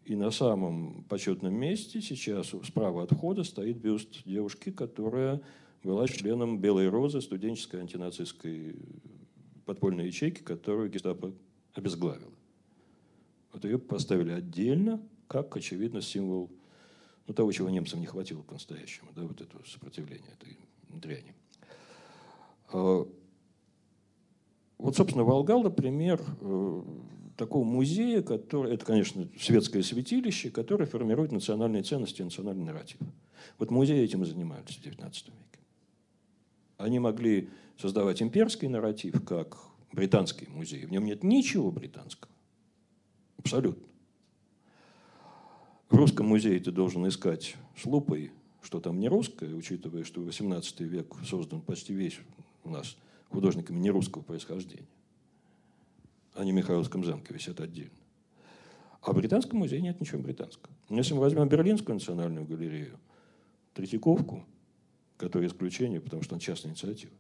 и 0.05 0.17
на 0.17 0.31
самом 0.31 1.03
почетном 1.09 1.55
месте 1.55 2.03
сейчас 2.03 2.49
справа 2.49 3.05
от 3.05 3.13
входа 3.13 3.43
стоит 3.43 3.79
бюст 3.79 4.23
девушки, 4.27 4.71
которая 4.71 5.41
была 5.83 6.07
членом 6.09 6.59
«Белой 6.59 6.91
розы» 6.91 7.23
студенческой 7.23 7.81
антинацистской 7.81 8.77
подпольной 9.65 10.09
ячейки, 10.09 10.43
которую 10.43 10.91
гестапо 10.91 11.33
обезглавила. 11.73 12.35
Вот 13.55 13.65
ее 13.65 13.79
поставили 13.79 14.33
отдельно, 14.33 15.01
как, 15.31 15.57
очевидно, 15.57 16.03
символ 16.03 16.51
ну, 17.29 17.35
того, 17.35 17.53
чего 17.53 17.71
немцам 17.71 18.01
не 18.01 18.07
хватило 18.07 18.43
по-настоящему, 18.43 19.11
да, 19.15 19.23
вот 19.23 19.41
этого 19.41 19.63
сопротивления 19.65 20.29
этой 20.33 20.59
дряни. 20.89 21.33
А, 22.73 23.09
вот, 24.77 24.97
собственно, 24.97 25.23
Волгал, 25.23 25.71
пример 25.71 26.21
э, 26.41 26.83
такого 27.37 27.63
музея, 27.63 28.23
который, 28.23 28.75
это, 28.75 28.85
конечно, 28.85 29.29
светское 29.39 29.85
святилище, 29.85 30.51
которое 30.51 30.87
формирует 30.87 31.31
национальные 31.31 31.85
ценности 31.85 32.23
и 32.23 32.25
национальный 32.25 32.65
нарратив. 32.65 32.99
Вот 33.61 33.71
музеи 33.71 34.03
этим 34.03 34.25
и 34.25 34.27
занимаются 34.27 34.81
в 34.81 34.85
XIX 34.85 35.13
веке. 35.27 35.61
Они 36.77 36.99
могли 36.99 37.51
создавать 37.79 38.21
имперский 38.21 38.67
нарратив, 38.67 39.25
как 39.25 39.59
британский 39.93 40.49
музей. 40.49 40.87
В 40.87 40.91
нем 40.91 41.05
нет 41.05 41.23
ничего 41.23 41.71
британского. 41.71 42.33
Абсолютно. 43.39 43.90
В 45.91 45.97
русском 45.97 46.27
музее 46.27 46.61
ты 46.61 46.71
должен 46.71 47.07
искать 47.09 47.57
с 47.77 47.85
лупой, 47.85 48.31
что 48.63 48.79
там 48.79 49.01
не 49.01 49.09
русское, 49.09 49.53
учитывая, 49.53 50.05
что 50.05 50.21
18 50.21 50.81
век 50.83 51.17
создан 51.27 51.61
почти 51.61 51.93
весь 51.93 52.21
у 52.63 52.71
нас 52.71 52.97
художниками 53.29 53.81
не 53.81 53.91
русского 53.91 54.23
происхождения. 54.23 54.87
Они 56.35 56.53
в 56.53 56.55
Михайловском 56.55 57.05
замке 57.05 57.35
висят 57.35 57.61
отдельно. 57.61 57.91
А 59.03 59.13
в 59.13 59.17
Британском 59.17 59.59
музее 59.59 59.81
нет 59.81 60.01
ничего 60.01 60.21
британского. 60.21 60.73
Если 60.91 61.13
мы 61.13 61.21
возьмем 61.21 61.49
Берлинскую 61.49 61.95
национальную 61.95 62.47
галерею, 62.47 62.97
Третьяковку, 63.75 64.45
которая 65.17 65.49
исключение, 65.49 66.01
потому 66.01 66.23
что 66.23 66.35
он 66.35 66.41
частная 66.41 66.71
инициатива, 66.71 67.13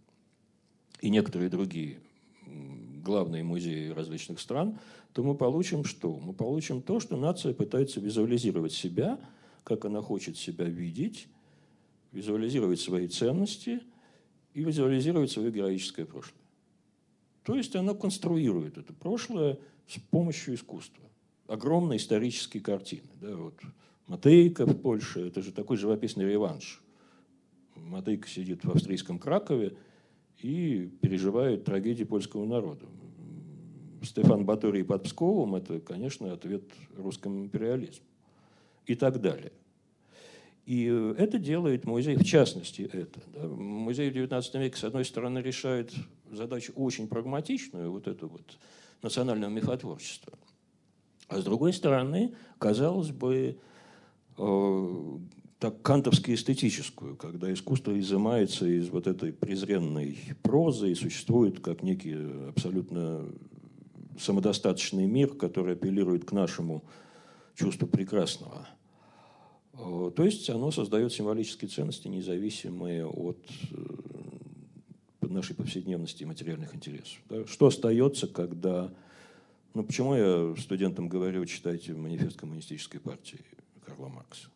и 1.00 1.10
некоторые 1.10 1.50
другие 1.50 2.00
главные 3.10 3.42
музеи 3.42 3.88
различных 3.88 4.38
стран, 4.38 4.78
то 5.12 5.24
мы 5.24 5.34
получим 5.34 5.84
что? 5.84 6.16
Мы 6.16 6.32
получим 6.32 6.80
то, 6.80 7.00
что 7.00 7.16
нация 7.16 7.52
пытается 7.52 7.98
визуализировать 7.98 8.72
себя, 8.72 9.18
как 9.64 9.84
она 9.84 10.00
хочет 10.00 10.36
себя 10.36 10.66
видеть, 10.66 11.26
визуализировать 12.12 12.78
свои 12.78 13.08
ценности 13.08 13.80
и 14.54 14.62
визуализировать 14.62 15.32
свое 15.32 15.50
героическое 15.50 16.06
прошлое. 16.06 16.44
То 17.42 17.56
есть 17.56 17.74
она 17.74 17.94
конструирует 17.94 18.78
это 18.78 18.92
прошлое 18.92 19.58
с 19.88 19.98
помощью 19.98 20.54
искусства. 20.54 21.04
Огромные 21.48 21.96
исторические 21.96 22.62
картины. 22.62 23.08
Да, 23.20 23.34
вот 23.34 23.58
Матейка 24.06 24.66
в 24.66 24.80
Польше– 24.80 25.26
это 25.26 25.42
же 25.42 25.50
такой 25.50 25.76
живописный 25.76 26.26
реванш. 26.26 26.80
Матейка 27.74 28.28
сидит 28.28 28.64
в 28.64 28.70
австрийском 28.70 29.18
Кракове 29.18 29.76
и 30.42 30.90
переживает 31.00 31.64
трагедии 31.64 32.04
польского 32.04 32.44
народа. 32.44 32.86
Стефан 34.02 34.44
Баторий 34.44 34.84
под 34.84 35.04
Псковом– 35.04 35.54
это, 35.56 35.80
конечно, 35.80 36.32
ответ 36.32 36.62
русскому 36.96 37.44
империализму. 37.44 38.04
И 38.86 38.94
так 38.94 39.20
далее. 39.20 39.52
И 40.66 40.84
это 41.18 41.38
делает 41.38 41.84
музей, 41.84 42.16
в 42.16 42.24
частности, 42.24 42.82
это. 42.82 43.20
Да. 43.34 43.46
Музей 43.46 44.10
в 44.10 44.14
XIX 44.14 44.58
веке, 44.60 44.76
с 44.76 44.84
одной 44.84 45.04
стороны, 45.04 45.40
решает 45.40 45.92
задачу 46.30 46.72
очень 46.76 47.08
прагматичную, 47.08 47.90
вот 47.90 48.06
эту 48.06 48.28
вот 48.28 48.58
национального 49.02 49.50
мифотворчества. 49.50 50.32
А 51.28 51.38
с 51.38 51.44
другой 51.44 51.72
стороны, 51.72 52.34
казалось 52.58 53.10
бы, 53.10 53.58
э, 54.38 55.18
так 55.60 55.82
кантовски 55.82 56.32
эстетическую, 56.34 57.16
когда 57.16 57.52
искусство 57.52 57.96
изымается 58.00 58.66
из 58.66 58.88
вот 58.88 59.06
этой 59.06 59.30
презренной 59.30 60.18
прозы 60.42 60.90
и 60.90 60.94
существует 60.94 61.60
как 61.60 61.82
некий 61.82 62.16
абсолютно 62.48 63.26
самодостаточный 64.18 65.06
мир, 65.06 65.28
который 65.34 65.74
апеллирует 65.74 66.24
к 66.24 66.32
нашему 66.32 66.82
чувству 67.54 67.86
прекрасного. 67.86 68.66
Э, 69.74 70.10
то 70.16 70.24
есть 70.24 70.48
оно 70.48 70.70
создает 70.70 71.12
символические 71.12 71.68
ценности, 71.68 72.08
независимые 72.08 73.06
от 73.06 73.38
э, 73.70 75.26
нашей 75.26 75.54
повседневности 75.54 76.22
и 76.22 76.26
материальных 76.26 76.74
интересов. 76.74 77.18
Что 77.46 77.66
остается, 77.66 78.26
когда... 78.26 78.90
Ну, 79.74 79.84
почему 79.84 80.14
я 80.14 80.54
студентам 80.58 81.08
говорю, 81.08 81.44
читайте 81.44 81.92
манифест 81.92 82.38
коммунистической 82.38 82.98
партии 82.98 83.40
Карла 83.84 84.08
Маркса? 84.08 84.48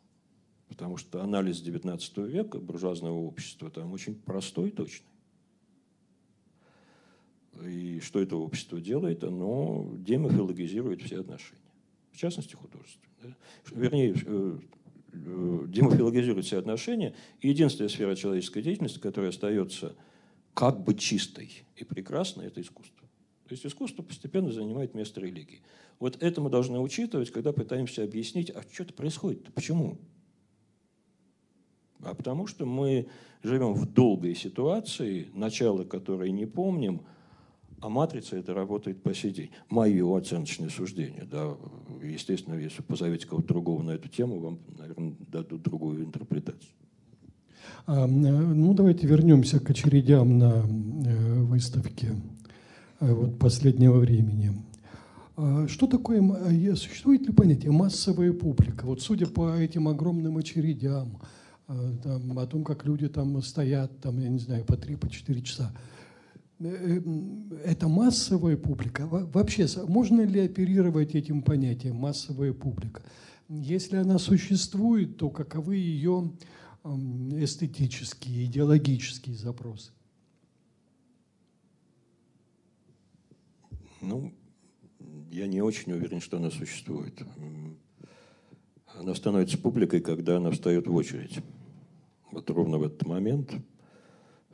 Потому 0.74 0.96
что 0.96 1.22
анализ 1.22 1.62
XIX 1.62 2.28
века 2.28 2.58
буржуазного 2.58 3.16
общества 3.16 3.70
там 3.70 3.92
очень 3.92 4.16
простой 4.16 4.70
и 4.70 4.72
точный. 4.72 5.06
И 7.64 8.00
что 8.00 8.20
это 8.20 8.34
общество 8.34 8.80
делает? 8.80 9.22
Оно 9.22 9.88
демофилогизирует 9.98 11.00
все 11.02 11.20
отношения. 11.20 11.60
В 12.10 12.16
частности, 12.16 12.56
художество. 12.56 13.08
Да? 13.22 13.36
Вернее, 13.70 14.16
э, 14.26 14.58
э, 15.12 15.64
демофилогизирует 15.68 16.44
все 16.44 16.58
отношения. 16.58 17.14
И 17.40 17.50
единственная 17.50 17.88
сфера 17.88 18.16
человеческой 18.16 18.62
деятельности, 18.62 18.98
которая 18.98 19.30
остается 19.30 19.94
как 20.54 20.82
бы 20.82 20.94
чистой 20.94 21.64
и 21.76 21.84
прекрасной, 21.84 22.46
это 22.46 22.60
искусство. 22.60 23.06
То 23.46 23.52
есть 23.52 23.64
искусство 23.64 24.02
постепенно 24.02 24.50
занимает 24.50 24.94
место 24.94 25.20
религии. 25.20 25.62
Вот 26.00 26.20
это 26.20 26.40
мы 26.40 26.50
должны 26.50 26.80
учитывать, 26.80 27.30
когда 27.30 27.52
пытаемся 27.52 28.02
объяснить, 28.02 28.50
а 28.50 28.64
что 28.72 28.82
это 28.82 28.92
происходит, 28.92 29.54
почему? 29.54 30.00
А 32.04 32.14
потому 32.14 32.46
что 32.46 32.66
мы 32.66 33.08
живем 33.42 33.74
в 33.74 33.92
долгой 33.92 34.34
ситуации, 34.34 35.28
начало 35.34 35.84
которой 35.84 36.30
не 36.30 36.46
помним– 36.46 37.02
а 37.84 37.90
матрица 37.90 38.36
это 38.36 38.54
работает 38.54 39.02
по 39.02 39.12
сей 39.12 39.30
день. 39.30 39.50
Мое 39.68 40.16
оценочное 40.16 40.70
суждение. 40.70 41.28
Да. 41.30 41.54
Естественно, 42.02 42.54
если 42.54 42.80
позовете 42.80 43.26
кого-то 43.26 43.48
другого 43.48 43.82
на 43.82 43.90
эту 43.90 44.08
тему, 44.08 44.40
вам, 44.40 44.58
наверное, 44.78 45.14
дадут 45.30 45.62
другую 45.62 46.02
интерпретацию. 46.06 46.70
А, 47.86 48.06
ну, 48.06 48.72
давайте 48.72 49.06
вернемся 49.06 49.60
к 49.60 49.68
очередям 49.68 50.38
на 50.38 50.64
э, 50.64 51.42
выставке 51.42 52.14
э, 53.00 53.12
вот, 53.12 53.38
последнего 53.38 53.98
времени. 53.98 54.52
А, 55.36 55.68
что 55.68 55.86
такое, 55.86 56.22
существует 56.76 57.26
ли 57.26 57.34
понятие 57.34 57.70
массовая 57.70 58.32
публика? 58.32 58.86
Вот 58.86 59.02
судя 59.02 59.26
по 59.26 59.54
этим 59.58 59.88
огромным 59.88 60.38
очередям, 60.38 61.20
там, 61.66 62.38
о 62.38 62.46
том, 62.46 62.64
как 62.64 62.84
люди 62.84 63.08
там 63.08 63.40
стоят, 63.42 64.00
там, 64.00 64.18
я 64.18 64.28
не 64.28 64.38
знаю, 64.38 64.64
по 64.64 64.74
3-4 64.74 64.96
по 64.98 65.42
часа, 65.42 65.72
Э, 66.60 67.00
это 67.64 67.88
массовая 67.88 68.56
публика. 68.56 69.06
Вообще, 69.06 69.66
можно 69.86 70.22
ли 70.22 70.40
оперировать 70.40 71.14
этим 71.14 71.42
понятием 71.42 71.96
массовая 71.96 72.52
публика? 72.52 73.02
Если 73.48 73.96
она 73.96 74.18
существует, 74.18 75.18
то 75.18 75.30
каковы 75.30 75.76
ее 75.76 76.32
эстетические, 76.84 78.44
идеологические 78.46 79.36
запросы? 79.36 79.92
Ну, 84.00 84.32
я 85.30 85.46
не 85.46 85.62
очень 85.62 85.92
уверен, 85.92 86.20
что 86.20 86.36
она 86.36 86.50
существует. 86.50 87.22
Она 88.98 89.14
становится 89.14 89.58
публикой, 89.58 90.00
когда 90.00 90.36
она 90.36 90.50
встает 90.50 90.86
в 90.86 90.94
очередь. 90.94 91.38
Вот 92.30 92.48
ровно 92.50 92.78
в 92.78 92.84
этот 92.84 93.06
момент– 93.06 93.52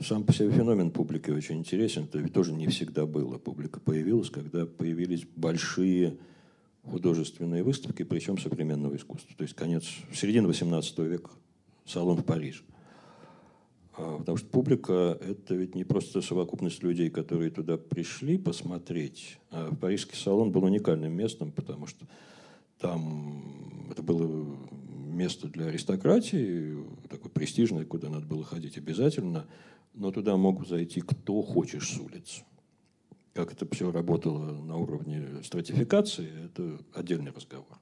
сам 0.03 0.25
по 0.25 0.33
себе 0.33 0.51
феномен 0.51 0.91
публики 0.91 1.31
очень 1.31 1.59
интересен. 1.59 2.05
Это 2.05 2.19
ведь 2.19 2.33
тоже 2.33 2.53
не 2.53 2.67
всегда 2.69 3.05
было. 3.05 3.37
Публика 3.37 3.81
появилась, 3.81 4.31
когда 4.31 4.65
появились 4.65 5.27
большие 5.37 6.17
художественные 6.85 7.63
выставки, 7.63 8.03
причем 8.03 8.39
современного 8.39 8.97
искусства. 8.97 9.37
То 9.37 9.43
есть 9.43 9.55
конец, 9.55 9.85
середина 10.15 10.49
18 10.49 10.99
века, 11.01 11.31
салон 11.85 12.17
в 12.17 12.25
Париже. 12.25 12.63
А, 13.99 14.17
потому 14.19 14.39
что 14.39 14.49
публика– 14.49 15.19
это 15.21 15.55
ведь 15.55 15.75
не 15.75 15.85
просто 15.85 16.23
совокупность 16.23 16.83
людей, 16.83 17.11
которые 17.11 17.51
туда 17.51 17.77
пришли 17.77 18.39
посмотреть. 18.39 19.39
А 19.51 19.75
Парижский 19.75 20.17
салон 20.17 20.51
был 20.51 20.65
уникальным 20.65 21.13
местом, 21.13 21.53
потому 21.53 21.87
что 21.87 22.07
там 22.81 23.89
это 23.91 24.03
было 24.03 24.57
место 25.13 25.49
для 25.49 25.67
аристократии, 25.67 26.77
такое 27.09 27.31
престижное, 27.31 27.85
куда 27.85 28.09
надо 28.09 28.27
было 28.27 28.45
ходить 28.45 28.79
обязательно– 28.79 29.47
но 29.95 30.11
туда 30.11 30.37
могут 30.37 30.69
зайти 30.69 31.01
кто 31.01 31.43
хочешь 31.43 31.91
с 31.91 31.99
улицы. 31.99 32.43
Как 33.33 33.53
это 33.53 33.67
все 33.73 33.91
работало 33.91 34.61
на 34.61 34.77
уровне 34.77 35.25
стратификации, 35.45 36.29
это 36.47 36.79
отдельный 36.95 37.33
разговор. 37.33 37.79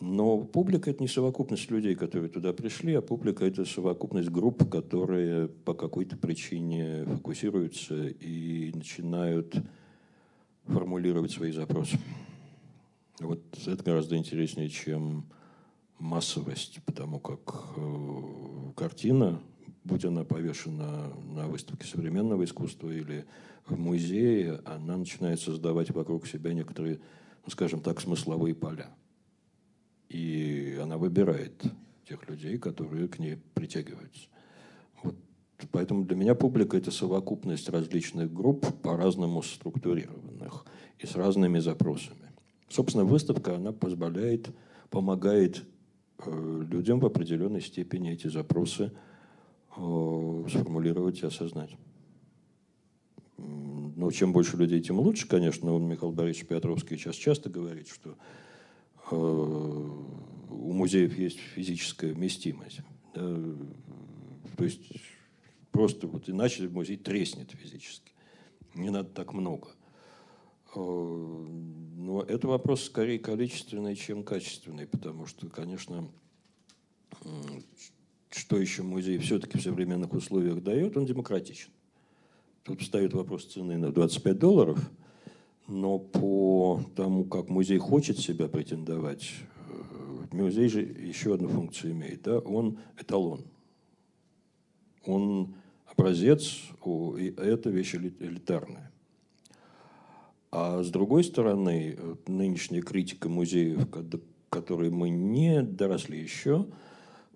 Но 0.00 0.38
публика– 0.38 0.90
это 0.92 1.00
не 1.00 1.08
совокупность 1.08 1.70
людей, 1.70 1.94
которые 1.94 2.28
туда 2.28 2.52
пришли, 2.52 2.94
а 2.94 3.02
публика– 3.02 3.44
это 3.46 3.64
совокупность 3.64 4.30
групп, 4.30 4.68
которые 4.68 5.48
по 5.48 5.74
какой-то 5.74 6.16
причине 6.16 7.04
фокусируются 7.04 8.08
и 8.08 8.72
начинают 8.74 9.54
формулировать 10.66 11.30
свои 11.30 11.52
запросы. 11.52 11.98
Вот 13.18 13.42
это 13.66 13.82
гораздо 13.84 14.16
интереснее, 14.16 14.68
чем 14.68 15.30
массовость, 15.98 16.80
потому 16.84 17.20
как 17.20 17.40
э, 17.76 18.72
картина 18.76 19.40
будь 19.84 20.04
она 20.04 20.24
повешена 20.24 21.12
на 21.34 21.48
выставке 21.48 21.86
современного 21.86 22.44
искусства 22.44 22.90
или 22.90 23.24
в 23.66 23.78
музее, 23.78 24.60
она 24.64 24.96
начинает 24.96 25.40
создавать 25.40 25.90
вокруг 25.90 26.26
себя 26.26 26.52
некоторые, 26.52 27.00
ну, 27.44 27.50
скажем 27.50 27.80
так, 27.80 28.00
смысловые 28.00 28.54
поля. 28.54 28.90
И 30.08 30.78
она 30.82 30.98
выбирает 30.98 31.62
тех 32.08 32.28
людей, 32.28 32.58
которые 32.58 33.08
к 33.08 33.18
ней 33.18 33.36
притягиваются. 33.54 34.28
Вот. 35.02 35.16
Поэтому 35.70 36.04
для 36.04 36.16
меня 36.16 36.34
публика– 36.34 36.76
это 36.78 36.90
совокупность 36.90 37.68
различных 37.68 38.32
групп, 38.32 38.66
по-разному 38.82 39.42
структурированных 39.42 40.64
и 40.98 41.06
с 41.06 41.14
разными 41.14 41.60
запросами. 41.60 42.21
Собственно, 42.72 43.04
выставка, 43.04 43.56
она 43.56 43.70
позволяет, 43.70 44.48
помогает 44.88 45.62
э, 46.24 46.64
людям 46.70 47.00
в 47.00 47.04
определенной 47.04 47.60
степени 47.60 48.12
эти 48.12 48.28
запросы 48.28 48.92
сформулировать 49.68 51.22
и 51.22 51.26
осознать. 51.26 51.76
Но 53.36 54.10
чем 54.10 54.32
больше 54.32 54.56
людей, 54.56 54.80
тем 54.80 55.00
лучше, 55.00 55.28
конечно. 55.28 55.72
Он, 55.72 55.86
Михаил 55.86 56.12
Борисович 56.12 56.46
Петровский 56.46 56.96
сейчас 56.96 57.14
часто 57.16 57.50
говорит, 57.50 57.88
что 57.88 58.16
э, 59.10 59.14
у 59.14 60.72
музеев 60.72 61.18
есть 61.18 61.38
физическая 61.38 62.14
вместимость. 62.14 62.80
Да? 63.14 63.20
То 64.56 64.64
есть 64.64 64.80
просто 65.72 66.06
вот 66.06 66.30
иначе 66.30 66.68
музей 66.70 66.96
треснет 66.96 67.50
физически. 67.50 68.12
Не 68.74 68.88
надо 68.88 69.10
так 69.10 69.34
много. 69.34 69.68
Э, 70.74 70.78
но 70.78 72.22
это 72.22 72.48
вопрос 72.48 72.84
скорее 72.84 73.18
количественный, 73.18 73.94
чем 73.94 74.24
качественный, 74.24 74.86
потому 74.86 75.26
что, 75.26 75.48
конечно, 75.48 76.08
что 78.30 78.58
еще 78.58 78.82
музей 78.82 79.18
все-таки 79.18 79.58
в 79.58 79.62
современных 79.62 80.12
условиях 80.12 80.62
дает, 80.62 80.96
он 80.96 81.06
демократичен. 81.06 81.70
Тут 82.62 82.80
встает 82.80 83.12
вопрос 83.12 83.46
цены 83.46 83.76
на 83.76 83.92
25 83.92 84.38
долларов, 84.38 84.78
но 85.66 85.98
по 85.98 86.82
тому, 86.96 87.24
как 87.24 87.48
музей 87.48 87.78
хочет 87.78 88.18
себя 88.18 88.48
претендовать, 88.48 89.30
э, 89.68 90.34
музей 90.34 90.68
же 90.68 90.80
еще 90.80 91.34
одну 91.34 91.48
функцию 91.48 91.92
имеет. 91.92 92.22
Да? 92.22 92.38
Он 92.38 92.78
эталон. 92.98 93.44
Он 95.04 95.54
образец, 95.86 96.60
и 96.86 97.34
это 97.36 97.70
вещь 97.70 97.94
элитарная. 97.94 98.91
А 100.52 100.82
с 100.82 100.90
другой 100.90 101.24
стороны, 101.24 101.96
нынешняя 102.26 102.82
критика 102.82 103.30
музеев, 103.30 103.88
которые 104.50 104.90
мы 104.90 105.08
не 105.08 105.62
доросли 105.62 106.20
еще, 106.20 106.66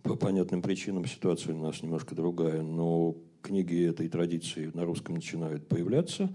по 0.02 0.16
понятным 0.16 0.60
причинам 0.60 1.06
ситуация 1.06 1.54
у 1.54 1.58
нас 1.58 1.82
немножко 1.82 2.14
другая, 2.14 2.60
но 2.60 3.16
книги 3.40 3.88
этой 3.88 4.10
традиции 4.10 4.70
на 4.74 4.84
русском 4.84 5.14
начинают 5.14 5.66
появляться. 5.66 6.28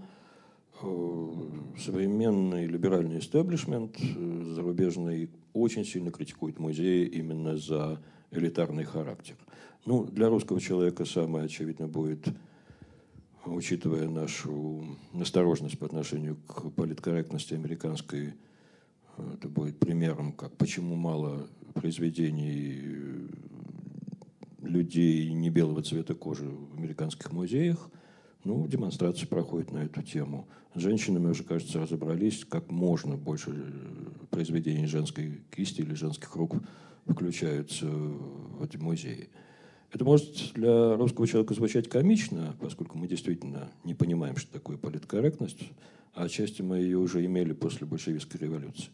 Э, 0.82 1.32
современный 1.78 2.66
либеральный 2.66 3.20
истеблишмент 3.20 3.96
э, 4.00 4.42
зарубежный 4.52 5.30
очень 5.52 5.84
сильно 5.84 6.10
критикует 6.10 6.58
музеи 6.58 7.06
именно 7.06 7.56
за 7.56 8.02
элитарный 8.32 8.84
характер. 8.84 9.36
Ну, 9.86 10.04
для 10.04 10.28
русского 10.28 10.60
человека 10.60 11.04
самое 11.04 11.44
очевидно 11.44 11.86
будет, 11.86 12.26
учитывая 13.44 14.08
нашу 14.08 14.96
настороженность 15.12 15.78
по 15.78 15.86
отношению 15.86 16.36
к 16.46 16.70
политкорректности 16.70 17.54
американской, 17.54 18.34
э, 19.16 19.34
это 19.34 19.48
будет 19.48 19.78
примером, 19.78 20.32
как 20.32 20.56
почему 20.56 20.94
мало 20.94 21.48
произведений 21.74 23.28
людей 24.60 25.32
не 25.32 25.50
белого 25.50 25.82
цвета 25.82 26.14
кожи 26.14 26.44
в 26.44 26.78
американских 26.78 27.32
музеях. 27.32 27.90
Ну, 28.44 28.66
демонстрации 28.66 29.26
проходят 29.26 29.70
на 29.70 29.84
эту 29.84 30.02
тему. 30.02 30.48
С 30.74 30.80
женщинами 30.80 31.28
уже, 31.28 31.44
кажется, 31.44 31.80
разобрались, 31.80 32.44
как 32.44 32.70
можно 32.70 33.16
больше 33.16 33.52
произведений 34.30 34.86
женской 34.86 35.42
кисти 35.54 35.82
или 35.82 35.94
женских 35.94 36.34
рук 36.34 36.56
включаются 37.06 37.86
в 37.86 38.62
эти 38.62 38.78
музеи. 38.78 39.28
Это 39.92 40.06
может 40.06 40.54
для 40.54 40.96
русского 40.96 41.26
человека 41.26 41.52
звучать 41.52 41.88
комично, 41.88 42.56
поскольку 42.60 42.96
мы 42.96 43.06
действительно 43.06 43.70
не 43.84 43.94
понимаем, 43.94 44.36
что 44.36 44.50
такое 44.50 44.78
политкорректность, 44.78 45.70
а 46.14 46.24
отчасти 46.24 46.62
мы 46.62 46.78
ее 46.78 46.96
уже 46.96 47.24
имели 47.24 47.52
после 47.52 47.86
большевистской 47.86 48.40
революции. 48.40 48.90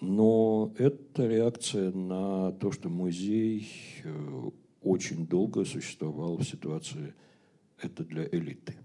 Но 0.00 0.72
это 0.78 1.26
реакция 1.26 1.90
на 1.90 2.52
то, 2.52 2.70
что 2.70 2.88
музей 2.88 3.68
э, 4.04 4.50
очень 4.82 5.26
долго 5.26 5.64
существовал 5.64 6.36
в 6.36 6.44
ситуации 6.44 7.14
«это 7.82 8.04
для 8.04 8.24
элиты». 8.30 8.76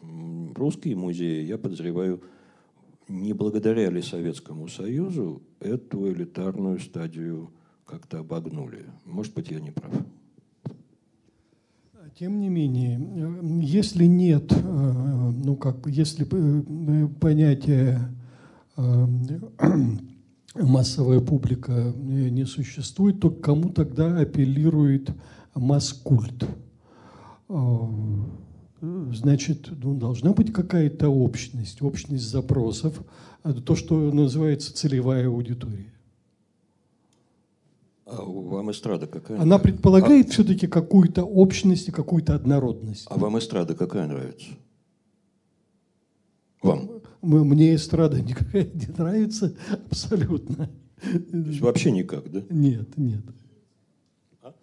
Русские 0.00 0.96
музеи, 0.96 1.44
я 1.44 1.58
подозреваю, 1.58 2.22
не 3.08 3.34
благодаря 3.34 3.90
ли 3.90 4.00
Советскому 4.00 4.68
Союзу 4.68 5.42
эту 5.60 6.10
элитарную 6.10 6.80
стадию 6.80 7.52
как-то 7.92 8.20
обогнули. 8.20 8.86
Может 9.04 9.34
быть, 9.34 9.50
я 9.50 9.60
не 9.60 9.70
прав. 9.70 9.92
Тем 12.18 12.40
не 12.40 12.48
менее, 12.48 12.98
если 13.62 14.06
нет, 14.06 14.50
э, 14.50 15.30
ну 15.44 15.56
как, 15.56 15.86
если 15.86 16.26
э, 16.30 17.08
понятие 17.20 18.00
э, 18.78 19.06
массовая 20.54 21.20
публика 21.20 21.92
не 21.96 22.46
существует, 22.46 23.20
то 23.20 23.30
кому 23.30 23.68
тогда 23.70 24.18
апеллирует 24.18 25.10
масс-культ? 25.54 26.46
Значит, 28.80 29.68
ну, 29.82 29.98
должна 29.98 30.32
быть 30.32 30.52
какая-то 30.52 31.08
общность, 31.08 31.82
общность 31.82 32.24
запросов, 32.24 33.02
то, 33.64 33.76
что 33.76 34.12
называется 34.12 34.74
целевая 34.74 35.28
аудитория. 35.28 35.92
А 38.12 38.22
вам 38.24 38.70
эстрада 38.70 39.06
какая? 39.06 39.40
Она 39.40 39.58
предполагает 39.58 40.28
а... 40.28 40.30
все-таки 40.32 40.66
какую-то 40.66 41.24
общность 41.24 41.88
и 41.88 41.92
какую-то 41.92 42.34
однородность. 42.34 43.06
А 43.08 43.16
вам 43.16 43.38
эстрада 43.38 43.74
какая 43.74 44.06
нравится? 44.06 44.48
Вам? 46.62 46.90
Мне 47.22 47.74
эстрада 47.74 48.20
никакая 48.22 48.64
не 48.64 48.86
нравится 48.86 49.54
абсолютно. 49.88 50.70
То 51.00 51.36
есть 51.36 51.60
вообще 51.60 51.90
никак, 51.90 52.30
да? 52.30 52.42
Нет, 52.50 52.96
нет. 52.96 53.24
А? 54.42 54.54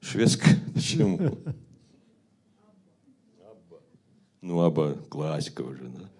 Шведская? 0.00 0.56
Почему? 0.74 1.18
Ну, 4.46 4.60
Аба 4.60 4.92
классика 5.08 5.62
уже, 5.62 5.84
да. 5.84 6.10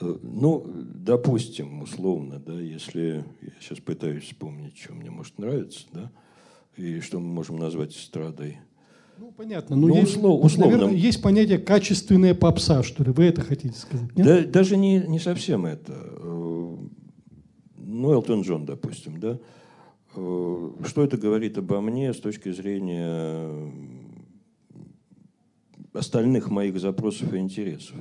Э, 0.00 0.16
ну, 0.22 0.64
допустим, 0.66 1.82
условно, 1.82 2.38
да, 2.38 2.60
если 2.60 3.24
я 3.40 3.50
сейчас 3.60 3.78
пытаюсь 3.78 4.24
вспомнить, 4.24 4.76
что 4.76 4.94
мне 4.94 5.10
может 5.10 5.38
нравиться, 5.38 5.86
да, 5.92 6.10
и 6.76 7.00
что 7.00 7.18
мы 7.18 7.28
можем 7.28 7.58
назвать 7.58 7.94
эстрадой. 7.94 8.58
Ну, 9.18 9.32
понятно. 9.32 9.76
Но 9.76 9.88
ну, 9.88 9.96
есть, 9.96 10.16
услов, 10.16 10.44
условно. 10.44 10.76
Наверное, 10.76 10.96
есть 10.98 11.22
понятие 11.22 11.58
качественная 11.58 12.34
попса, 12.34 12.82
что 12.82 13.02
ли. 13.02 13.12
Вы 13.12 13.24
это 13.24 13.40
хотите 13.40 13.78
сказать? 13.78 14.14
Нет? 14.14 14.26
Да, 14.26 14.44
даже 14.44 14.76
не, 14.76 14.98
не 14.98 15.18
совсем 15.18 15.64
это. 15.64 15.94
Э, 15.94 16.76
ну, 17.78 18.12
Элтон 18.12 18.42
Джон, 18.42 18.66
допустим, 18.66 19.18
да. 19.18 19.38
Э, 20.14 20.70
что 20.86 21.02
это 21.02 21.16
говорит 21.16 21.56
обо 21.56 21.80
мне 21.80 22.12
с 22.12 22.18
точки 22.18 22.52
зрения 22.52 23.72
остальных 25.94 26.50
моих 26.50 26.78
запросов 26.78 27.32
и 27.32 27.38
интересов? 27.38 27.96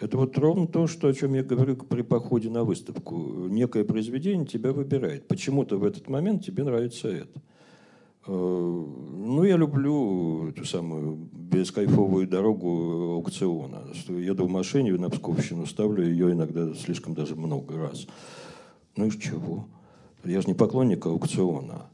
Это 0.00 0.16
вот 0.16 0.38
ровно 0.38 0.68
то, 0.68 0.86
что, 0.86 1.08
о 1.08 1.12
чем 1.12 1.34
я 1.34 1.42
говорю 1.42 1.76
при 1.76 2.02
походе 2.02 2.48
на 2.50 2.62
выставку. 2.62 3.48
Некое 3.48 3.84
произведение 3.84 4.46
тебя 4.46 4.72
выбирает. 4.72 5.26
Почему-то 5.26 5.76
в 5.76 5.84
этот 5.84 6.08
момент 6.08 6.44
тебе 6.44 6.62
нравится 6.62 7.08
это. 7.08 7.42
Э, 8.28 8.30
ну, 8.30 9.42
я 9.42 9.56
люблю 9.56 10.48
эту 10.50 10.64
самую 10.64 11.28
бескайфовую 11.32 12.28
дорогу 12.28 13.14
аукциона. 13.14 13.88
Еду 14.08 14.46
в 14.46 14.50
машине 14.50 14.92
на 14.92 15.10
Псковщину, 15.10 15.66
ставлю 15.66 16.04
ее 16.04 16.32
иногда 16.32 16.74
слишком 16.74 17.14
даже 17.14 17.34
много 17.34 17.76
раз. 17.76 18.06
Ну 18.94 19.06
и 19.06 19.10
чего? 19.10 19.66
Я 20.24 20.40
же 20.42 20.46
не 20.46 20.54
поклонник 20.54 21.06
аукциона. 21.06 21.86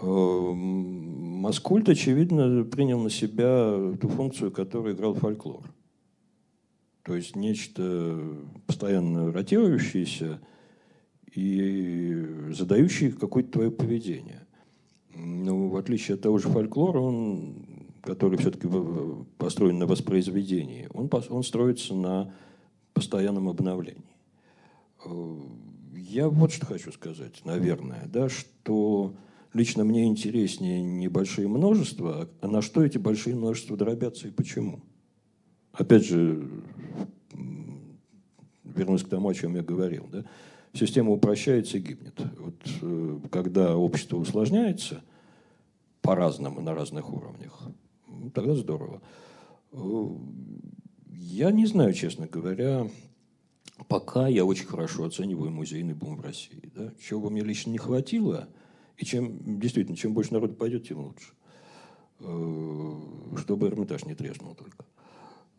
Э, 0.00 0.52
Маскульт, 0.54 1.90
очевидно, 1.90 2.64
принял 2.64 3.00
на 3.00 3.10
себя 3.10 3.92
ту 4.00 4.08
функцию, 4.08 4.50
которую 4.50 4.94
играл 4.94 5.12
фольклор. 5.12 5.62
То 7.08 7.16
есть 7.16 7.36
нечто 7.36 8.22
постоянно 8.66 9.32
ротирующееся 9.32 10.42
и 11.34 12.50
задающее 12.50 13.12
какое-то 13.12 13.52
твое 13.52 13.70
поведение. 13.70 14.46
Ну, 15.14 15.68
в 15.68 15.76
отличие 15.76 16.16
от 16.16 16.20
того 16.20 16.36
же 16.36 16.50
фольклора, 16.50 16.98
он, 17.00 17.64
который 18.02 18.36
все-таки 18.36 18.68
построен 19.38 19.78
на 19.78 19.86
воспроизведении, 19.86 20.90
он, 20.92 21.08
он 21.30 21.42
строится 21.44 21.94
на 21.94 22.34
постоянном 22.92 23.48
обновлении. 23.48 24.14
Я 25.94 26.28
вот 26.28 26.52
что 26.52 26.66
хочу 26.66 26.92
сказать, 26.92 27.40
наверное, 27.46 28.06
да, 28.12 28.28
что 28.28 29.14
лично 29.54 29.82
мне 29.82 30.04
интереснее 30.04 30.82
не 30.82 31.08
большие 31.08 31.48
множества, 31.48 32.28
а 32.42 32.48
на 32.48 32.60
что 32.60 32.84
эти 32.84 32.98
большие 32.98 33.34
множества 33.34 33.78
дробятся 33.78 34.28
и 34.28 34.30
почему. 34.30 34.82
Опять 35.78 36.04
же, 36.04 36.44
вернусь 38.64 39.04
к 39.04 39.08
тому, 39.08 39.28
о 39.28 39.34
чем 39.34 39.54
я 39.54 39.62
говорил. 39.62 40.08
Да? 40.10 40.24
Система 40.72 41.12
упрощается 41.12 41.78
и 41.78 41.80
гибнет. 41.80 42.20
Вот, 42.36 42.56
э, 42.82 43.20
когда 43.30 43.76
общество 43.76 44.16
усложняется 44.16 45.04
по-разному, 46.02 46.60
на 46.60 46.74
разных 46.74 47.12
уровнях, 47.12 47.62
ну, 48.08 48.28
тогда 48.30 48.56
здорово. 48.56 49.00
Э, 49.70 50.08
я 51.12 51.52
не 51.52 51.66
знаю, 51.66 51.94
честно 51.94 52.26
говоря, 52.26 52.90
пока 53.86 54.26
я 54.26 54.44
очень 54.44 54.66
хорошо 54.66 55.04
оцениваю 55.04 55.52
музейный 55.52 55.94
бум 55.94 56.16
в 56.16 56.22
России. 56.22 56.72
Да? 56.74 56.92
Чего 57.00 57.20
бы 57.20 57.30
мне 57.30 57.42
лично 57.42 57.70
не 57.70 57.78
хватило, 57.78 58.48
и 58.96 59.04
чем 59.04 59.60
действительно, 59.60 59.96
чем 59.96 60.12
больше 60.12 60.32
народу 60.32 60.54
пойдет, 60.54 60.88
тем 60.88 60.98
лучше. 60.98 61.34
чтобы 62.18 63.68
Эрмитаж 63.68 64.04
не 64.06 64.16
треснул 64.16 64.56
только. 64.56 64.84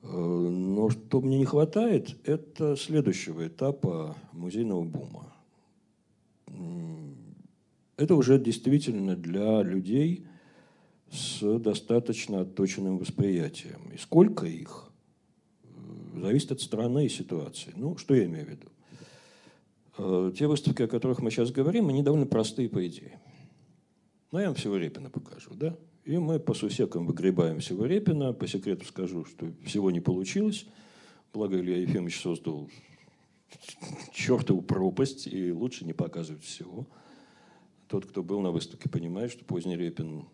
Но 0.01 0.89
что 0.89 1.21
мне 1.21 1.37
не 1.37 1.45
хватает, 1.45 2.17
это 2.25 2.75
следующего 2.75 3.47
этапа 3.47 4.15
музейного 4.31 4.83
бума. 4.83 5.33
Это 7.97 8.15
уже 8.15 8.39
действительно 8.39 9.15
для 9.15 9.61
людей 9.61 10.25
с 11.11 11.59
достаточно 11.59 12.41
отточенным 12.41 12.97
восприятием. 12.97 13.91
И 13.93 13.97
сколько 13.97 14.45
их, 14.45 14.89
зависит 16.15 16.51
от 16.51 16.61
страны 16.61 17.05
и 17.05 17.09
ситуации. 17.09 17.73
Ну, 17.75 17.97
что 17.97 18.15
я 18.15 18.25
имею 18.25 18.45
в 18.45 18.49
виду? 18.49 18.67
Э, 19.97 20.31
те 20.37 20.47
выставки, 20.47 20.83
о 20.83 20.87
которых 20.87 21.19
мы 21.19 21.31
сейчас 21.31 21.51
говорим, 21.51 21.89
они 21.89 22.03
довольно 22.03 22.25
простые 22.25 22.69
по 22.69 22.85
идее. 22.87 23.19
Ну, 24.31 24.39
я 24.39 24.45
вам 24.45 24.55
всего 24.55 24.77
Репина 24.77 25.09
покажу, 25.09 25.51
да? 25.53 25.75
И 26.05 26.17
мы 26.17 26.39
по 26.39 26.53
сусекам 26.53 27.05
выгребаем 27.05 27.59
всего 27.59 27.85
Репина. 27.85 28.33
По 28.33 28.47
секрету 28.47 28.85
скажу, 28.85 29.25
что 29.25 29.51
всего 29.65 29.91
не 29.91 29.99
получилось. 29.99 30.65
Благо 31.33 31.59
Илья 31.59 31.77
Ефимович 31.77 32.21
создал 32.21 32.69
чертову 34.11 34.61
пропасть, 34.61 35.27
и 35.27 35.51
лучше 35.51 35.85
не 35.85 35.93
показывать 35.93 36.43
всего. 36.43 36.87
Тот, 37.87 38.05
кто 38.05 38.23
был 38.23 38.41
на 38.41 38.51
выставке, 38.51 38.89
понимает, 38.89 39.31
что 39.31 39.45
поздний 39.45 39.75
Репин 39.75 40.25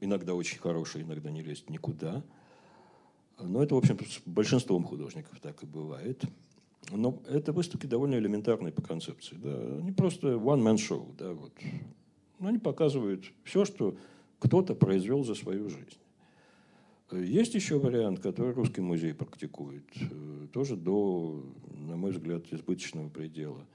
иногда 0.00 0.34
очень 0.34 0.58
хороший, 0.58 1.02
иногда 1.02 1.30
не 1.30 1.42
лезет 1.42 1.70
никуда. 1.70 2.24
Но 3.40 3.62
это, 3.62 3.74
в 3.74 3.78
общем, 3.78 3.98
с 3.98 4.20
большинством 4.26 4.84
художников 4.84 5.38
так 5.40 5.62
и 5.62 5.66
бывает. 5.66 6.24
Но 6.90 7.22
это 7.28 7.52
выставки 7.52 7.86
довольно 7.86 8.16
элементарные 8.16 8.72
по 8.72 8.82
концепции. 8.82 9.36
Да. 9.36 9.78
Они 9.78 9.92
просто 9.92 10.34
one-man 10.34 10.76
show. 10.76 11.14
Да, 11.16 11.32
вот. 11.32 11.52
Но 12.38 12.48
они 12.48 12.58
показывают 12.58 13.32
все, 13.44 13.64
что 13.64 13.96
кто-то 14.44 14.74
произвел 14.74 15.24
за 15.24 15.34
свою 15.34 15.70
жизнь. 15.70 15.98
Есть 17.12 17.54
еще 17.54 17.78
вариант, 17.78 18.20
который 18.20 18.52
русский 18.52 18.82
музей 18.82 19.14
практикует, 19.14 19.84
э, 20.00 20.48
тоже 20.52 20.76
до, 20.76 21.42
на 21.88 21.96
мой 21.96 22.10
взгляд, 22.10 22.44
избыточного 22.52 23.08
предела. 23.08 23.66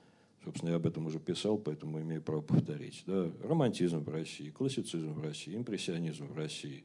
Собственно, 0.44 0.70
я 0.70 0.76
об 0.76 0.86
этом 0.86 1.08
уже 1.08 1.20
писал, 1.20 1.58
поэтому 1.58 2.00
имею 2.02 2.22
право 2.22 2.42
повторить. 2.42 3.04
Да? 3.08 3.32
Романтизм 3.44 4.04
в 4.04 4.10
России, 4.10 4.52
классицизм 4.52 5.14
в 5.14 5.22
России, 5.22 5.56
импрессионизм 5.56 6.28
в 6.28 6.38
России, 6.38 6.84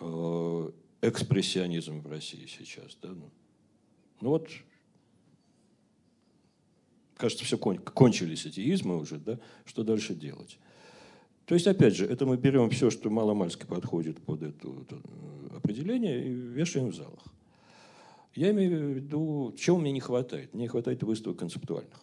э, 0.00 0.70
экспрессионизм 1.02 2.00
в 2.00 2.06
России 2.06 2.46
сейчас. 2.46 2.96
Да? 3.02 3.10
Ну, 3.10 3.30
ну 4.20 4.30
вот 4.30 4.48
кажется, 7.16 7.44
все 7.44 7.58
кон, 7.58 7.78
кончились 7.78 8.46
эти 8.46 8.60
измы 8.72 8.98
уже, 8.98 9.18
да, 9.18 9.38
что 9.64 9.84
дальше 9.84 10.14
делать? 10.14 10.58
То 11.46 11.54
есть, 11.54 11.66
опять 11.66 11.96
же, 11.96 12.06
это 12.06 12.24
мы 12.24 12.36
берем 12.36 12.70
все, 12.70 12.90
что 12.90 13.10
маломальски 13.10 13.66
подходит 13.66 14.20
под 14.22 14.42
это, 14.42 14.68
это 14.68 15.00
определение, 15.56 16.26
и 16.26 16.30
вешаем 16.30 16.90
в 16.90 16.94
залах. 16.94 17.20
Я 18.34 18.50
имею 18.50 18.70
в 18.70 18.96
виду, 18.96 19.54
чего 19.58 19.78
мне 19.78 19.92
не 19.92 20.00
хватает? 20.00 20.54
Мне 20.54 20.62
не 20.62 20.68
хватает 20.68 21.02
выставок 21.02 21.38
концептуальных. 21.38 22.00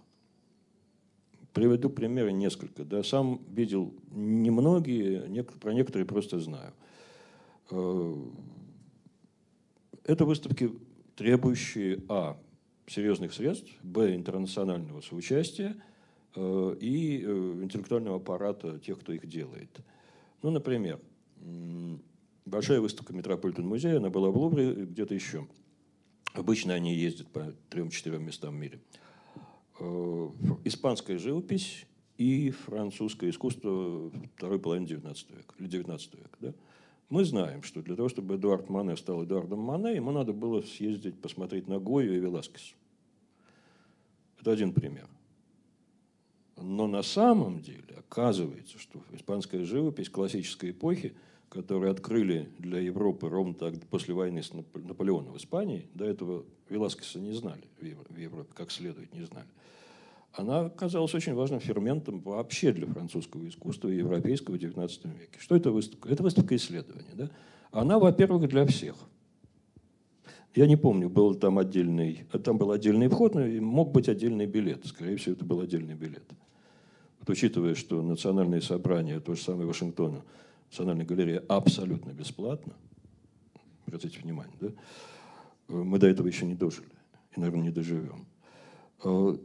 Приведу 1.53 1.89
примеры 1.89 2.31
несколько. 2.31 2.83
Да. 2.83 3.01
Сам 3.03 3.41
видел 3.49 3.93
немногие, 4.11 5.43
про 5.59 5.73
некоторые 5.73 6.05
просто 6.05 6.39
знаю. 6.39 6.73
Э, 7.71 8.15
это 10.03 10.25
выставки, 10.25 10.71
требующие, 11.15 12.03
а, 12.07 12.37
серьезных 12.85 13.33
средств, 13.33 13.71
б, 13.81 14.15
интернационального 14.15 15.01
соучастия 15.01 15.71
э, 15.71 15.88
и 16.35 17.23
э, 17.25 17.59
интеллектуального 17.63 18.17
аппарата 18.17 18.79
тех, 18.79 18.99
кто 18.99 19.13
их 19.13 19.27
делает. 19.27 19.79
Ну, 20.41 20.51
например, 20.51 20.99
большая 22.45 22.81
выставка 22.81 23.13
Метрополитен 23.13 23.67
музея, 23.67 23.97
она 23.97 24.09
была 24.09 24.29
в 24.29 24.37
Лувре, 24.37 24.85
где-то 24.85 25.13
еще. 25.13 25.47
Обычно 26.33 26.73
они 26.73 26.95
ездят 26.95 27.27
по 27.29 27.53
трем-четырем 27.69 28.23
местам 28.23 28.55
в 28.55 28.59
мире. 28.59 28.79
Э, 29.79 30.29
испанская 30.65 31.17
живопись 31.17 31.85
и 32.17 32.51
французское 32.51 33.29
искусство 33.29 34.11
второй 34.35 34.59
половины 34.59 34.85
XIX 34.85 35.15
века, 35.35 35.55
или 35.57 35.69
XIX 35.69 36.17
века. 36.17 36.37
Да? 36.39 36.53
Мы 37.09 37.25
знаем, 37.25 37.63
что 37.63 37.81
для 37.81 37.95
того, 37.95 38.09
чтобы 38.09 38.35
Эдуард 38.35 38.69
Мане 38.69 38.95
стал 38.95 39.23
Эдуардом 39.23 39.59
Мане, 39.59 39.95
ему 39.95 40.11
надо 40.11 40.33
было 40.33 40.61
съездить, 40.61 41.19
посмотреть 41.19 41.67
на 41.67 41.79
Гою 41.79 42.15
и 42.15 42.19
Веласкес. 42.19 42.75
Это 44.39 44.51
один 44.51 44.73
пример. 44.73 45.07
Но 46.61 46.87
на 46.87 47.01
самом 47.01 47.61
деле 47.61 47.95
оказывается, 47.97 48.79
что 48.79 49.01
испанская 49.11 49.63
живопись 49.63 50.09
классической 50.09 50.71
эпохи, 50.71 51.13
которую 51.49 51.91
открыли 51.91 52.49
для 52.59 52.79
Европы 52.79 53.27
ровно 53.27 53.53
так 53.53 53.73
после 53.87 54.13
войны 54.13 54.43
с 54.43 54.51
Наполеоном 54.53 55.33
в 55.33 55.37
Испании, 55.37 55.87
до 55.93 56.05
этого 56.05 56.45
Веласкеса 56.69 57.19
не 57.19 57.31
знали 57.31 57.63
в 57.79 58.17
Европе, 58.17 58.49
как 58.53 58.71
следует 58.71 59.13
не 59.13 59.25
знали, 59.25 59.47
она 60.33 60.61
оказалась 60.61 61.13
очень 61.15 61.33
важным 61.33 61.59
ферментом 61.59 62.19
вообще 62.19 62.71
для 62.71 62.85
французского 62.85 63.47
искусства 63.47 63.89
и 63.89 63.97
европейского 63.97 64.55
XIX 64.55 64.89
веке. 65.17 65.39
Что 65.39 65.55
это 65.55 65.71
выставка? 65.71 66.09
Это 66.09 66.21
выставка 66.21 66.55
исследования. 66.55 67.13
Да? 67.13 67.29
Она, 67.71 67.97
во-первых, 67.97 68.47
для 68.47 68.65
всех– 68.67 68.95
я 70.55 70.65
не 70.65 70.75
помню, 70.75 71.09
был 71.09 71.35
там 71.35 71.59
отдельный, 71.59 72.25
там 72.43 72.57
был 72.57 72.71
отдельный 72.71 73.07
вход, 73.07 73.35
но 73.35 73.45
мог 73.61 73.91
быть 73.91 74.09
отдельный 74.09 74.47
билет. 74.47 74.85
Скорее 74.85 75.15
всего, 75.17 75.33
это 75.33 75.45
был 75.45 75.61
отдельный 75.61 75.93
билет. 75.93 76.23
Учитывая, 77.29 77.75
что 77.75 78.01
национальные 78.01 78.59
собрания, 78.59 79.19
то 79.19 79.35
же 79.35 79.41
самое 79.41 79.67
Вашингтона, 79.67 80.23
Национальная 80.71 81.05
галерея 81.05 81.43
абсолютно 81.47 82.11
бесплатно, 82.11 82.73
обратите 83.85 84.19
внимание, 84.19 84.55
да? 84.59 84.69
мы 85.67 85.99
до 85.99 86.07
этого 86.07 86.25
еще 86.25 86.47
не 86.47 86.55
дожили 86.55 86.89
и, 87.35 87.39
наверное, 87.39 87.65
не 87.65 87.71
доживем. 87.71 88.25
Э, 89.03 89.37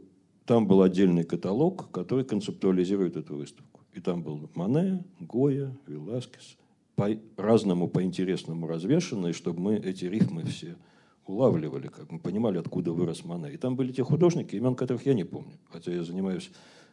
там 0.45 0.65
был 0.65 0.81
отдельный 0.81 1.23
каталог, 1.23 1.91
который 1.91 2.25
концептуализирует 2.25 3.17
эту 3.17 3.35
выставку. 3.35 3.81
И 3.93 4.01
там 4.01 4.23
был 4.23 4.49
Мане, 4.55 5.03
Гоя, 5.19 5.77
Веласкес, 5.85 6.57
по-разному, 6.95 7.87
по-интересному 7.87 8.65
развешенные, 8.65 9.33
чтобы 9.33 9.61
мы 9.61 9.75
эти 9.75 10.05
рифмы 10.05 10.43
все 10.45 10.75
улавливали, 11.27 11.87
как 11.87 12.11
мы 12.11 12.17
понимали, 12.17 12.57
откуда 12.57 12.91
вырос 12.93 13.25
Мане. 13.25 13.53
И 13.53 13.57
там 13.57 13.75
были 13.75 13.91
те 13.91 14.03
художники, 14.03 14.55
имен 14.55 14.73
которых 14.73 15.05
я 15.05 15.13
не 15.13 15.23
помню. 15.23 15.53
Хотя 15.69 15.91
я 15.91 16.03
занимаюсь, 16.03 16.49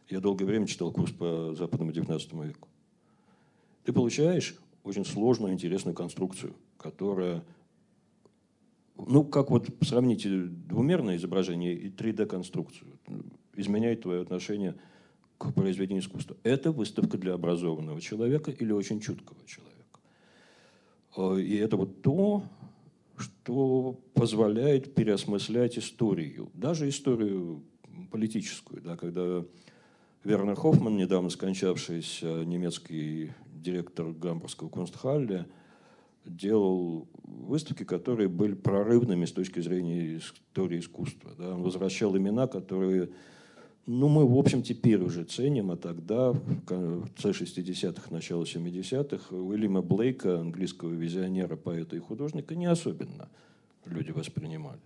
я 0.08 0.20
долгое 0.20 0.44
время 0.44 0.66
читал 0.66 0.92
курс 0.92 1.12
по 1.12 1.54
западному 1.54 1.92
XIX 1.92 2.46
веку. 2.46 2.68
Ты 3.84 3.92
получаешь 3.92 4.56
очень 4.84 5.04
сложную, 5.04 5.52
интересную 5.52 5.94
конструкцию, 5.94 6.54
которая, 6.76 7.44
ну, 8.96 9.24
как 9.24 9.50
вот 9.50 9.68
сравните 9.82 10.28
двумерное 10.28 11.16
изображение 11.16 11.74
и 11.74 11.88
3D-конструкцию, 11.88 12.88
изменяет 13.54 14.02
твое 14.02 14.22
отношение 14.22 14.76
к 15.38 15.52
произведению 15.52 16.02
искусства. 16.02 16.36
Это 16.42 16.72
выставка 16.72 17.18
для 17.18 17.34
образованного 17.34 18.00
человека 18.00 18.50
или 18.50 18.72
очень 18.72 19.00
чуткого 19.00 19.40
человека. 19.46 20.00
Э, 21.16 21.40
и 21.40 21.56
это 21.56 21.76
вот 21.76 22.02
то, 22.02 22.44
что 23.16 24.00
позволяет 24.14 24.94
переосмыслять 24.94 25.78
историю, 25.78 26.50
даже 26.54 26.88
историю 26.88 27.62
политическую, 28.10 28.82
да, 28.82 28.96
когда 28.96 29.44
Вернер 30.24 30.54
Хоффман, 30.54 30.96
недавно 30.96 31.30
скончавшийся 31.30 32.44
немецкий 32.44 33.32
директор 33.52 34.12
Гамбургского 34.12 34.68
Кунстхалля, 34.68 35.48
делал 36.24 37.08
выставки, 37.24 37.82
которые 37.82 38.28
были 38.28 38.54
прорывными 38.54 39.24
с 39.24 39.32
точки 39.32 39.58
зрения 39.60 40.18
истории 40.18 40.78
искусства. 40.78 41.32
Да. 41.36 41.54
Он 41.54 41.62
возвращал 41.62 42.16
имена, 42.16 42.46
которые 42.46 43.10
ну, 43.84 44.08
мы, 44.08 44.24
в 44.24 44.38
общем, 44.38 44.62
теперь 44.62 45.02
уже 45.02 45.24
ценим, 45.24 45.72
а 45.72 45.76
тогда, 45.76 46.30
в 46.30 46.64
конце 46.66 47.30
60-х, 47.30 48.12
начало 48.12 48.44
70-х, 48.44 49.34
Уильяма 49.34 49.82
Блейка, 49.82 50.38
английского 50.38 50.92
визионера, 50.92 51.56
поэта 51.56 51.96
и 51.96 51.98
художника, 51.98 52.54
не 52.54 52.66
особенно 52.66 53.28
люди 53.84 54.12
воспринимали. 54.12 54.80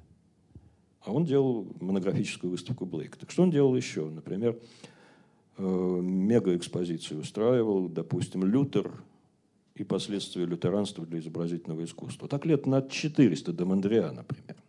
А 1.02 1.12
он 1.12 1.26
делал 1.26 1.68
монографическую 1.78 2.50
выставку 2.50 2.86
Блейка. 2.86 3.18
Так 3.18 3.30
что 3.30 3.42
он 3.42 3.50
делал 3.50 3.76
еще? 3.76 4.08
Например, 4.08 4.58
э, 5.56 5.62
мегаэкспозицию 5.62 7.20
устраивал, 7.20 7.88
допустим, 7.88 8.44
Лютер 8.44 8.92
и 9.74 9.84
последствия 9.84 10.46
лютеранства 10.46 11.04
для 11.04 11.18
изобразительного 11.18 11.84
искусства. 11.84 12.28
Так 12.28 12.46
лет 12.46 12.66
на 12.66 12.82
400 12.82 13.52
до 13.52 13.64
Мандриана 13.66 14.24
примерно. 14.24 14.62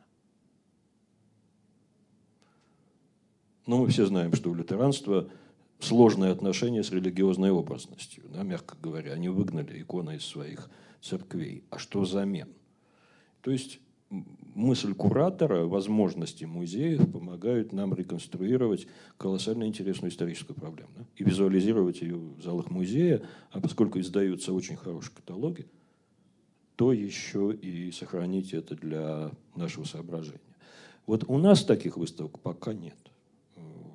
Но 3.66 3.80
мы 3.80 3.88
все 3.88 4.06
знаем, 4.06 4.34
что 4.34 4.50
у 4.50 4.56
лютеранства 4.56 5.30
сложное 5.80 6.32
отношение 6.32 6.84
с 6.84 6.92
религиозной 6.92 7.52
образностью, 7.52 8.24
да, 8.30 8.44
мягко 8.44 8.76
говоря. 8.82 9.14
Они 9.14 9.30
выгнали 9.30 9.82
иконы 9.82 10.16
из 10.16 10.26
своих 10.26 10.70
церквей. 11.02 11.64
А 11.70 11.78
что 11.78 12.02
взамен? 12.02 12.50
То 13.42 13.52
есть 13.52 13.80
мысль 14.10 14.94
куратора, 14.94 15.66
возможности 15.66 16.46
музеев 16.46 17.12
помогают 17.12 17.74
нам 17.74 17.94
реконструировать 17.94 18.88
колоссально 19.18 19.66
интересную 19.66 20.12
историческую 20.12 20.56
проблему 20.56 20.90
да? 20.98 21.06
и 21.16 21.24
визуализировать 21.24 22.02
ее 22.02 22.16
в 22.16 22.42
залах 22.42 22.70
музея, 22.72 23.22
а 23.52 23.60
поскольку 23.60 24.00
издаются 24.00 24.54
очень 24.54 24.76
хорошие 24.76 25.14
каталоги, 25.16 25.68
то 26.76 26.94
еще 26.94 27.54
и 27.54 27.92
сохранить 27.92 28.54
это 28.54 28.76
для 28.76 29.32
нашего 29.56 29.84
соображения. 29.84 30.40
Вот 31.06 31.24
у 31.28 31.38
нас 31.38 31.64
таких 31.64 31.98
выставок 31.98 32.40
пока 32.40 32.74
нет. 32.74 32.98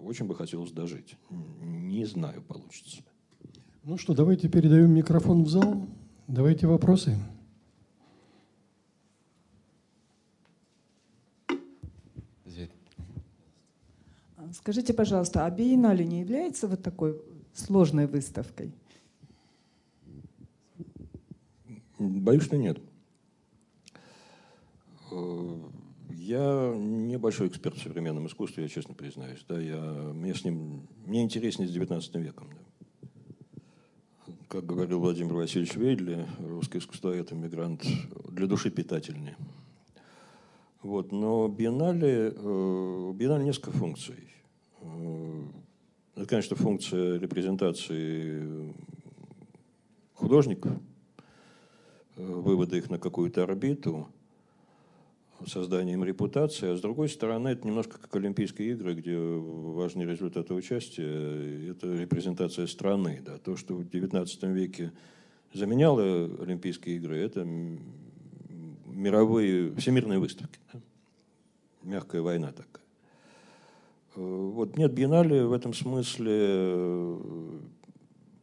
Очень 0.03 0.27
бы 0.27 0.35
хотелось 0.35 0.73
дожить. 0.73 1.17
Не 1.61 2.05
знаю, 2.05 2.43
получится. 2.43 3.03
Ну 3.85 3.99
что, 3.99 4.15
давайте 4.15 4.49
передаем 4.49 4.91
микрофон 4.93 5.45
в 5.45 5.49
зал. 5.49 5.87
Давайте 6.27 6.67
вопросы. 6.67 7.17
Скажите, 14.53 14.93
пожалуйста, 14.93 15.47
а 15.47 15.51
биеннале 15.51 16.05
не 16.05 16.21
является 16.21 16.69
вот 16.69 16.83
такой 16.83 17.21
сложной 17.55 18.07
выставкой? 18.07 18.73
Боюсь, 21.99 22.45
что 22.45 22.57
нет. 22.57 22.79
Я 26.11 26.75
небольшой 26.77 27.49
эксперт 27.49 27.77
в 27.77 27.83
современном 27.83 28.27
искусстве, 28.27 28.65
я 28.65 28.69
честно 28.69 28.95
признаюсь. 28.95 29.45
Да, 29.49 29.61
я, 29.61 29.81
мне, 30.15 30.35
с 30.35 30.45
ним, 30.45 30.87
мне 31.07 31.23
интереснее 31.23 31.69
с 31.69 31.73
19 31.73 32.15
веком. 32.17 32.49
Да. 32.51 33.09
Как 34.49 34.67
говорил 34.67 35.01
Владимир 35.01 35.35
Васильевич 35.35 35.77
Вейдли, 35.77 36.27
русское 36.41 36.79
искусство– 36.79 37.11
это 37.11 37.35
мигрант 37.35 37.87
для 38.29 38.47
души 38.47 38.71
питательный. 38.71 39.35
Вот, 40.83 41.13
но 41.13 41.49
биеннале, 41.49 42.35
э, 42.37 43.13
биеннале 43.15 43.45
несколько 43.45 43.71
функций. 43.71 44.29
Это, 46.15 46.27
конечно, 46.27 46.57
функция 46.57 47.19
репрезентации 47.19 48.75
художников, 50.15 50.73
э, 52.17 52.25
вывода 52.25 52.77
их 52.77 52.91
на 52.91 52.99
какую-то 52.99 53.43
орбиту, 53.43 54.09
создания 55.47 55.95
им 55.95 56.05
репутации, 56.05 56.73
а 56.73 56.77
с 56.77 56.81
другой 56.81 57.09
стороны, 57.09 57.49
это 57.49 57.67
немножко 57.67 57.99
как 57.99 58.15
Олимпийские 58.15 58.73
игры, 58.73 58.95
где 58.95 59.17
важный 59.17 60.07
результат 60.07 60.51
участия– 60.51 61.71
это 61.71 61.93
репрезентация 61.93 62.67
страны. 62.67 63.21
Да. 63.25 63.39
То, 63.39 63.57
что 63.57 63.75
в 63.75 63.83
XIX 63.83 64.53
веке 64.53 64.93
заменяло 65.53 66.25
Олимпийские 66.41 66.97
игры, 66.97 67.19
это 67.19 67.47
мировые, 68.87 69.75
всемирные 69.77 70.19
выставки. 70.19 70.59
Да? 70.73 70.81
Мягкая 71.83 72.23
война 72.23 72.53
такая. 72.53 72.82
Э, 74.15 74.21
вот 74.21 74.77
нет, 74.77 74.93
биеннале 74.93 75.45
в 75.45 75.53
этом 75.53 75.73
смысле 75.75 76.33
э, 76.33 77.61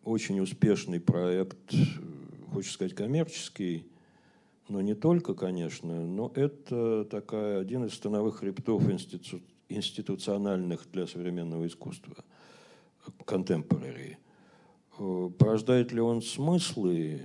очень 0.04 0.40
успешный 0.40 1.00
проект, 1.00 1.74
э, 1.74 1.78
хочется 2.52 2.74
сказать, 2.74 2.96
коммерческий, 2.96 3.86
но 4.68 4.82
не 4.82 4.96
только, 4.96 5.34
конечно, 5.34 6.06
но 6.06 6.32
это 6.36 7.06
такая, 7.06 7.60
один 7.60 7.86
из 7.86 7.94
становых 7.94 8.38
хребтов 8.38 8.90
институ, 8.90 9.42
институциональных 9.68 10.88
для 10.92 11.06
современного 11.08 11.68
искусства, 11.68 12.16
contemporary. 13.26 14.18
Порождает 15.38 15.92
ли 15.92 16.02
он 16.02 16.22
смыслы, 16.22 17.22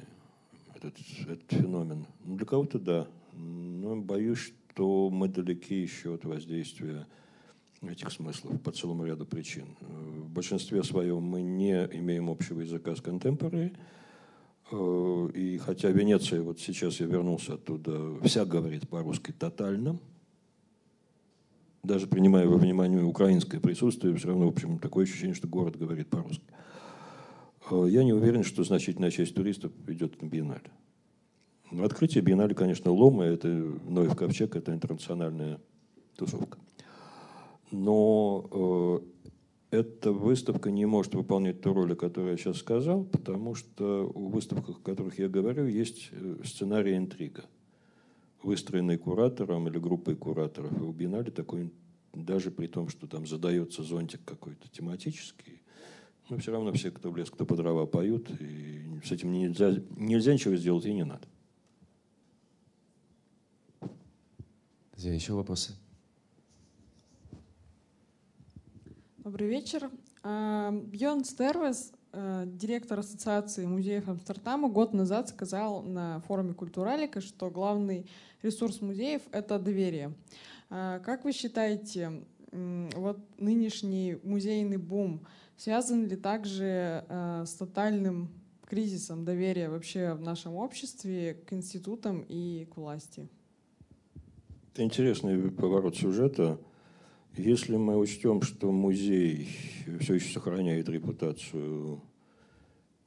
этот, 0.75 0.95
этот 1.23 1.51
феномен? 1.51 2.07
Ну, 2.25 2.37
для 2.37 2.47
кого-то 2.47 2.79
да, 2.79 3.09
но 3.33 3.97
боюсь, 3.97 4.39
что 4.71 5.11
мы 5.11 5.29
далеки 5.29 5.75
еще 5.75 6.15
от 6.15 6.25
воздействия 6.25 7.07
этих 7.89 8.11
смыслов 8.11 8.61
по 8.62 8.72
целому 8.72 9.05
ряду 9.05 9.26
причин. 9.26 9.76
В 9.80 10.28
большинстве 10.30 10.82
своем 10.82 11.22
мы 11.22 11.43
не 11.43 11.72
имеем 11.93 12.30
общего 12.30 12.61
языка 12.61 12.95
с 12.95 13.01
контемпорари, 13.01 13.72
и 14.72 15.61
хотя 15.62 15.91
Венеция, 15.91 16.43
вот 16.43 16.59
сейчас 16.59 17.01
я 17.01 17.07
вернулся 17.07 17.55
оттуда, 17.55 18.18
вся 18.22 18.45
говорит 18.45 18.89
по-русски 18.89 19.32
тотально, 19.32 19.99
даже 21.82 22.07
принимая 22.07 22.47
во 22.49 22.57
внимание 22.57 23.05
украинское 23.05 23.61
присутствие, 23.61 24.16
все 24.16 24.28
равно, 24.28 24.47
в 24.47 24.53
общем, 24.53 24.78
такое 24.78 25.05
ощущение, 25.05 25.35
что 25.35 25.49
город 25.49 25.76
говорит 25.76 26.09
по-русски. 26.09 26.45
Я 27.70 28.05
не 28.05 28.12
уверен, 28.12 28.43
что 28.43 28.64
значительная 28.64 29.11
часть 29.11 29.35
туристов 29.35 29.72
идет 29.87 30.20
на 30.22 30.26
биеннале. 30.26 30.70
Открытие 31.80 32.22
биеннале, 32.22 32.55
конечно, 32.55 32.91
Лома, 32.91 33.24
это 33.24 33.49
Ноев 33.49 34.14
Ковчег, 34.16 34.57
это 34.57 34.72
интернациональная 34.72 35.59
тусовка. 36.16 36.59
Но 37.75 39.03
э, 39.72 39.79
эта 39.79 40.12
выставка 40.12 40.70
не 40.70 40.87
может 40.87 41.16
выполнять 41.16 41.61
ту 41.61 41.75
роль, 41.75 41.95
о 41.95 41.97
которой 41.97 42.31
я 42.31 42.37
сейчас 42.37 42.59
сказал, 42.59 43.03
потому 43.03 43.57
что 43.57 44.12
у 44.14 44.29
выставок, 44.29 44.68
о 44.68 44.75
которых 44.75 45.18
я 45.18 45.29
говорю, 45.29 45.66
есть 45.66 46.11
э, 46.12 46.37
сценарий 46.45 46.97
интрига, 46.97 47.47
выстроенный 48.45 48.97
куратором 48.97 49.66
или 49.66 49.81
группой 49.81 50.14
кураторов. 50.14 50.70
И 50.79 50.83
у 50.83 50.93
биеннале 50.93 51.33
такой, 51.33 51.72
даже 52.12 52.53
при 52.53 52.68
том, 52.68 52.89
что 52.89 53.09
там 53.09 53.27
задается 53.27 53.83
зонтик 53.83 54.20
какой-то 54.25 54.68
тематический, 54.68 55.61
но 56.31 56.39
все 56.39 56.53
равно 56.53 56.72
все, 56.75 56.93
кто 56.93 57.11
в 57.11 57.16
лес, 57.16 57.29
кто 57.29 57.45
по 57.45 57.57
дрова 57.57 57.87
поют, 57.87 58.31
и 58.41 58.83
с 59.05 59.11
этим 59.11 59.33
нельзя, 59.33 59.75
нельзя 59.97 60.33
ничего 60.33 60.55
сделать 60.55 60.87
и 60.87 60.95
не 60.95 61.05
надо. 61.05 61.27
Еще 64.97 65.33
вопросы? 65.33 65.75
Добрый 69.25 69.49
вечер. 69.49 69.91
А, 70.22 70.70
Бьон 70.70 71.25
Стервес, 71.25 71.95
э, 72.12 72.45
директор 72.47 72.99
Ассоциации 72.99 73.64
музеев 73.64 74.07
Амстердама, 74.07 74.68
год 74.68 74.93
назад 74.93 75.31
сказал 75.31 75.81
на 75.81 76.20
форуме 76.29 76.53
Культуралика, 76.53 77.22
что 77.22 77.49
главный 77.49 78.05
ресурс 78.43 78.83
музеев— 78.83 79.22
это 79.33 79.59
доверие. 79.59 80.12
А, 80.68 80.99
как 80.99 81.25
вы 81.25 81.33
считаете, 81.33 82.22
вот 82.53 83.18
нынешний 83.39 84.18
музейный 84.25 84.77
бум 84.77 85.27
связан 85.57 86.07
ли 86.07 86.16
также 86.16 87.07
э, 87.09 87.45
с 87.47 87.55
тотальным 87.55 88.29
кризисом 88.66 89.25
доверия 89.25 89.70
вообще 89.70 90.12
в 90.12 90.20
нашем 90.20 90.55
обществе 90.55 91.33
к 91.47 91.55
институтам 91.55 92.27
и 92.29 92.68
к 92.70 92.77
власти? 92.77 93.27
Это 94.75 94.83
интересный 94.83 95.51
поворот 95.51 95.97
сюжета. 95.97 96.59
Если 97.37 97.76
мы 97.76 97.97
учтем, 97.97 98.43
что 98.43 98.70
музей 98.70 99.49
все 100.01 100.14
еще 100.14 100.32
сохраняет 100.32 100.89
репутацию 100.89 102.01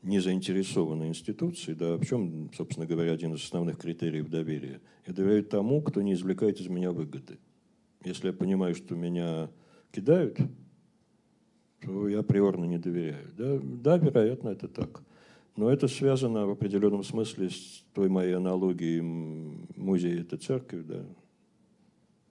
незаинтересованной 0.04 1.08
институции, 1.08 1.74
да, 1.74 1.96
в 1.96 2.06
чем, 2.06 2.52
собственно 2.54 2.86
говоря, 2.86 3.14
один 3.14 3.36
из 3.36 3.44
основных 3.44 3.78
критериев 3.78 4.28
доверия? 4.28 4.82
Я 5.06 5.14
доверяю 5.14 5.46
тому, 5.46 5.82
кто 5.82 6.02
не 6.02 6.14
извлекает 6.14 6.60
из 6.60 6.68
меня 6.68 6.92
выгоды. 6.92 7.38
Если 8.04 8.28
я 8.28 8.34
понимаю, 8.34 8.76
что 8.76 8.96
меня 8.96 9.50
кидают, 9.94 10.38
то 11.82 12.10
я 12.10 12.20
априорно 12.20 12.66
не 12.66 12.80
доверяю. 12.80 13.28
Да, 13.38 13.60
да, 13.64 13.98
вероятно, 13.98 14.50
это 14.50 14.68
так. 14.68 15.04
Но 15.56 15.72
это 15.72 15.88
связано 15.88 16.46
в 16.46 16.52
определенном 16.52 17.04
смысле 17.04 17.50
с 17.50 17.84
той 17.94 18.10
моей 18.10 18.34
аналогией 18.34 19.00
музея– 19.02 20.22
это 20.22 20.38
церковь, 20.38 20.84
да, 20.86 21.06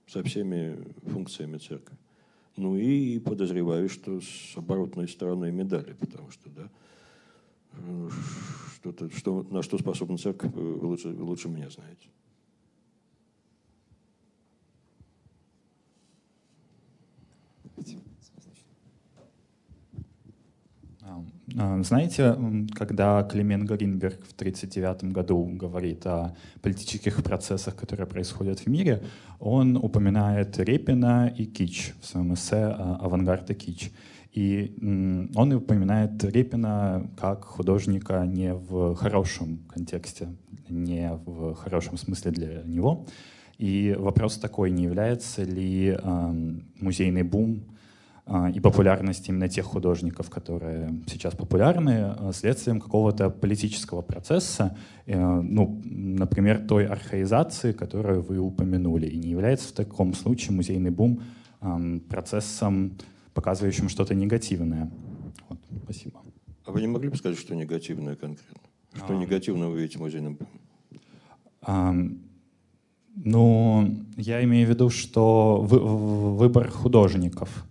со 0.06 0.22
всеми 0.22 0.78
функциями 1.10 1.58
церкви. 1.58 1.96
Ну 2.56 2.76
и 2.76 3.18
подозреваю, 3.18 3.88
что 3.88 4.20
с 4.20 4.56
оборотной 4.56 5.08
стороной 5.08 5.52
медали, 5.52 5.92
потому 5.94 6.30
что, 6.30 6.48
да, 6.48 6.70
что-то, 8.74 9.10
что, 9.10 9.42
на 9.42 9.62
что 9.62 9.78
способна 9.78 10.16
церковь, 10.16 10.52
вы 10.54 10.86
лучше, 10.86 11.08
вы 11.08 11.24
лучше 11.24 11.48
меня 11.48 11.68
знаете. 11.68 12.08
А, 21.02 21.24
знаете, 21.56 22.36
когда 22.74 23.22
Клемен 23.22 23.64
Гринберг 23.64 24.20
в 24.26 24.32
1939 24.32 25.04
году 25.10 25.42
говорит 25.54 26.04
о 26.06 26.36
политических 26.60 27.22
процессах, 27.22 27.76
которые 27.76 28.06
происходят 28.06 28.60
в 28.60 28.66
мире, 28.66 29.02
он 29.40 29.76
упоминает 29.76 30.58
Репина 30.58 31.32
и 31.34 31.46
Кич 31.46 31.94
в 32.02 32.06
своем 32.06 32.34
эссе 32.34 32.76
«Авангард 33.00 33.50
и 33.50 33.54
Кич». 33.54 33.90
И 34.32 34.74
он 35.34 35.50
упоминает 35.54 36.22
Репина 36.24 37.08
как 37.18 37.44
художника 37.44 38.26
не 38.26 38.52
в 38.52 38.94
хорошем 38.94 39.60
контексте, 39.72 40.28
не 40.68 41.10
в 41.24 41.54
хорошем 41.54 41.96
смысле 41.96 42.32
для 42.32 42.62
него. 42.64 43.06
И 43.56 43.96
вопрос 43.98 44.36
такой, 44.36 44.70
не 44.70 44.84
является 44.84 45.42
ли 45.42 45.96
музейный 46.78 47.22
бум 47.22 47.62
а, 47.62 47.75
и 48.54 48.58
популярность 48.58 49.28
именно 49.28 49.48
тех 49.48 49.64
художников, 49.64 50.30
которые 50.30 51.00
сейчас 51.06 51.34
популярны, 51.36 52.16
а, 52.18 52.32
следствием 52.32 52.80
какого-то 52.80 53.30
политического 53.30 54.02
процесса, 54.02 54.76
э, 55.06 55.16
ну, 55.16 55.80
например, 55.84 56.66
той 56.66 56.86
архаизации, 56.86 57.70
которую 57.70 58.22
вы 58.22 58.38
упомянули. 58.38 59.06
И 59.06 59.16
не 59.16 59.28
является 59.28 59.68
в 59.68 59.72
таком 59.72 60.12
случае 60.14 60.56
музейный 60.56 60.90
бум 60.90 61.22
процессом, 62.08 62.92
показывающим 63.32 63.88
что-то 63.88 64.14
негативное. 64.14 64.90
Вот, 65.48 65.58
спасибо. 65.84 66.20
А 66.64 66.72
вы 66.72 66.80
не 66.80 66.88
могли 66.88 67.08
бы 67.08 67.16
сказать, 67.16 67.38
что 67.38 67.54
негативное 67.54 68.16
конкретно? 68.16 68.60
Что 68.92 69.16
а... 69.16 69.16
негативного 69.16 69.70
вы 69.70 69.82
видите 69.82 69.98
в 69.98 70.02
музейном 70.02 70.36
буме? 70.36 72.18
Ну, 73.16 74.04
я 74.16 74.44
имею 74.44 74.66
в 74.66 74.70
виду, 74.70 74.90
что 74.90 75.60
выбор 75.62 76.68
художников. 76.70 77.65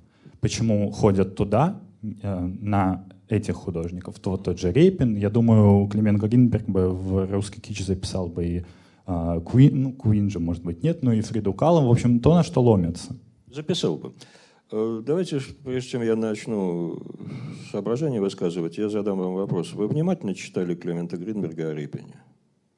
Почему 0.45 0.91
ходят 0.91 1.35
туда, 1.35 1.81
э, 2.03 2.39
на 2.61 3.03
этих 3.29 3.55
художников? 3.55 4.19
То, 4.19 4.37
тот 4.37 4.59
же 4.59 4.71
Рейпин. 4.71 5.15
Я 5.15 5.31
думаю, 5.31 5.87
Климент 5.87 6.21
Гринберг 6.21 6.69
бы 6.69 6.89
в 6.89 7.31
русский 7.31 7.59
кич 7.59 7.83
записал 7.83 8.27
бы 8.27 8.45
и 8.45 8.65
а, 9.07 9.39
Куин, 9.39 9.81
ну, 9.81 9.91
Куин 9.91 10.29
же, 10.29 10.39
может 10.39 10.63
быть, 10.63 10.83
нет, 10.83 11.01
но 11.01 11.13
и 11.13 11.21
Фриду 11.21 11.51
Каллом. 11.51 11.87
В 11.87 11.91
общем, 11.91 12.19
то, 12.19 12.35
на 12.35 12.43
что 12.43 12.61
ломятся. 12.61 13.15
Записал 13.51 13.97
бы. 13.97 14.13
Э, 14.71 15.01
давайте, 15.03 15.41
прежде 15.63 15.89
чем 15.89 16.03
я 16.03 16.15
начну 16.15 16.99
соображение 17.71 18.21
высказывать, 18.21 18.77
я 18.77 18.87
задам 18.87 19.17
вам 19.17 19.33
вопрос. 19.33 19.73
Вы 19.73 19.87
внимательно 19.87 20.35
читали 20.35 20.75
Климента 20.75 21.17
Гринберга 21.17 21.69
о 21.69 21.73
Рейпине? 21.73 22.21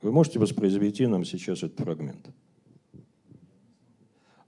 Вы 0.01 0.13
можете 0.13 0.39
воспроизвести 0.39 1.05
нам 1.05 1.25
сейчас 1.25 1.63
этот 1.63 1.81
фрагмент? 1.81 2.29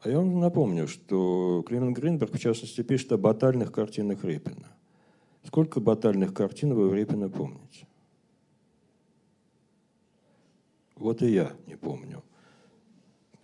А 0.01 0.09
я 0.09 0.17
вам 0.17 0.39
напомню, 0.39 0.87
что 0.87 1.63
Климент 1.67 1.97
Гринберг, 1.97 2.33
в 2.33 2.39
частности, 2.39 2.81
пишет 2.81 3.11
о 3.11 3.17
батальных 3.17 3.71
картинах 3.71 4.23
Репина. 4.23 4.67
Сколько 5.45 5.81
батальных 5.81 6.33
картин 6.33 6.73
вы 6.73 6.89
в 6.89 6.93
Репина 6.93 7.29
помните? 7.29 7.85
Вот 10.95 11.21
и 11.21 11.31
я 11.31 11.53
не 11.67 11.75
помню. 11.75 12.23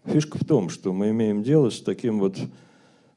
Фишка 0.05 0.37
в 0.37 0.45
том, 0.45 0.69
что 0.69 0.93
мы 0.93 1.09
имеем 1.09 1.43
дело 1.43 1.69
с 1.69 1.81
таким 1.81 2.19
вот... 2.19 2.37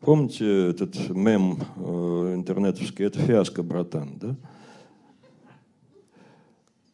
Помните 0.00 0.70
этот 0.70 1.10
мем 1.10 1.58
э, 1.76 2.34
интернетовский? 2.36 3.04
Это 3.04 3.18
фиаско, 3.18 3.64
братан, 3.64 4.16
да? 4.16 4.36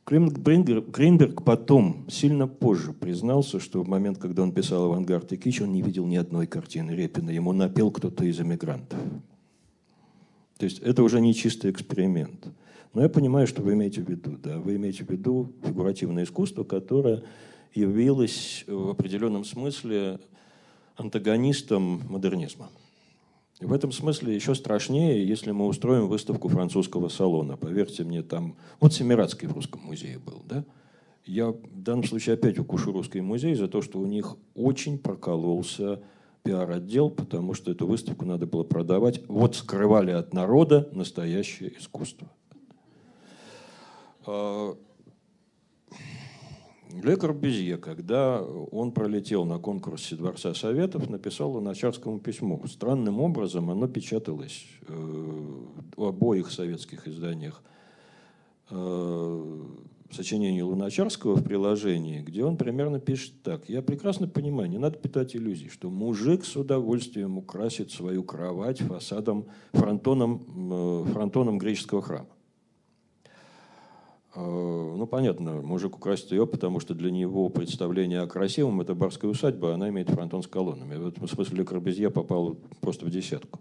Гринберг 0.07 1.45
потом, 1.45 2.05
сильно 2.11 2.47
позже, 2.47 2.93
признался, 2.93 3.59
что 3.59 3.83
в 3.83 3.89
момент, 3.89 4.19
когда 4.19 4.43
он 4.43 4.53
писал 4.53 4.85
«Авангард 4.85 5.33
и 5.33 5.37
кич», 5.39 5.63
он 5.63 5.73
не 5.73 5.81
видел 5.81 6.07
ни 6.07 6.17
одной 6.17 6.47
картины 6.47 6.91
Репина. 6.91 7.31
Ему 7.31 7.53
напел 7.53 7.91
кто-то 7.91 8.25
из 8.25 8.39
эмигрантов. 8.39 8.99
То 10.59 10.67
есть 10.67 10.81
это 10.81 11.03
уже 11.03 11.21
не 11.21 11.35
чистый 11.35 11.71
эксперимент. 11.71 12.49
Но 12.93 13.03
я 13.03 13.09
понимаю, 13.09 13.47
что 13.47 13.63
вы 13.63 13.73
имеете 13.73 14.03
в 14.03 14.09
виду. 14.09 14.39
Да? 14.43 14.59
Вы 14.59 14.77
имеете 14.77 15.05
в 15.05 15.11
виду 15.11 15.53
фигуративное 15.65 16.25
искусство, 16.25 16.65
которое 16.65 17.25
явилось 17.75 18.65
в 18.69 18.91
определенном 18.91 19.45
смысле 19.45 20.21
антагонистом 20.97 22.03
модернизма. 22.09 22.69
В 23.61 23.73
этом 23.73 23.93
смысле 23.93 24.35
еще 24.35 24.55
страшнее, 24.55 25.27
если 25.27 25.53
мы 25.53 25.67
устроим 25.67 26.09
выставку 26.09 26.49
французского 26.49 27.09
салона. 27.09 27.57
Поверьте 27.57 28.03
мне, 28.03 28.23
там... 28.23 28.57
Вот 28.81 28.93
Семирадский 28.93 29.47
в 29.47 29.53
Русском 29.53 29.81
музее 29.83 30.19
был, 30.19 30.43
да? 30.45 30.65
Я 31.25 31.53
в 31.53 31.83
данном 31.83 32.05
случае 32.05 32.35
опять 32.35 32.59
укушу 32.59 32.93
Русский 32.93 33.21
музей 33.21 33.55
за 33.55 33.69
то, 33.69 33.81
что 33.81 33.99
у 33.99 34.07
них 34.07 34.37
очень 34.55 34.99
прокололся 34.99 36.03
пиар-отдел, 36.43 37.11
потому 37.11 37.55
что 37.55 37.71
эту 37.71 37.87
выставку 37.87 38.27
надо 38.27 38.47
было 38.47 38.65
продавать. 38.65 39.23
Вот 39.29 39.57
скрывали 39.57 40.11
от 40.11 40.35
народа 40.35 40.89
настоящее 40.93 41.79
искусство. 41.79 42.29
Ле 47.03 47.17
Корбюзье, 47.17 47.77
когда 47.79 48.43
он 48.43 48.93
пролетел 48.93 49.45
на 49.45 49.59
конкурсе 49.59 50.17
Дворца 50.17 50.55
Советов, 50.55 51.09
написал 51.09 51.53
Луначарскому 51.53 52.19
письмо. 52.21 52.61
Странным 52.67 53.21
образом 53.21 53.71
оно 53.71 53.89
печаталось 53.89 54.67
э, 54.87 54.93
в 55.97 56.05
обоих 56.05 56.51
советских 56.51 57.09
изданиях 57.09 57.63
э, 58.71 59.63
сочинение 60.11 60.63
Луначарского 60.63 61.37
в 61.37 61.43
приложении, 61.43 62.21
где 62.21 62.45
он 62.45 62.57
примерно 62.57 63.01
пишет 63.01 63.43
так. 63.43 63.69
«Я 63.69 63.83
прекрасно 63.83 64.29
понимаю, 64.29 64.71
не 64.71 64.79
надо 64.79 64.99
питать 64.99 65.35
иллюзий, 65.35 65.69
что 65.69 65.91
мужик 65.91 66.45
с 66.45 66.57
удовольствием 66.57 67.39
украсит 67.39 67.91
свою 67.91 68.23
кровать 68.23 68.81
фасадом, 68.81 69.47
фронтоном, 69.73 70.43
э, 70.73 71.05
фронтоном 71.13 71.59
греческого 71.59 72.03
храма. 72.03 72.29
Э, 74.35 74.95
ну, 74.97 75.07
понятно, 75.07 75.63
мужик 75.63 75.97
украсит 75.97 76.33
ее, 76.33 76.47
потому 76.47 76.81
что 76.81 76.95
для 76.95 77.11
него 77.11 77.49
представление 77.49 78.21
о 78.21 78.27
красивом– 78.27 78.81
это 78.83 78.95
барская 78.95 79.31
усадьба, 79.31 79.75
она 79.75 79.89
имеет 79.91 80.11
фронтон 80.11 80.43
с 80.43 80.47
колоннами. 80.47 80.97
В 80.97 81.07
этом 81.09 81.29
смысле 81.29 81.59
Ле 81.59 81.65
Корбезье 81.65 82.11
попал 82.11 82.57
просто 82.81 83.07
в 83.07 83.11
десятку. 83.11 83.61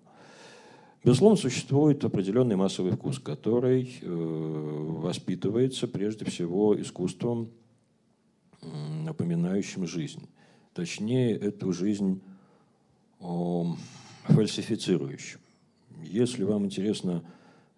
Безусловно, 1.03 1.37
существует 1.37 2.03
определенный 2.05 2.55
массовый 2.55 2.93
вкус, 2.93 3.19
который 3.19 3.99
э, 4.01 4.07
воспитывается 4.07 5.87
прежде 5.87 6.25
всего 6.25 6.79
искусством, 6.79 7.49
напоминающим 9.03 9.85
жизнь. 9.85 10.29
Точнее, 10.73 11.35
эту 11.35 11.73
жизнь 11.73 12.21
фальсифицирующим. 14.23 15.39
Если 16.01 16.43
вам 16.43 16.65
интересно 16.65 17.23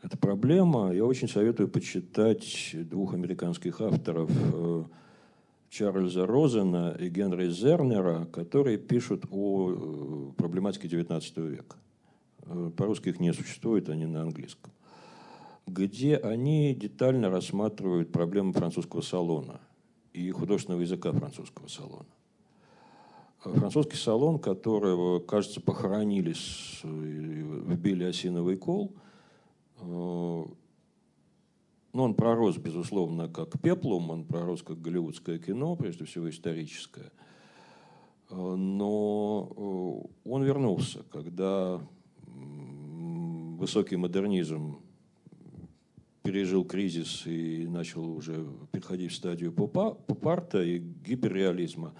эта 0.05 0.17
проблема. 0.17 0.93
Я 0.93 1.03
очень 1.03 1.27
советую 1.27 1.67
почитать 1.67 2.71
двух 2.73 3.15
американских 3.15 3.81
авторов 3.81 4.29
э, 4.31 4.83
Чарльза 5.69 6.27
Розена 6.27 6.95
и 6.99 7.09
Генри 7.09 7.49
Зернера, 7.49 8.25
которые 8.25 8.77
пишут 8.77 9.25
о 9.31 9.71
э, 9.71 10.31
проблематике 10.37 10.87
XIX 10.87 11.49
века. 11.49 11.77
Э, 12.43 12.69
по-русски 12.77 13.09
их 13.09 13.19
не 13.19 13.33
существует, 13.33 13.89
они 13.89 14.05
на 14.05 14.21
английском. 14.21 14.71
Где 15.65 16.17
они 16.17 16.75
детально 16.75 17.31
рассматривают 17.31 18.11
проблемы 18.11 18.53
французского 18.53 19.01
салона 19.01 19.59
и 20.13 20.29
художественного 20.29 20.81
языка 20.81 21.13
французского 21.13 21.67
салона. 21.67 22.05
Французский 23.39 23.97
салон, 23.97 24.37
которого, 24.37 25.19
кажется, 25.19 25.61
похоронили, 25.61 26.35
вбили 26.83 28.03
осиновый 28.03 28.57
кол– 28.57 28.93
Э, 29.79 30.45
ну, 31.93 32.03
он 32.03 32.13
пророс, 32.13 32.57
безусловно, 32.57 33.29
как 33.29 33.59
пеплум, 33.61 34.09
он 34.09 34.25
пророс 34.25 34.63
как 34.63 34.81
голливудское 34.81 35.39
кино, 35.39 35.75
прежде 35.75 36.05
всего 36.05 36.29
историческое. 36.29 37.11
Э, 38.29 38.35
но 38.35 39.51
э, 39.55 40.29
он 40.29 40.43
вернулся, 40.43 41.03
когда 41.11 41.81
высокий 43.57 43.95
модернизм 43.95 44.79
пережил 46.25 46.65
кризис 46.65 47.25
и 47.27 47.67
начал 47.67 48.11
уже 48.11 48.47
переходить 48.71 49.11
в 49.11 49.15
стадию 49.15 49.53
попарта 49.53 50.63
и 50.63 50.79
гиперреализма. 50.79 51.93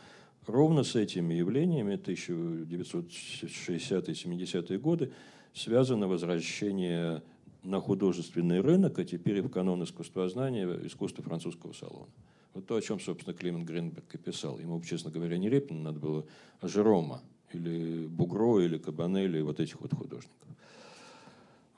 Ровно 0.48 0.82
с 0.84 0.96
этими 0.96 1.36
явлениями 1.36 1.94
1960-70-е 1.96 4.80
годы 4.80 5.12
связано 5.54 6.08
возвращение 6.08 7.22
на 7.66 7.82
художественный 7.82 8.62
рынок, 8.62 8.98
а 9.00 9.04
теперь 9.04 9.38
и 9.38 9.42
в 9.42 9.50
канон 9.50 9.84
искусствознания, 9.84 10.66
искусства 10.86 11.24
французского 11.24 11.74
салона. 11.74 12.12
Вот 12.54 12.66
то, 12.68 12.76
о 12.76 12.82
чем, 12.82 13.00
собственно, 13.00 13.36
Климент 13.36 13.68
Гринберг 13.68 14.14
и 14.16 14.18
писал. 14.18 14.60
Ему, 14.60 14.82
честно 14.82 15.12
говоря, 15.12 15.38
не 15.38 15.50
Репина 15.50 15.82
надо 15.82 16.00
было, 16.00 16.26
а 16.62 16.68
Жерома, 16.68 17.22
или 17.52 18.08
Бугро, 18.08 18.60
или 18.62 18.78
Кабанелли, 18.78 19.42
вот 19.42 19.60
этих 19.60 19.82
вот 19.82 19.94
художников. 19.94 20.48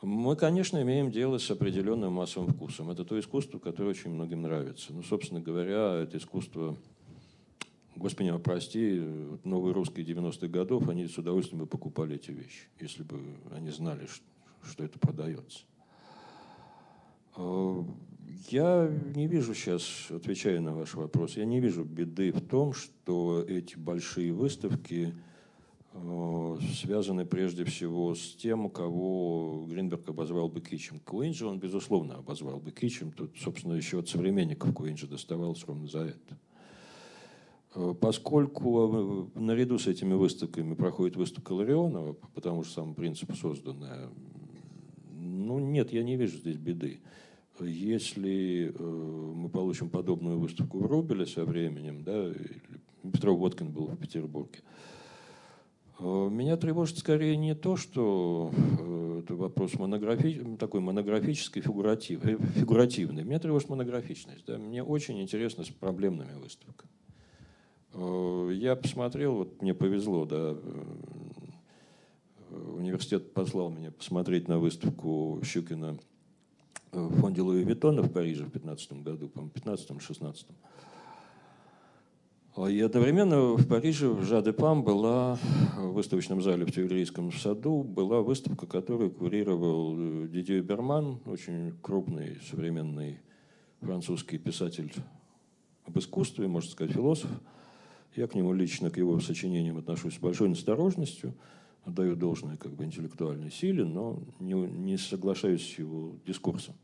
Мы, 0.03 0.35
конечно, 0.35 0.79
имеем 0.81 1.09
дело 1.09 1.39
с 1.39 1.49
определенным 1.49 2.13
массовым 2.13 2.53
вкусом. 2.53 2.91
Это 2.91 3.03
то 3.03 3.19
искусство, 3.19 3.57
которое 3.57 3.89
очень 3.89 4.11
многим 4.11 4.43
нравится. 4.43 4.93
Ну, 4.93 5.01
собственно 5.01 5.41
говоря, 5.41 5.95
это 5.95 6.17
искусство, 6.17 6.77
Господи, 7.95 8.27
меня 8.27 8.37
прости, 8.37 9.01
новые 9.43 9.73
русские 9.73 10.05
90-х 10.05 10.47
годов, 10.47 10.87
они 10.89 11.07
с 11.07 11.17
удовольствием 11.17 11.61
бы 11.61 11.65
покупали 11.65 12.15
эти 12.15 12.29
вещи, 12.29 12.67
если 12.79 13.01
бы 13.01 13.19
они 13.51 13.71
знали, 13.71 14.07
что 14.61 14.83
это 14.83 14.99
продается. 14.99 15.65
Э, 17.37 17.83
я 18.49 18.91
не 19.15 19.27
вижу 19.27 19.53
сейчас, 19.53 20.07
отвечая 20.09 20.59
на 20.59 20.73
ваш 20.73 20.95
вопрос, 20.95 21.37
я 21.37 21.45
не 21.45 21.59
вижу 21.59 21.83
беды 21.83 22.31
в 22.31 22.41
том, 22.41 22.73
что 22.73 23.43
эти 23.47 23.77
большие 23.77 24.33
выставки 24.33 25.13
э, 25.93 26.57
связаны 26.73 27.25
прежде 27.25 27.63
всего 27.65 28.15
с 28.15 28.35
тем, 28.35 28.69
кого 28.69 29.65
Гринберг 29.69 30.09
обозвал 30.09 30.49
бы 30.49 30.61
кичем. 30.61 30.99
Куинджи 30.99 31.45
он, 31.45 31.59
безусловно, 31.59 32.15
обозвал 32.15 32.59
бы 32.59 32.71
кичем. 32.71 33.11
Тут, 33.11 33.37
собственно, 33.37 33.73
еще 33.73 33.99
от 33.99 34.09
современников 34.09 34.73
Куинджи 34.73 35.07
доставалось 35.07 35.63
ровно 35.65 35.87
за 35.87 35.99
это. 35.99 36.39
Э, 37.75 37.93
поскольку 37.99 39.29
наряду 39.35 39.77
с 39.77 39.87
этими 39.87 40.15
выставками 40.15 40.73
проходит 40.73 41.15
выставка 41.15 41.51
Ларионова, 41.51 42.13
по 42.13 42.41
тому 42.41 42.63
же 42.63 42.71
самому 42.71 42.95
принципу 42.95 43.35
созданная, 43.35 44.09
ну 45.11 45.59
нет, 45.59 45.93
я 45.93 46.03
не 46.03 46.15
вижу 46.15 46.37
здесь 46.37 46.57
беды. 46.57 46.99
Если 47.59 48.71
э, 48.73 48.83
мы 48.83 49.49
получим 49.49 49.89
подобную 49.89 50.39
выставку 50.39 50.79
в 50.79 50.85
Рубеле 50.85 51.25
со 51.25 51.43
временем, 51.43 52.03
да, 52.03 52.31
Петров 53.11 53.39
Водкин 53.39 53.71
был 53.71 53.87
в 53.87 53.97
Петербурге, 53.97 54.59
э, 55.99 56.03
меня 56.03 56.57
тревожит 56.57 56.99
скорее 56.99 57.35
не 57.35 57.55
то, 57.55 57.75
что 57.75 58.51
э, 58.53 59.21
это 59.23 59.35
вопрос 59.35 59.73
монографи... 59.75 60.57
такой 60.59 60.81
монографический, 60.81 61.61
фигуратив... 61.61 62.23
фигуративный. 62.55 63.23
Меня 63.23 63.39
тревожит 63.39 63.69
монографичность. 63.69 64.45
Да? 64.45 64.57
Мне 64.57 64.83
очень 64.83 65.19
интересно 65.21 65.63
с 65.63 65.69
проблемными 65.69 66.33
выставками. 66.33 66.91
Я 68.53 68.75
посмотрел, 68.75 69.37
вот 69.37 69.61
мне 69.63 69.73
повезло, 69.73 70.25
да, 70.25 70.55
университет 72.51 73.33
послал 73.33 73.71
меня 73.71 73.91
посмотреть 73.91 74.47
на 74.47 74.59
выставку 74.59 75.41
Щукина 75.43 75.97
в 76.91 77.19
фонде 77.19 77.41
Луи 77.41 77.63
Виттона 77.63 78.01
в 78.01 78.11
Париже 78.11 78.45
в 78.45 78.49
15 78.49 79.03
году, 79.03 79.29
по-моему, 79.29 79.51
15-16. 79.55 80.45
И 82.69 82.81
одновременно 82.81 83.53
в 83.53 83.67
Париже, 83.67 84.09
в 84.09 84.23
Жаде-Пам, 84.23 84.83
была 84.83 85.37
в 85.77 85.91
выставочном 85.93 86.41
зале 86.41 86.65
в 86.65 86.71
Тюильрийском 86.71 87.31
саду, 87.31 87.83
была 87.83 88.21
выставка, 88.21 88.65
которую 88.65 89.11
курировал 89.11 89.95
э, 89.95 90.27
Дидье 90.27 90.63
Берман, 90.63 91.19
очень 91.25 91.73
крупный 91.83 92.39
современный 92.49 93.19
французский 93.79 94.39
писатель 94.39 94.91
об 95.85 95.99
искусстве, 95.99 96.47
можно 96.47 96.71
сказать, 96.71 96.95
философ. 96.95 97.29
Я 98.15 98.27
к 98.27 98.33
нему 98.33 98.53
лично, 98.53 98.89
к 98.89 98.97
его 98.97 99.19
сочинениям 99.19 99.77
отношусь 99.77 100.15
с 100.15 100.19
большой 100.19 100.51
осторожностью, 100.51 101.35
отдаю 101.87 102.15
должное 102.15 102.57
как 102.57 102.73
бы 102.73 102.85
интеллектуальной 102.85 103.51
силе, 103.51 103.85
но 103.85 104.19
не, 104.39 104.53
не 104.53 104.97
соглашаюсь 104.97 105.61
с 105.61 105.79
его 105.79 106.15
дискурсом. 106.25 106.75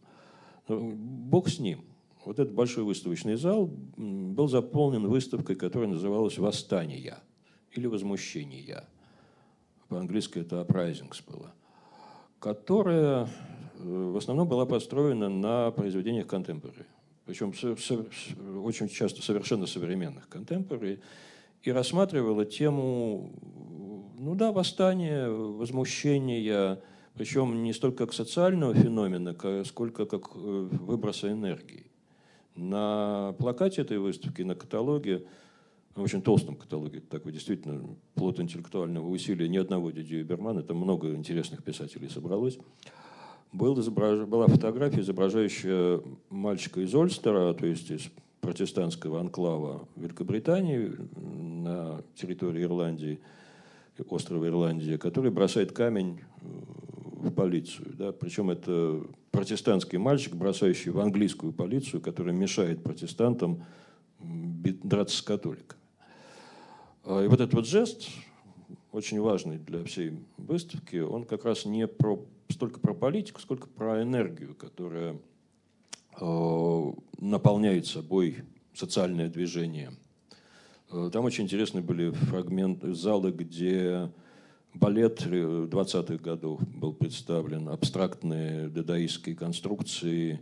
Но 0.68 0.80
Бог 0.80 1.50
с 1.50 1.60
ним– 1.60 1.86
вот 2.26 2.40
этот 2.40 2.54
большой 2.54 2.84
выставочный 2.84 3.36
зал 3.36 3.68
был 3.68 4.48
заполнен 4.48 5.08
выставкой, 5.08 5.56
которая 5.56 5.90
называлась 5.90 6.38
«Восстание» 6.38 7.18
или 7.72 7.86
«Возмущение». 7.86 8.86
По-английски 9.90 10.40
это 10.40 10.62
«uprisings» 10.62 11.22
было. 11.28 11.54
Которая 12.40 13.28
э, 13.78 14.10
в 14.12 14.18
основном 14.18 14.48
была 14.48 14.66
построена 14.66 15.30
на 15.30 15.72
произведениях 15.72 16.28
контемпорари. 16.28 16.86
Причем 17.26 17.54
очень 18.64 18.90
часто 18.90 19.22
совершенно 19.22 19.66
современных 19.66 20.28
контемпорари. 20.30 21.02
И 21.62 21.72
рассматривала 21.72 22.46
тему, 22.46 23.32
ну 24.24 24.36
да, 24.36 24.52
восстания, 24.52 25.28
возмущения, 25.28 26.80
причем 27.16 27.62
не 27.62 27.74
столько 27.74 28.06
как 28.06 28.14
социального 28.14 28.74
феномена, 28.74 29.36
сколько 29.66 30.06
как 30.06 30.30
э, 30.34 30.68
выброса 30.72 31.30
энергии. 31.30 31.88
На 32.56 33.36
плакате 33.38 33.82
этой 33.82 34.00
выставки, 34.00 34.42
на 34.42 34.56
каталоге, 34.56 35.26
на 35.96 36.04
очень 36.04 36.22
толстом 36.22 36.56
каталоге, 36.56 37.02
такой 37.02 37.34
действительно 37.34 37.84
плод 38.16 38.40
интеллектуального 38.40 39.08
усилия 39.08 39.50
ни 39.50 39.58
одного 39.58 39.92
Дидье 39.92 40.24
Бермана, 40.24 40.64
там 40.64 40.78
много 40.78 41.14
интересных 41.14 41.62
писателей 41.62 42.10
собралось, 42.10 42.58
был 43.52 43.78
изображ... 43.80 44.26
была 44.26 44.48
фотография, 44.48 45.02
изображающая 45.02 46.02
мальчика 46.30 46.80
из 46.80 46.96
Ольстера, 46.96 47.54
то 47.54 47.66
есть 47.66 47.92
из 47.92 48.10
протестантского 48.40 49.20
анклава 49.20 49.88
Великобритании 49.98 50.92
на 51.16 52.02
территории 52.16 52.64
Ирландии, 52.64 53.20
острова 54.10 54.48
Ирландия, 54.48 54.98
который 54.98 55.32
бросает 55.32 55.72
камень 55.72 56.22
в 56.42 57.32
полицию. 57.32 57.94
Да? 57.96 58.12
Причем 58.12 58.50
это 58.50 59.06
протестантский 59.32 59.98
мальчик, 59.98 60.36
бросающий 60.36 60.92
в 60.92 61.00
английскую 61.00 61.54
полицию, 61.54 62.02
которая 62.02 62.34
мешает 62.34 62.84
протестантам 62.84 63.64
драться 64.20 65.18
с 65.18 65.22
католиками. 65.22 65.82
А, 67.04 67.24
и 67.24 67.28
вот 67.28 67.42
этот 67.42 67.54
вот 67.54 67.68
жест, 67.68 68.10
очень 68.92 69.20
важный 69.20 69.58
для 69.58 69.84
всей 69.84 70.20
выставки, 70.38 70.98
он 70.98 71.26
как 71.26 71.46
раз 71.46 71.66
не 71.66 71.88
про, 71.88 72.24
столько 72.50 72.80
про 72.80 72.94
политику, 72.94 73.42
сколько 73.42 73.68
про 73.68 74.04
энергию, 74.04 74.56
которая 74.56 75.18
э, 76.20 76.94
наполняет 77.20 77.88
собой 77.88 78.44
социальное 78.74 79.30
движение. 79.30 79.94
Там 81.12 81.26
очень 81.26 81.46
интересные 81.46 81.84
были 81.84 82.12
фрагменты 82.12 82.94
залы, 82.94 83.32
где 83.32 84.12
Балет 84.76 85.26
20-х 85.26 86.24
годов 86.24 86.62
был 86.68 86.94
представлен, 86.94 87.70
абстрактные 87.70 88.70
дадаистские 88.70 89.36
конструкции, 89.36 90.42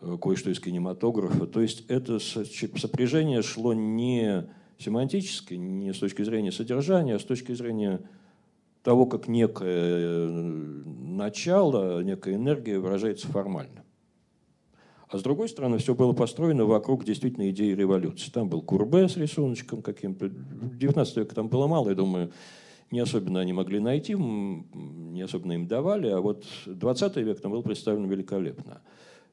э, 0.00 0.16
кое-что 0.20 0.50
из 0.50 0.60
кинематографа. 0.60 1.46
То 1.46 1.60
есть 1.60 1.84
это 1.88 2.18
сопряжение 2.18 3.42
шло 3.42 3.74
не 3.74 4.46
семантически, 4.78 5.54
не 5.54 5.92
с 5.92 5.98
точки 5.98 6.22
зрения 6.22 6.52
содержания, 6.52 7.16
а 7.16 7.18
с 7.18 7.24
точки 7.24 7.52
зрения 7.52 8.00
того, 8.82 9.04
как 9.04 9.28
некое 9.28 9.68
э, 9.68 10.28
начало, 10.28 12.02
некая 12.02 12.36
энергия 12.36 12.78
выражается 12.78 13.28
формально. 13.28 13.83
А 15.14 15.18
с 15.18 15.22
другой 15.22 15.48
стороны, 15.48 15.78
все 15.78 15.94
было 15.94 16.12
построено 16.12 16.64
вокруг 16.64 17.04
действительно 17.04 17.48
идеи 17.50 17.72
революции. 17.72 18.32
Там 18.32 18.48
был 18.48 18.62
Курбе 18.62 19.08
с 19.08 19.16
рисуночком 19.16 19.80
каким-то. 19.80 20.26
В 20.26 20.76
19 20.76 21.16
веке 21.18 21.34
там 21.36 21.46
было 21.46 21.68
мало, 21.68 21.90
я 21.90 21.94
думаю, 21.94 22.32
не 22.90 22.98
особенно 22.98 23.38
они 23.38 23.52
могли 23.52 23.78
найти, 23.78 24.14
не 24.14 25.22
особенно 25.22 25.52
им 25.52 25.68
давали, 25.68 26.08
а 26.08 26.20
вот 26.20 26.44
20 26.66 27.16
век 27.18 27.40
там 27.40 27.52
был 27.52 27.62
представлен 27.62 28.08
великолепно. 28.08 28.82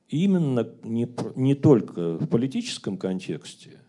И 0.08 0.24
именно 0.24 0.70
не, 0.84 1.10
не 1.36 1.56
только 1.56 2.20
в 2.20 2.28
политическом 2.28 2.96
контексте, 2.96 3.80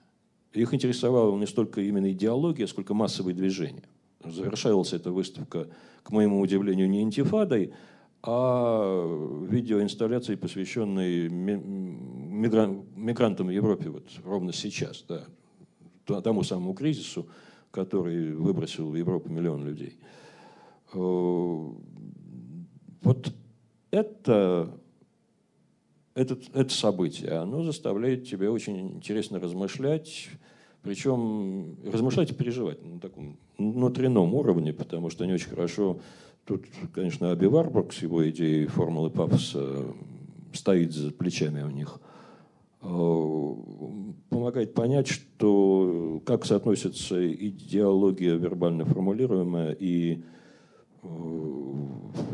их 0.55 0.73
интересовала 0.73 1.39
не 1.39 1.47
столько 1.47 1.83
именно 1.83 2.11
идеология, 2.11 2.67
сколько 2.69 2.95
массовые 2.95 3.35
движения. 3.35 3.85
Завершалась 4.25 4.95
эта 4.95 5.11
выставка, 5.11 5.69
к 6.03 6.11
моему 6.11 6.41
удивлению, 6.41 6.89
не 6.89 7.03
интифадой, 7.03 7.75
а 8.23 9.47
видеоинсталляцией, 9.49 10.39
посвященной 10.39 11.29
мигрантам 12.97 13.49
в 13.49 13.51
Европе 13.51 13.91
вот 13.91 14.09
ровно 14.25 14.53
сейчас, 14.53 15.05
да, 15.09 15.25
тому 16.21 16.45
самому 16.45 16.75
кризису, 16.75 17.27
который 17.73 18.33
выбросил 18.33 18.89
в 18.91 18.95
Европу 18.95 19.29
миллион 19.29 19.67
людей. 19.67 19.97
Э, 20.93 21.69
вот 23.03 23.33
это, 23.91 24.71
это, 26.15 26.39
это 26.55 26.73
событие, 26.73 27.33
оно 27.33 27.65
заставляет 27.65 28.29
тебя 28.29 28.53
очень 28.53 28.79
интересно 28.97 29.41
размышлять, 29.41 30.29
причем 30.83 31.77
размышлять 31.85 32.31
и 32.31 32.35
переживать 32.35 32.85
на 32.85 33.01
таком 33.01 33.37
внутреннем 33.59 34.33
уровне, 34.35 34.73
потому 34.73 35.11
что 35.11 35.25
они 35.25 35.33
очень 35.33 35.51
хорошо... 35.51 35.99
Тут, 36.45 36.65
конечно, 36.93 37.31
Аби 37.31 37.47
Варбург 37.47 37.93
с 37.93 38.03
его 38.03 38.29
идеей 38.31 38.67
формулы 38.67 39.11
пафоса 39.11 39.85
стоит 40.53 40.93
за 40.93 41.11
плечами 41.13 41.63
у 41.63 41.71
них– 41.71 42.01
Э, 42.85 43.55
помогает 44.29 44.75
понять, 44.75 45.07
что 45.07 46.21
как 46.27 46.45
соотносится 46.45 47.33
идеология 47.33 48.35
вербально 48.35 48.85
формулируемая 48.85 49.71
и 49.73 50.15
э, 50.15 51.07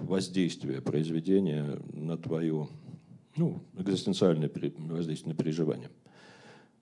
воздействие 0.09 0.81
произведения 0.81 1.79
на 1.93 2.17
твое 2.17 2.67
ну, 3.37 3.63
экзистенциальное 3.77 4.51
воздействие 4.79 5.35
на 5.35 5.39
переживание. 5.39 5.91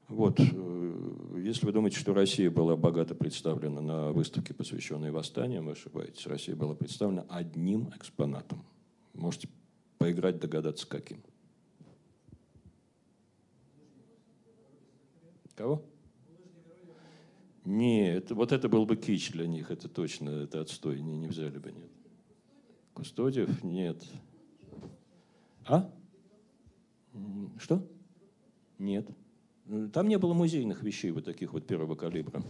Вот. 0.09 0.39
Э, 0.39 1.41
если 1.43 1.67
вы 1.67 1.73
думаете, 1.73 1.99
что 1.99 2.15
Россия 2.15 2.51
была 2.51 2.77
богато 2.77 3.15
представлена 3.15 3.81
на 3.81 4.13
выставке, 4.13 4.55
посвященной 4.55 5.11
восстаниям, 5.11 5.67
вы 5.67 5.73
ошибаетесь. 5.73 6.27
Россия 6.27 6.55
была 6.55 6.75
представлена 6.75 7.27
одним 7.29 7.91
экспонатом. 7.97 8.65
Можете 9.15 9.49
поиграть, 9.99 10.39
догадаться, 10.39 10.87
каким. 10.87 11.23
Кого? 15.55 15.83
Нет, 17.65 18.31
вот 18.31 18.53
это 18.53 18.69
был 18.69 18.87
бы 18.87 18.97
кич 18.97 19.33
для 19.33 19.49
них, 19.49 19.73
это 19.73 19.89
точно, 19.89 20.31
это 20.31 20.61
отстой, 20.61 21.01
не, 21.01 21.17
не 21.17 21.27
взяли 21.27 21.59
бы, 21.59 21.73
нет. 21.73 21.91
Кустодиев? 22.95 23.65
Нет. 23.65 24.05
А? 25.65 25.91
Что? 27.59 27.85
Нет. 28.79 29.09
Там 29.93 30.09
не 30.09 30.19
было 30.19 30.33
музейных 30.33 30.83
вещей 30.83 31.11
вот 31.11 31.25
таких 31.25 31.53
вот 31.53 31.67
первого 31.67 31.95
калибра. 31.97 32.43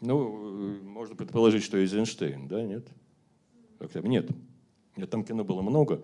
Ну, 0.00 0.80
можно 0.82 1.16
предположить, 1.16 1.64
что 1.64 1.78
Эйзенштейн, 1.78 2.46
да, 2.46 2.62
нет? 2.62 2.86
Нет. 4.04 4.28
Нет, 4.96 5.10
там 5.10 5.24
кино 5.24 5.44
было 5.44 5.62
много. 5.62 6.00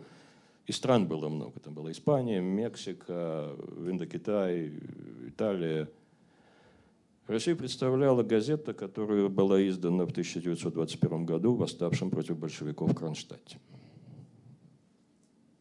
И 0.66 0.72
стран 0.72 1.06
было 1.06 1.28
много. 1.28 1.60
Там 1.60 1.74
была 1.74 1.90
Испания, 1.92 2.40
Мексика, 2.40 3.56
Индокитай, 3.78 4.72
Италия. 5.26 5.88
Россию 7.26 7.56
представляла 7.56 8.22
газета, 8.22 8.74
которая 8.74 9.28
была 9.28 9.66
издана 9.66 10.04
в 10.04 10.10
1921 10.10 11.24
году 11.24 11.54
восставшим 11.54 12.10
против 12.10 12.38
большевиков 12.38 12.94
Кронштадте. 12.96 13.58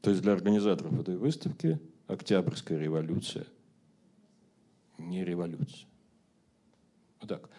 То 0.01 0.09
есть 0.09 0.21
для 0.21 0.33
организаторов 0.33 0.99
этой 0.99 1.17
выставки 1.17 1.79
Октябрьская 2.07 2.77
революция 2.77 3.45
не 4.97 5.23
революция. 5.23 5.87
Вот 7.19 7.29
так. 7.29 7.49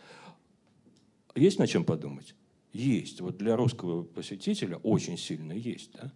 Есть 1.35 1.59
над 1.59 1.69
чем 1.69 1.85
подумать? 1.85 2.35
Есть. 2.73 3.20
Вот 3.20 3.36
для 3.36 3.56
русского 3.56 4.02
посетителя 4.02 4.77
очень 4.78 5.19
сильно 5.19 5.52
есть. 5.52 5.93
Да? 5.93 6.12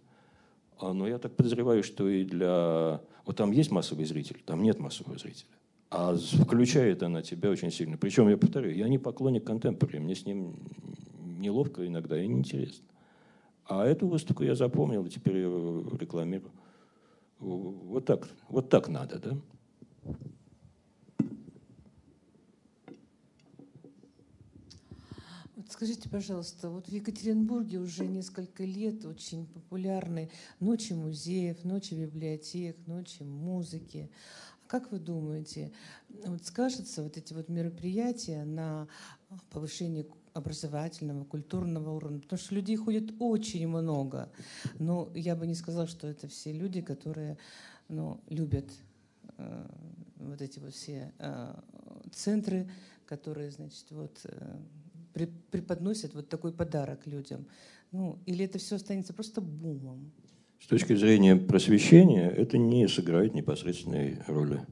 А, 0.79 0.93
но 0.93 1.07
я 1.07 1.17
так 1.17 1.35
подозреваю, 1.35 1.83
что 1.83 2.09
и 2.09 2.23
для... 2.23 3.01
Вот 3.25 3.35
там 3.35 3.51
есть 3.51 3.71
массовый 3.71 4.05
зритель, 4.05 4.41
там 4.45 4.63
нет 4.63 4.79
массового 4.79 5.17
зрителя. 5.17 5.49
А 5.89 6.15
включает 6.15 7.03
она 7.03 7.21
тебя 7.21 7.49
очень 7.49 7.71
сильно. 7.71 7.97
Причем, 7.97 8.27
я 8.29 8.37
повторю, 8.37 8.71
я 8.71 8.87
не 8.87 8.97
поклонник 8.97 9.45
контемпорари, 9.45 9.99
мне 9.99 10.15
с 10.15 10.25
ним 10.25 10.55
неловко 11.39 11.85
иногда 11.85 12.21
и 12.21 12.27
неинтересно. 12.27 12.85
А 13.69 13.85
эту 13.85 14.07
выставку 14.07 14.43
я 14.43 14.55
запомнил 14.55 15.05
и 15.05 15.09
теперь 15.09 15.37
ее 15.37 15.83
рекламирую. 15.99 16.51
Вот 17.39 18.05
так, 18.05 18.27
вот 18.49 18.69
так 18.69 18.87
надо, 18.87 19.19
да? 19.19 19.37
Скажите, 25.69 26.07
пожалуйста, 26.09 26.69
вот 26.69 26.87
в 26.87 26.91
Екатеринбурге 26.91 27.79
уже 27.79 28.07
несколько 28.07 28.63
лет 28.63 29.05
очень 29.05 29.45
популярны 29.45 30.31
ночи 30.61 30.93
музеев, 30.93 31.63
ночи 31.65 31.93
библиотек, 31.93 32.77
ночи 32.87 33.23
музыки. 33.23 34.09
А 34.63 34.69
как 34.69 34.91
вы 34.91 34.99
думаете, 34.99 35.73
вот 36.09 36.45
скажутся 36.45 37.03
вот 37.03 37.17
эти 37.17 37.33
вот 37.33 37.49
мероприятия 37.49 38.45
на 38.45 38.87
повышение 39.51 40.07
образовательного, 40.37 41.23
культурного 41.25 41.91
уровня, 41.91 42.19
потому 42.19 42.39
что 42.39 42.55
людей 42.55 42.75
ходит 42.75 43.13
очень 43.19 43.67
много. 43.67 44.29
Но 44.79 45.09
я 45.15 45.35
бы 45.35 45.47
не 45.47 45.55
сказала, 45.55 45.87
что 45.87 46.07
это 46.07 46.27
все 46.27 46.51
люди, 46.53 46.81
которые 46.81 47.37
ну, 47.89 48.19
любят 48.29 48.71
э, 49.37 49.67
вот 50.17 50.41
эти 50.41 50.59
вот 50.59 50.73
все 50.73 51.11
э, 51.19 51.53
центры, 52.11 52.69
которые, 53.05 53.51
значит, 53.51 53.85
вот 53.89 54.19
э, 54.25 55.27
преподносят 55.51 56.13
вот 56.13 56.29
такой 56.29 56.51
подарок 56.51 57.07
людям. 57.07 57.47
Ну, 57.91 58.19
или 58.25 58.45
это 58.45 58.59
все 58.59 58.75
останется 58.75 59.13
просто 59.13 59.41
бумом? 59.41 60.11
С 60.59 60.67
точки 60.67 60.95
зрения 60.95 61.35
просвещения 61.35 62.29
это 62.29 62.57
не 62.57 62.87
сыграет 62.87 63.33
непосредственной 63.33 64.19
роли. 64.27 64.65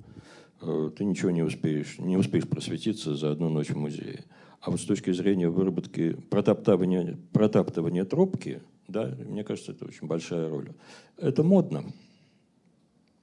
Э, 0.61 0.91
ты 0.95 1.05
ничего 1.05 1.31
не 1.31 1.43
успеешь, 1.43 1.97
не 1.99 2.17
успеешь 2.17 2.47
просветиться 2.47 3.15
за 3.15 3.31
одну 3.31 3.49
ночь 3.49 3.69
в 3.69 3.77
музее. 3.77 4.23
А 4.61 4.71
вот 4.71 4.79
с 4.79 4.85
точки 4.85 5.11
зрения 5.11 5.49
выработки, 5.49 6.13
протаптывания, 6.29 7.17
протаптывания 7.33 8.05
тропки, 8.05 8.61
да, 8.87 9.15
мне 9.27 9.43
кажется, 9.43 9.73
это 9.73 9.85
очень 9.85 10.07
большая 10.07 10.49
роль. 10.49 10.71
Это 11.17 11.43
модно. 11.43 11.85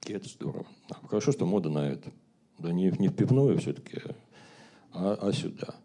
И 0.07 0.13
это 0.13 0.27
здорово. 0.27 0.65
Хорошо, 1.07 1.31
что 1.31 1.45
мода 1.45 1.69
на 1.69 1.89
это. 1.89 2.11
Да 2.59 2.71
не, 2.71 2.93
не 2.99 3.07
в 3.07 3.15
пивную 3.15 3.57
все-таки, 3.57 4.01
а, 4.91 5.17
а 5.21 5.33
сюда. 5.33 5.75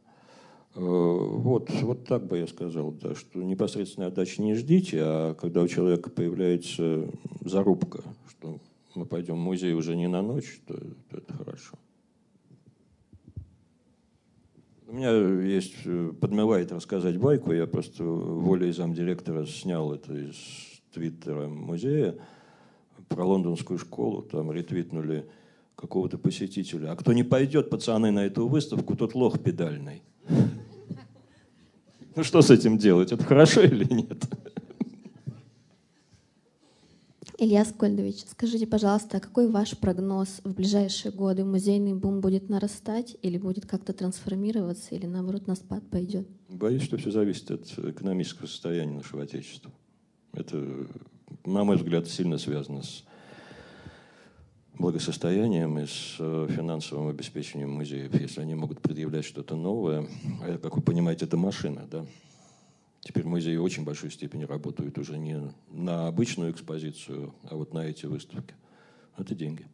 Э, 0.75 0.81
вот, 0.81 1.71
вот 1.83 2.05
так 2.05 2.27
бы 2.27 2.39
я 2.39 2.47
сказал, 2.47 2.93
да, 2.93 3.15
что 3.15 3.43
непосредственной 3.43 4.09
отдачи 4.09 4.41
не 4.41 4.55
ждите, 4.55 5.01
а 5.03 5.35
когда 5.35 5.63
у 5.63 5.69
человека 5.69 6.11
появляется 6.11 7.09
зарубка, 7.45 8.05
что 8.29 8.61
мы 8.99 9.07
пойдем 9.07 9.37
в 9.37 9.39
музей 9.39 9.73
уже 9.75 9.97
не 9.97 10.09
на 10.09 10.23
ночь, 10.23 10.61
то, 10.67 10.75
то 10.75 11.17
это 11.17 11.33
хорошо. 11.33 11.79
У 14.89 14.93
меня 14.93 15.13
есть, 15.45 15.75
э, 15.85 16.13
подмывает 16.21 16.73
рассказать 16.73 17.19
байку, 17.19 17.53
я 17.53 17.67
просто 17.67 18.05
волей 18.05 18.73
замдиректора 18.73 19.47
снял 19.47 19.93
это 19.93 20.15
из 20.15 20.37
твиттера 20.93 21.47
музея 21.47 22.17
про 23.09 23.25
лондонскую 23.25 23.79
школу, 23.79 24.23
там 24.23 24.51
ретвитнули 24.51 25.27
какого-то 25.77 26.19
посетителя. 26.19 26.93
А 26.93 26.97
кто 26.97 27.13
не 27.13 27.23
пойдет, 27.23 27.71
пацаны, 27.71 28.11
на 28.11 28.27
эту 28.27 28.49
выставку, 28.49 28.97
тот 28.97 29.15
лох 29.15 29.41
педальный. 29.41 30.03
Ну 32.17 32.25
что 32.25 32.43
с 32.43 32.51
этим 32.51 32.79
делать? 32.79 33.13
Это 33.13 33.23
хорошо 33.23 33.61
или 33.61 33.85
нет? 33.95 34.25
Илья 37.41 37.65
Скольдович, 37.65 38.25
скажите, 38.29 38.67
пожалуйста, 38.67 39.21
какой 39.21 39.49
ваш 39.49 39.79
прогноз 39.79 40.41
в 40.43 40.55
ближайшие 40.55 41.13
годы? 41.13 41.45
Музейный 41.45 41.95
бум 41.95 42.21
будет 42.21 42.49
нарастать 42.49 43.17
или 43.23 43.39
будет 43.39 43.65
как-то 43.65 43.93
трансформироваться, 43.93 44.97
или 44.97 45.07
наоборот 45.07 45.47
на 45.47 45.55
спад 45.55 45.89
пойдет? 45.89 46.27
Боюсь, 46.49 46.83
что 46.83 46.97
все 46.97 47.13
зависит 47.13 47.49
от 47.53 47.79
экономического 47.79 48.49
состояния 48.49 48.95
нашего 48.97 49.23
Отечества. 49.23 49.71
Это, 50.33 50.89
на 51.47 51.63
мой 51.63 51.77
взгляд, 51.77 52.09
сильно 52.09 52.39
связано 52.39 52.83
с 52.83 53.05
благосостоянием 54.77 55.79
и 55.79 55.87
с 55.87 56.17
э, 56.19 56.49
финансовым 56.51 57.07
обеспечением 57.07 57.71
музеев, 57.71 58.21
если 58.21 58.41
они 58.41 58.57
могут 58.57 58.81
предъявлять 58.81 59.25
что-то 59.25 59.55
новое. 59.55 60.09
А, 60.43 60.59
как 60.59 60.75
вы 60.75 60.83
понимаете, 60.83 61.27
это 61.27 61.37
машина, 61.37 61.87
да? 61.89 62.05
Теперь 63.01 63.25
музеи 63.25 63.57
в 63.57 63.63
очень 63.63 63.85
большой 63.85 64.11
степени 64.11 64.45
работают 64.45 64.99
уже 64.99 65.19
не 65.19 65.53
на 65.71 66.09
обычную 66.09 66.51
экспозицию, 66.51 67.35
а 67.45 67.57
вот 67.57 67.73
на 67.73 67.87
эти 67.87 68.07
выставки. 68.07 68.55
Это 69.17 69.35
деньги. 69.35 69.67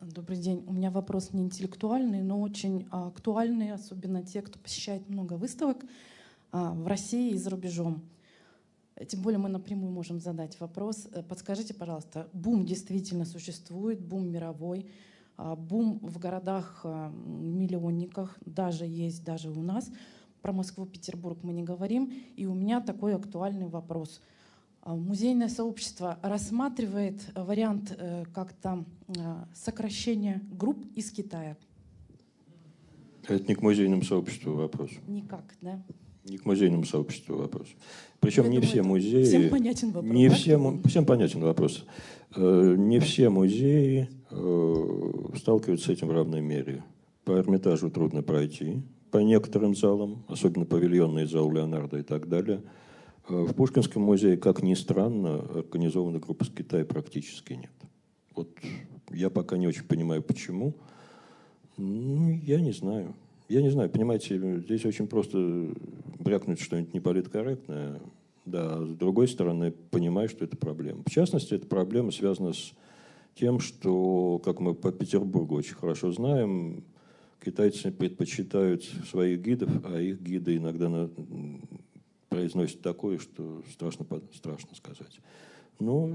Добрый 0.00 0.38
день. 0.38 0.64
У 0.66 0.72
меня 0.72 0.90
вопрос 0.90 1.32
не 1.32 1.42
интеллектуальный, 1.42 2.22
но 2.22 2.40
очень 2.40 2.86
актуальный, 2.90 3.72
особенно 3.72 4.22
те, 4.22 4.40
кто 4.40 4.58
посещает 4.58 5.08
много 5.10 5.34
выставок. 5.34 5.84
А, 6.52 6.72
в 6.72 6.86
России 6.86 7.32
и 7.32 7.36
за 7.36 7.50
рубежом. 7.50 8.02
Тем 9.04 9.20
более 9.20 9.38
мы 9.38 9.50
напрямую 9.50 9.92
можем 9.92 10.20
задать 10.20 10.58
вопрос. 10.58 11.06
Э, 11.12 11.22
подскажите, 11.22 11.74
пожалуйста, 11.74 12.28
бум 12.32 12.64
действительно 12.64 13.26
существует, 13.26 14.00
бум 14.00 14.30
мировой, 14.30 14.86
а, 15.36 15.54
бум 15.54 15.98
в 16.02 16.18
городах 16.18 16.80
а, 16.84 17.10
миллионниках, 17.10 18.38
даже 18.46 18.86
есть 18.86 19.22
даже 19.22 19.50
у 19.50 19.62
нас. 19.62 19.90
Про 20.40 20.52
Москву, 20.52 20.86
Петербург 20.86 21.38
мы 21.42 21.52
не 21.52 21.62
говорим. 21.62 22.10
И 22.36 22.46
у 22.46 22.54
меня 22.54 22.80
такой 22.80 23.14
актуальный 23.14 23.68
вопрос. 23.68 24.22
Музейное 24.84 25.48
сообщество 25.48 26.18
рассматривает 26.22 27.20
вариант 27.34 27.94
э, 27.98 28.24
как-то 28.32 28.84
сокращения 29.52 30.40
групп 30.52 30.78
из 30.94 31.10
Китая. 31.10 31.56
Это 33.24 33.44
не 33.48 33.56
к 33.56 33.62
музейному 33.62 34.02
сообществу 34.02 34.54
вопрос. 34.54 34.90
Никак, 35.08 35.56
да? 35.60 35.82
Не 36.28 36.38
к 36.38 36.44
музейному 36.44 36.84
сообществу 36.84 37.36
вопрос. 37.36 37.68
Причем 38.20 38.44
Я 38.44 38.48
не 38.48 38.56
думаю, 38.56 38.70
все 38.70 38.82
музеи... 38.82 39.24
Всем 39.24 39.50
понятен 39.50 39.90
вопрос. 39.92 40.12
Не 40.12 40.28
да? 40.28 40.34
всем, 40.34 40.82
всем 40.82 41.06
понятен 41.06 41.40
вопрос. 41.40 41.84
Э, 42.34 42.74
не 42.76 42.98
все 42.98 43.28
музеи 43.28 44.08
э, 44.30 45.36
сталкиваются 45.36 45.86
с 45.86 45.90
этим 45.90 46.08
в 46.08 46.12
равной 46.12 46.40
мере. 46.40 46.82
По 47.24 47.32
Эрмитажу 47.32 47.90
трудно 47.90 48.22
пройти, 48.22 48.82
по 49.10 49.18
некоторым 49.18 49.76
залам, 49.76 50.24
особенно 50.28 50.64
павильонный 50.64 51.26
зал 51.26 51.50
Леонардо 51.52 51.98
и 51.98 52.02
так 52.02 52.28
далее. 52.28 52.62
Э, 53.28 53.42
в 53.42 53.54
Пушкинском 53.54 54.02
музее, 54.02 54.36
как 54.36 54.62
ни 54.62 54.74
странно, 54.74 55.38
организованной 55.54 56.18
группы 56.18 56.44
с 56.44 56.50
Китая 56.50 56.84
практически 56.84 57.52
нет. 57.52 57.70
Вот 58.34 58.50
я 59.10 59.30
пока 59.30 59.56
не 59.56 59.68
очень 59.68 59.84
понимаю, 59.84 60.22
почему. 60.22 60.74
Ну, 61.76 62.30
я 62.30 62.60
не 62.60 62.72
знаю. 62.72 63.14
Я 63.48 63.62
не 63.62 63.70
знаю, 63.70 63.90
понимаете, 63.90 64.58
здесь 64.58 64.84
очень 64.84 65.06
просто 65.06 65.72
брякнуть 66.18 66.60
что-нибудь 66.60 66.94
неполиткорректное, 66.94 68.00
да, 68.44 68.84
с 68.84 68.88
другой 68.90 69.28
стороны, 69.28 69.70
понимаю, 69.70 70.28
что 70.28 70.44
это 70.44 70.56
проблема. 70.56 71.04
В 71.06 71.10
частности, 71.10 71.54
эта 71.54 71.66
проблема 71.66 72.10
связана 72.10 72.52
с 72.52 72.72
тем, 73.36 73.60
что, 73.60 74.40
как 74.44 74.58
мы 74.58 74.74
по 74.74 74.90
Петербургу 74.90 75.54
очень 75.54 75.74
хорошо 75.74 76.10
знаем, 76.10 76.82
китайцы 77.44 77.92
предпочитают 77.92 78.82
своих 79.08 79.40
гидов, 79.42 79.70
а 79.84 80.00
их 80.00 80.20
гиды 80.20 80.56
иногда 80.56 80.88
на, 80.88 81.10
произносят 82.28 82.80
такое, 82.82 83.18
что 83.18 83.62
страшно, 83.70 84.06
страшно 84.34 84.74
сказать. 84.74 85.20
Но 85.78 86.10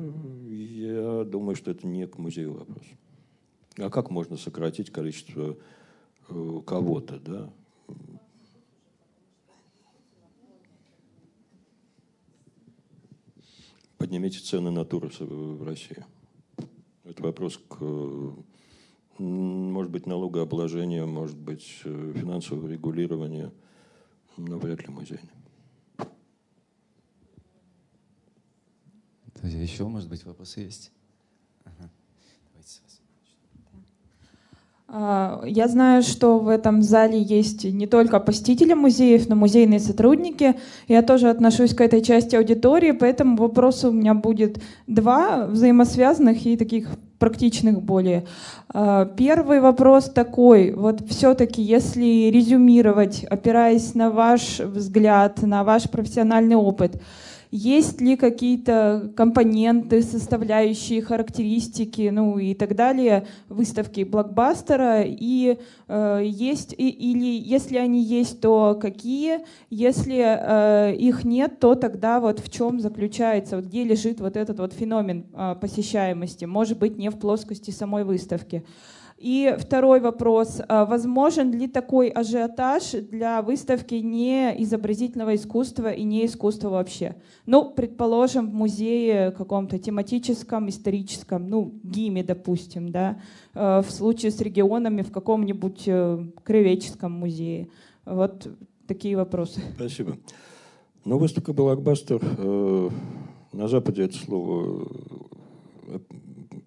я 0.50 1.24
думаю, 1.24 1.56
что 1.56 1.72
это 1.72 1.88
не 1.88 2.08
к 2.08 2.18
музею 2.18 2.54
вопрос. 2.54 2.84
А 3.78 3.90
как 3.90 4.10
можно 4.10 4.36
сократить 4.36 4.90
количество 4.90 5.52
Э, 5.52 5.56
кого-то, 6.66 7.20
да. 7.20 7.54
Поднимите 13.98 14.40
цены 14.40 14.72
на 14.72 14.84
туры 14.84 15.10
в 15.20 15.64
России. 15.64 16.04
Это 17.04 17.22
вопрос 17.22 17.60
к, 17.70 17.78
может 19.20 19.92
быть, 19.92 20.06
налогообложения, 20.08 21.06
может 21.06 21.38
быть, 21.38 21.82
э, 21.84 22.14
финансового 22.16 22.68
регулирования, 22.68 23.52
но 24.38 24.58
вряд 24.58 24.82
ли 24.82 24.90
музейный. 24.94 25.30
Еще, 29.44 29.88
может 29.88 30.10
быть, 30.10 30.26
вопросы 30.26 30.62
есть? 30.62 30.92
А, 31.66 31.72
я 34.94 35.68
знаю, 35.70 36.04
что 36.04 36.38
в 36.38 36.50
этом 36.50 36.82
зале 36.82 37.22
есть 37.22 37.64
не 37.64 37.88
только 37.88 38.20
посетители 38.20 38.74
музеев, 38.74 39.30
но 39.30 39.36
музейные 39.36 39.80
сотрудники. 39.80 40.56
Я 40.90 41.02
тоже 41.02 41.30
отношусь 41.30 41.74
к 41.74 41.80
этой 41.80 42.02
части 42.02 42.36
аудитории, 42.36 42.92
поэтому 42.92 43.38
вопросов 43.38 43.92
у 43.92 43.96
меня 43.96 44.14
будет 44.14 44.62
два 44.88 45.48
взаимосвязанных 45.48 46.46
и 46.46 46.58
таких 46.58 46.90
практичных 47.20 47.82
более. 47.82 48.26
А, 48.74 49.06
первый 49.06 49.62
вопрос 49.62 50.10
такой, 50.10 50.74
вот 50.74 51.08
все-таки, 51.08 51.62
если 51.62 52.30
резюмировать, 52.30 53.24
опираясь 53.24 53.94
на 53.94 54.10
ваш 54.10 54.60
взгляд, 54.60 55.42
на 55.44 55.64
ваш 55.64 55.90
профессиональный 55.90 56.56
опыт, 56.56 57.02
есть 57.52 58.00
ли 58.00 58.16
какие-то 58.16 59.12
компоненты, 59.16 60.02
составляющие, 60.02 61.02
характеристики, 61.02 62.10
ну 62.12 62.38
и 62.38 62.54
так 62.54 62.76
далее 62.76 63.28
выставки 63.50 64.04
блокбастера, 64.06 65.04
и 65.04 65.60
э, 65.90 66.22
есть 66.24 66.74
и, 66.78 66.90
или 66.90 67.38
если 67.38 67.78
они 67.78 68.02
есть, 68.02 68.40
то 68.40 68.80
какие? 68.82 69.42
Если 69.70 70.24
э, 70.24 70.96
их 70.96 71.26
нет, 71.26 71.60
то 71.60 71.76
тогда 71.76 72.22
вот 72.22 72.40
в 72.40 72.50
чем 72.50 72.80
заключается, 72.80 73.58
вот 73.58 73.66
где 73.66 73.84
лежит 73.84 74.22
вот 74.22 74.38
этот 74.38 74.60
вот 74.60 74.72
феномен 74.72 75.26
э, 75.34 75.56
посещаемости? 75.60 76.46
Может 76.46 76.80
быть, 76.80 76.98
не 76.98 77.10
в 77.10 77.20
плоскости 77.20 77.72
самой 77.72 78.06
выставки. 78.06 78.64
И 79.22 79.56
второй 79.60 80.00
вопрос. 80.00 80.62
А 80.68 80.84
возможен 80.86 81.52
ли 81.52 81.68
такой 81.68 82.08
ажиотаж 82.10 82.92
для 83.12 83.44
выставки 83.44 83.94
не 83.94 84.52
изобразительного 84.64 85.36
искусства 85.36 85.92
и 85.92 86.02
не 86.02 86.26
искусства 86.26 86.70
вообще? 86.70 87.16
Ну, 87.46 87.70
предположим, 87.70 88.50
в 88.50 88.54
музее 88.56 89.30
каком-то 89.30 89.78
тематическом, 89.78 90.70
историческом, 90.70 91.48
ну, 91.48 91.72
ГИМе, 91.84 92.24
допустим, 92.24 92.90
да, 92.90 93.22
э, 93.54 93.84
в 93.86 93.92
случае 93.92 94.32
с 94.32 94.42
регионами 94.42 95.04
в 95.04 95.12
каком-нибудь 95.12 95.84
э, 95.86 96.26
краеведческом 96.44 97.12
музее. 97.12 97.68
Вот 98.06 98.48
такие 98.88 99.16
вопросы. 99.16 99.62
Спасибо. 99.76 100.18
Ну, 101.06 101.20
выставка 101.20 101.54
«Блокбастер», 101.54 102.20
э, 102.24 102.90
на 103.54 103.68
Западе 103.68 104.06
это 104.06 104.18
слово 104.18 104.88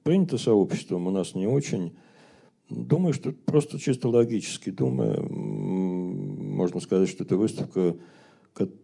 принято 0.04 0.38
сообществом, 0.38 1.08
у 1.08 1.10
нас 1.10 1.34
не 1.34 1.48
очень. 1.48 1.94
Думаю, 2.70 3.12
что 3.12 3.32
просто 3.32 3.78
чисто 3.78 4.08
логически 4.08 4.70
думая, 4.70 5.20
можно 5.20 6.80
сказать, 6.80 7.08
что 7.08 7.24
это 7.24 7.36
выставка, 7.36 7.96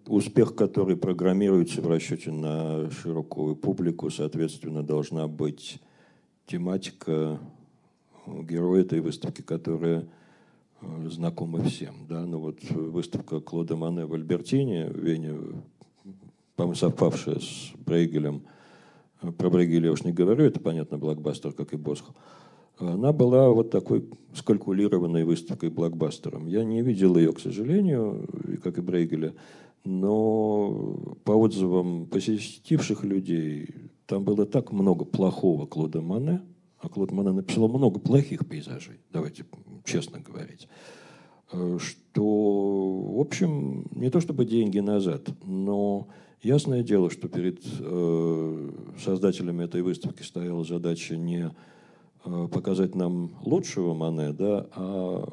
успех 0.06 0.54
которой 0.54 0.96
программируется 0.96 1.80
в 1.80 1.86
расчете 1.86 2.30
на 2.30 2.90
широкую 2.90 3.56
публику, 3.56 4.10
соответственно, 4.10 4.82
должна 4.82 5.28
быть 5.28 5.80
тематика 6.46 7.40
героя 8.26 8.82
этой 8.82 9.00
выставки, 9.00 9.42
которая 9.42 10.06
э, 10.80 11.08
знакома 11.08 11.62
всем. 11.62 11.94
Да? 12.08 12.26
Ну 12.26 12.38
вот 12.38 12.62
выставка 12.70 13.40
Клода 13.40 13.76
Мане 13.76 14.04
в 14.04 14.14
Альбертине 14.14 14.88
в 14.88 14.96
Вене, 14.98 15.36
по-моему, 16.56 16.74
совпавшая 16.74 17.38
с 17.38 17.72
Брейгелем, 17.86 18.42
про 19.38 19.50
Брейгеля 19.50 19.86
я 19.86 19.92
уж 19.92 20.02
не 20.04 20.12
говорю, 20.12 20.44
это, 20.44 20.60
понятно, 20.60 20.98
блокбастер, 20.98 21.52
как 21.52 21.72
и 21.72 21.76
Босх 21.76 22.06
она 22.80 23.12
была 23.12 23.50
вот 23.50 23.70
такой 23.70 24.08
скалькулированной 24.34 25.24
выставкой 25.24 25.70
блокбастером. 25.70 26.46
Я 26.46 26.64
не 26.64 26.82
видел 26.82 27.16
ее, 27.16 27.32
к 27.32 27.40
сожалению, 27.40 28.26
как 28.62 28.78
и 28.78 28.80
Брейгеля, 28.80 29.34
но 29.84 31.16
по 31.24 31.32
отзывам 31.32 32.06
посетивших 32.06 33.04
людей, 33.04 33.68
там 34.06 34.24
было 34.24 34.46
так 34.46 34.72
много 34.72 35.04
плохого 35.04 35.66
Клода 35.66 36.00
Мане, 36.00 36.42
а 36.78 36.88
Клод 36.88 37.12
Мане 37.12 37.32
написал 37.32 37.68
много 37.68 37.98
плохих 37.98 38.48
пейзажей, 38.48 39.00
давайте 39.12 39.44
честно 39.84 40.20
говорить, 40.20 40.68
что, 41.48 43.00
в 43.02 43.20
общем, 43.20 43.86
не 43.94 44.10
то 44.10 44.20
чтобы 44.20 44.44
деньги 44.44 44.78
назад, 44.78 45.28
но 45.44 46.08
ясное 46.42 46.82
дело, 46.82 47.10
что 47.10 47.28
перед 47.28 47.60
э, 47.80 48.70
создателями 49.02 49.64
этой 49.64 49.82
выставки 49.82 50.22
стояла 50.22 50.64
задача 50.64 51.16
не 51.16 51.50
Э, 51.50 51.79
показать 52.22 52.94
нам 52.94 53.32
лучшего 53.42 53.94
Мане, 53.94 54.32
да, 54.32 54.66
а 54.74 55.24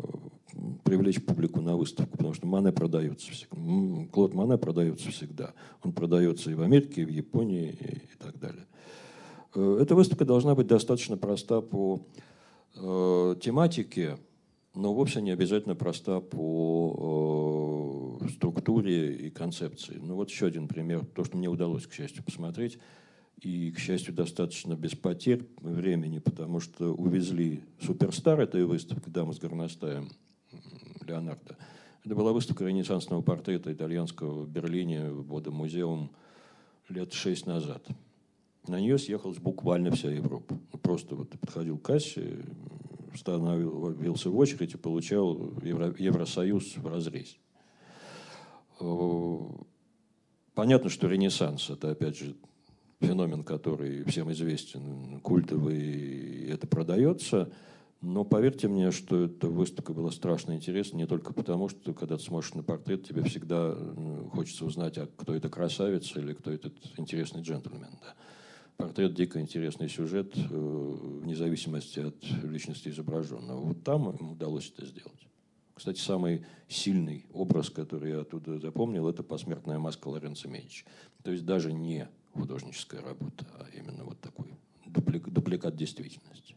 привлечь 0.84 1.24
публику 1.24 1.62
на 1.62 1.76
выставку, 1.76 2.18
потому 2.18 2.34
что 2.34 2.48
Мане 2.48 2.72
продается 2.72 3.32
всегда. 3.32 3.58
Клод 4.12 4.34
Мане 4.34 4.58
продается 4.58 5.12
всегда. 5.12 5.54
Он 5.84 5.92
продается 5.92 6.52
и 6.52 6.56
в 6.56 6.62
Америке, 6.62 7.02
и 7.02 7.06
в 7.06 7.10
Японии, 7.10 7.78
и, 7.80 7.96
и 7.96 8.18
так 8.18 8.40
далее. 8.40 8.66
Э, 9.56 9.80
эта 9.82 9.96
выставка 9.96 10.26
должна 10.26 10.56
быть 10.56 10.68
достаточно 10.68 11.18
проста 11.18 11.62
по 11.62 12.00
э, 12.76 13.36
тематике, 13.42 14.18
но 14.74 14.94
вовсе 14.94 15.22
не 15.22 15.32
обязательно 15.32 15.76
проста 15.76 16.20
по 16.22 18.20
э, 18.22 18.30
структуре 18.30 19.14
и 19.16 19.30
концепции. 19.30 20.00
Ну 20.02 20.16
вот 20.16 20.30
еще 20.30 20.48
один 20.48 20.68
пример, 20.68 21.06
то, 21.06 21.24
что 21.24 21.38
мне 21.38 21.50
удалось, 21.50 21.86
к 21.86 21.94
счастью, 21.94 22.24
посмотреть– 22.24 22.80
и, 23.42 23.72
к 23.72 23.80
счастью, 23.80 24.14
достаточно 24.14 24.74
без 24.74 24.96
потерь 24.96 25.48
времени, 25.62 26.20
потому 26.20 26.60
что 26.60 26.94
увезли 26.94 27.64
суперстар 27.82 28.40
этой 28.42 28.66
выставки 28.66 29.10
«Дама 29.10 29.34
с 29.34 29.40
горностаем» 29.40 30.10
Леонардо. 31.06 31.58
Это 32.04 32.16
была 32.16 32.32
выставка 32.34 32.66
ренессансного 32.66 33.22
портрета 33.22 33.72
итальянского 33.72 34.44
в 34.44 34.50
Берлине 34.50 35.12
в 35.12 35.28
Водомузеум 35.28 36.12
лет 36.90 37.14
шесть 37.14 37.46
назад. 37.46 37.86
На 38.68 38.80
нее 38.80 38.98
съехалась 38.98 39.38
буквально 39.38 39.92
вся 39.92 40.10
Европа. 40.10 40.60
Ну, 40.74 40.80
просто 40.80 41.16
вот 41.16 41.30
подходил 41.30 41.78
к 41.78 41.84
кассе, 41.84 42.44
становился 43.16 44.30
в 44.30 44.38
очередь 44.38 44.74
и 44.74 44.78
получал 44.78 45.54
Евро, 45.62 45.94
Евросоюз 45.98 46.78
в 46.78 46.88
разрез. 46.88 47.38
Понятно, 50.54 50.90
что 50.90 51.08
Ренессанс– 51.08 51.70
это, 51.72 51.92
опять 51.92 52.18
же, 52.18 52.36
феномен, 53.00 53.44
который 53.44 54.04
всем 54.06 54.32
известен, 54.32 55.20
культовый, 55.22 56.48
это 56.50 56.68
продается. 56.68 57.52
Но 58.02 58.24
поверьте 58.24 58.68
мне, 58.68 58.92
что 58.92 59.26
эта 59.26 59.48
выставка 59.48 59.94
была 59.94 60.12
страшно 60.12 60.54
интересна 60.54 60.98
не 60.98 61.08
только 61.08 61.34
потому, 61.34 61.68
что 61.68 61.94
когда 61.94 62.18
ты 62.18 62.24
смотришь 62.24 62.54
на 62.54 62.62
портрет, 62.64 63.08
тебе 63.08 63.24
всегда 63.24 63.76
хочется 64.32 64.66
узнать, 64.66 64.98
а 64.98 65.08
кто 65.08 65.34
это 65.34 65.50
красавица 65.50 66.20
или 66.20 66.34
кто 66.34 66.52
этот 66.52 66.74
интересный 66.98 67.42
джентльмен. 67.42 67.98
Да. 68.02 68.16
Портрет 68.78 69.16
дико 69.16 69.42
интересный 69.42 69.90
сюжет, 69.90 70.34
э, 70.38 70.98
вне 71.24 71.36
зависимости 71.36 72.00
от 72.00 72.24
личности 72.44 72.90
изображенного. 72.90 73.60
Вот 73.62 73.84
там 73.84 74.12
им 74.12 74.34
удалось 74.34 74.72
это 74.76 74.86
сделать. 74.86 75.28
Кстати, 75.74 76.00
самый 76.00 76.46
сильный 76.68 77.26
образ, 77.34 77.72
который 77.72 78.12
я 78.12 78.22
оттуда 78.22 78.60
запомнил, 78.60 79.08
это 79.08 79.24
посмертная 79.24 79.80
маска 79.80 80.08
Лоренцо 80.08 80.48
Медичи. 80.48 80.86
То 81.24 81.32
есть 81.32 81.46
даже 81.46 81.74
не 81.74 82.08
художническая 82.38 83.02
работа, 83.02 83.46
а 83.60 83.66
именно 83.76 84.04
вот 84.04 84.20
такой 84.22 84.54
дуплик, 84.86 85.30
дупликат 85.30 85.76
действительности. 85.76 86.56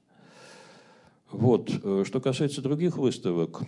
Вот. 1.30 1.70
Э, 1.82 2.04
что 2.06 2.20
касается 2.20 2.62
других 2.62 2.96
выставок, 2.96 3.62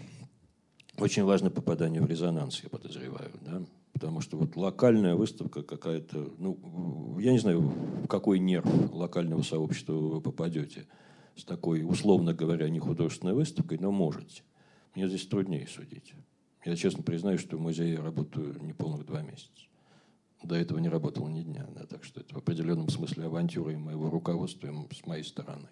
очень 0.98 1.24
важно 1.24 1.50
попадание 1.50 2.02
в 2.02 2.06
резонанс, 2.06 2.60
я 2.62 2.68
подозреваю, 2.68 3.32
да? 3.40 3.62
потому 3.92 4.20
что 4.20 4.36
вот 4.36 4.56
локальная 4.56 5.14
выставка 5.14 5.62
какая-то, 5.62 6.32
ну, 6.38 7.18
я 7.18 7.32
не 7.32 7.38
знаю, 7.38 7.60
в 7.60 8.06
какой 8.08 8.38
нерв 8.38 8.66
локального 8.92 9.42
сообщества 9.42 9.94
вы 9.94 10.20
попадете 10.20 10.86
с 11.36 11.44
такой, 11.44 11.82
условно 11.84 12.34
говоря, 12.34 12.68
не 12.68 12.78
художественной 12.78 13.34
выставкой, 13.34 13.78
но 13.78 13.90
можете. 13.90 14.42
Мне 14.94 15.08
здесь 15.08 15.26
труднее 15.26 15.66
судить. 15.66 16.14
Я 16.64 16.76
честно 16.76 17.02
признаюсь, 17.02 17.40
что 17.40 17.56
в 17.56 17.60
музее 17.60 17.98
работаю 17.98 18.58
не 18.62 18.72
полных 18.72 19.06
два 19.06 19.22
месяца 19.22 19.62
до 20.44 20.54
этого 20.54 20.78
не 20.78 20.88
работал 20.88 21.28
ни 21.28 21.42
дня. 21.42 21.66
Да, 21.74 21.86
так 21.86 22.04
что 22.04 22.20
это 22.20 22.34
в 22.34 22.38
определенном 22.38 22.88
смысле 22.88 23.24
авантюра 23.24 23.72
и 23.72 23.76
моего 23.76 24.10
руководства 24.10 24.68
и 24.68 24.94
с 24.94 25.06
моей 25.06 25.24
стороны. 25.24 25.68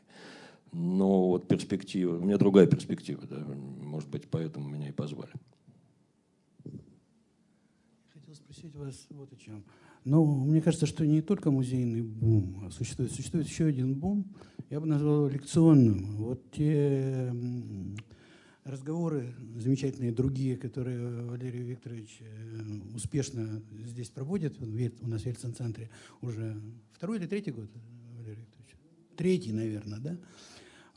Но 0.73 1.29
вот 1.29 1.49
перспектива, 1.49 2.17
у 2.17 2.25
меня 2.25 2.39
другая 2.39 2.67
перспектива, 2.67 3.27
да, 3.29 3.39
может 3.39 4.09
быть, 4.09 4.29
поэтому 4.29 4.69
меня 4.69 4.89
и 4.89 4.93
позвали. 4.93 5.33
Хотел 8.13 8.35
спросить 8.35 8.77
вас 8.77 9.07
вот 9.11 9.33
о 9.33 9.37
чем. 9.37 9.65
Но 10.05 10.25
мне 10.25 10.63
кажется, 10.63 10.87
что 10.87 11.05
не 11.05 11.23
только 11.23 11.51
музейный 11.51 12.03
бум 12.03 12.63
а 12.65 12.71
существует. 12.71 13.13
Существует 13.13 13.47
еще 13.47 13.67
один 13.67 13.95
бум, 13.95 14.25
я 14.71 14.81
бы 14.81 14.87
назвал 14.87 15.27
лекционным. 15.27 16.17
Вот 16.17 16.51
те 16.53 17.35
разговоры 18.65 19.35
замечательные 19.57 20.13
другие, 20.13 20.57
которые 20.57 21.25
Валерий 21.25 21.63
Викторович 21.63 22.19
э, 22.21 22.63
успешно 22.95 23.63
здесь 23.87 24.11
проводит, 24.11 24.61
у 24.61 25.07
нас 25.09 25.23
в 25.23 25.27
Ельцин-центре 25.27 25.91
уже 26.21 26.61
второй 26.93 27.19
или 27.19 27.27
третий 27.27 27.53
год, 27.53 27.71
Валерий 28.17 28.43
Викторович? 28.43 28.77
Третий, 29.17 29.53
наверное, 29.53 29.99
да? 29.99 30.19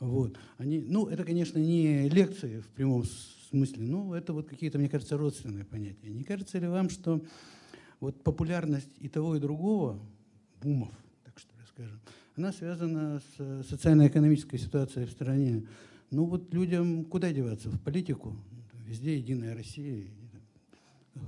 Вот. 0.00 0.38
Они, 0.58 0.80
ну, 0.80 1.06
это, 1.06 1.24
конечно, 1.24 1.58
не 1.58 2.08
лекции 2.08 2.60
в 2.60 2.68
прямом 2.68 3.04
смысле, 3.50 3.86
но 3.86 4.14
это 4.14 4.32
вот 4.32 4.48
какие-то, 4.48 4.78
мне 4.78 4.88
кажется, 4.88 5.16
родственные 5.16 5.64
понятия. 5.64 6.10
Не 6.10 6.24
кажется 6.24 6.58
ли 6.58 6.66
вам, 6.66 6.90
что 6.90 7.22
вот 8.00 8.22
популярность 8.22 8.90
и 8.98 9.08
того, 9.08 9.36
и 9.36 9.40
другого, 9.40 9.98
бумов, 10.60 10.92
так 11.24 11.38
что 11.38 11.52
ли 11.56 11.62
скажем, 11.68 12.00
она 12.36 12.52
связана 12.52 13.20
с 13.36 13.66
социально-экономической 13.68 14.58
ситуацией 14.58 15.06
в 15.06 15.10
стране, 15.10 15.66
ну 16.14 16.26
вот 16.26 16.54
людям 16.54 17.04
куда 17.04 17.32
деваться? 17.32 17.68
В 17.68 17.80
политику. 17.80 18.36
Везде 18.86 19.16
Единая 19.16 19.54
Россия. 19.54 20.04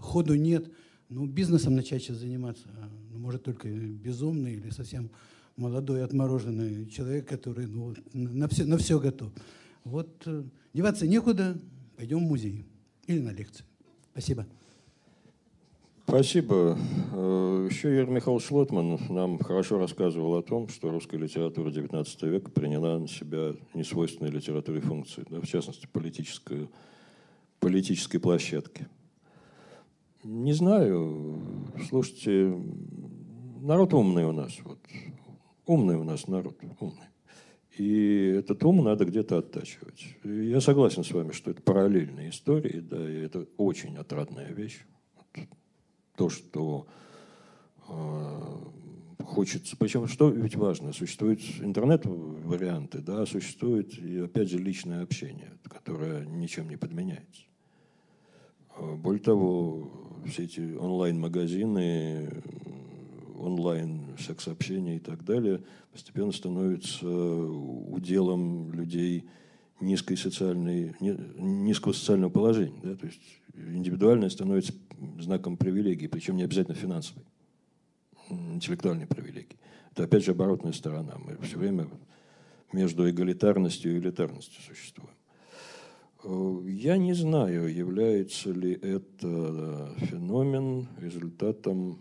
Ходу 0.01 0.35
нет. 0.37 0.71
Ну, 1.09 1.27
бизнесом 1.27 1.75
начать 1.77 2.03
сейчас 2.03 2.17
заниматься, 2.17 2.69
ну, 3.13 3.19
может, 3.19 3.45
только 3.45 3.69
безумный 3.69 4.55
или 4.55 4.71
совсем 4.71 5.11
молодой 5.57 6.05
отмороженный 6.05 6.87
человек, 6.87 7.29
который 7.29 7.67
ну, 7.67 7.95
на, 8.13 8.49
все, 8.49 8.65
на 8.65 8.77
все 8.77 8.99
готов. 8.99 9.33
Вот 9.85 10.23
э, 10.27 10.43
деваться 10.75 11.07
некуда, 11.07 11.57
пойдем 11.97 12.19
в 12.19 12.29
музей 12.29 12.65
или 13.07 13.21
на 13.21 13.31
лекцию. 13.31 13.67
Спасибо. 14.11 14.47
Спасибо. 16.09 16.79
Э, 17.15 17.67
Еще 17.69 17.89
Юрий 17.97 18.13
Михайлович 18.13 18.49
Лотман 18.53 18.97
нам 19.09 19.41
хорошо 19.41 19.77
рассказывал 19.77 20.37
о 20.37 20.43
том, 20.43 20.69
что 20.69 20.93
русская 20.93 21.19
литература 21.19 21.69
XIX 21.69 22.07
века 22.29 22.49
приняла 22.49 23.01
на 23.01 23.09
себя 23.09 23.57
несвойственные 23.75 24.31
литературе 24.31 24.81
функции, 24.81 25.25
да, 25.29 25.41
в 25.41 25.49
частности, 25.49 25.89
политическую, 25.93 26.71
политической 27.59 28.19
площадки. 28.19 28.87
Не 30.23 30.53
знаю, 30.53 31.43
слушайте, 31.89 32.57
народ 33.61 33.93
умный 33.93 34.27
у 34.27 34.33
нас. 34.33 34.53
Вот. 34.63 34.79
Умный 35.67 35.97
у 35.97 36.05
нас 36.05 36.29
народ, 36.29 36.57
умный. 36.79 37.09
И 37.79 38.33
этот 38.39 38.63
ум 38.65 38.85
надо 38.85 39.07
где-то 39.07 39.39
оттачивать. 39.39 40.07
Я 40.23 40.61
согласен 40.61 41.03
с 41.03 41.11
вами, 41.11 41.33
что 41.33 41.51
это 41.51 41.63
параллельные 41.63 42.31
истории, 42.31 42.79
да, 42.79 43.11
и 43.11 43.23
это 43.23 43.49
очень 43.57 43.97
отрадная 43.97 44.53
вещь. 44.53 44.85
То, 46.17 46.29
что 46.29 46.87
э, 47.89 48.57
хочется. 49.25 49.77
Причем, 49.77 50.07
что 50.07 50.31
ведь 50.31 50.57
важно, 50.57 50.93
существуют 50.93 51.41
интернет-варианты, 51.61 52.99
да, 52.99 53.27
существует 53.27 53.99
и, 53.99 54.19
опять 54.19 54.51
же, 54.51 54.59
личное 54.59 55.03
общение, 55.03 55.53
которое 55.65 56.25
ничем 56.25 56.69
не 56.69 56.77
подменяется. 56.77 57.43
Более 58.79 59.23
того, 59.23 59.91
все 60.27 60.45
эти 60.45 60.75
онлайн-магазины, 60.77 62.31
онлайн-секс-общение 63.39 64.97
и 64.97 65.01
так 65.01 65.25
далее 65.25 65.63
постепенно 65.93 66.33
становятся 66.33 67.09
уделом 67.09 68.73
людей 68.73 69.25
низкой 69.81 70.17
социальной, 70.17 70.95
низкого 71.01 71.93
социального 71.93 72.31
положения. 72.31 72.81
Да? 72.83 72.97
То 72.97 73.07
есть 73.07 73.21
индивидуальное 73.57 74.29
становится 74.29 74.73
знаком 75.19 75.57
привилегии, 75.57 76.07
причем 76.07 76.37
не 76.37 76.45
обязательно 76.45 76.75
финансовой, 76.75 77.25
интеллектуальной 78.31 79.07
привилегии. 79.07 79.59
Это 79.93 80.05
опять 80.05 80.25
же 80.25 80.33
оборотная 80.33 80.73
сторона. 80.73 81.17
Мы 81.19 81.37
все 81.39 81.59
время 81.59 81.89
между 82.73 83.09
эгалитарностью 83.09 83.95
и 83.95 83.99
элитарностью 83.99 84.63
существуем. 84.63 85.15
Я 86.67 86.97
не 86.97 87.13
знаю, 87.13 87.73
является 87.73 88.51
ли 88.51 88.73
это 88.73 89.95
феномен 89.99 90.89
результатом, 90.99 92.01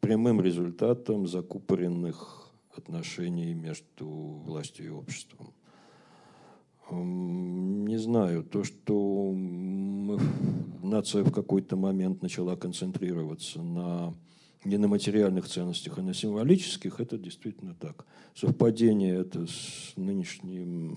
прямым 0.00 0.40
результатом 0.40 1.26
закупоренных 1.26 2.52
отношений 2.76 3.54
между 3.54 4.06
властью 4.06 4.86
и 4.86 4.90
обществом. 4.90 5.53
Не 6.90 7.96
знаю, 7.98 8.44
то, 8.44 8.64
что 8.64 9.32
мы, 9.32 10.20
нация 10.82 11.24
в 11.24 11.32
какой-то 11.32 11.76
момент 11.76 12.22
начала 12.22 12.56
концентрироваться 12.56 13.62
на 13.62 14.14
не 14.64 14.78
на 14.78 14.88
материальных 14.88 15.46
ценностях, 15.46 15.98
а 15.98 16.02
на 16.02 16.14
символических, 16.14 16.98
это 16.98 17.18
действительно 17.18 17.74
так. 17.74 18.06
Совпадение 18.34 19.14
это 19.14 19.46
с 19.46 19.92
нынешним 19.96 20.96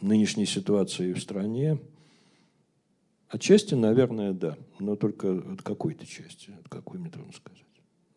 нынешней 0.00 0.46
ситуации 0.46 1.12
в 1.12 1.20
стране? 1.20 1.78
Отчасти, 3.28 3.74
наверное, 3.74 4.32
да, 4.32 4.58
но 4.78 4.96
только 4.96 5.52
от 5.52 5.62
какой-то 5.62 6.06
части, 6.06 6.50
от 6.58 6.68
какой 6.68 6.98
мне 6.98 7.10
трудно 7.10 7.32
сказать. 7.32 7.62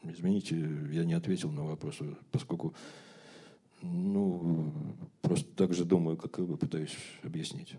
Извините, 0.04 0.56
я 0.92 1.06
не 1.06 1.14
ответил 1.14 1.52
на 1.52 1.64
вопрос, 1.64 2.00
поскольку 2.32 2.74
ну, 3.92 4.74
просто 5.22 5.50
так 5.56 5.74
же 5.74 5.86
думаю, 5.86 6.18
как 6.18 6.40
и 6.40 6.42
вы, 6.42 6.58
пытаюсь 6.58 6.96
объяснить. 7.24 7.76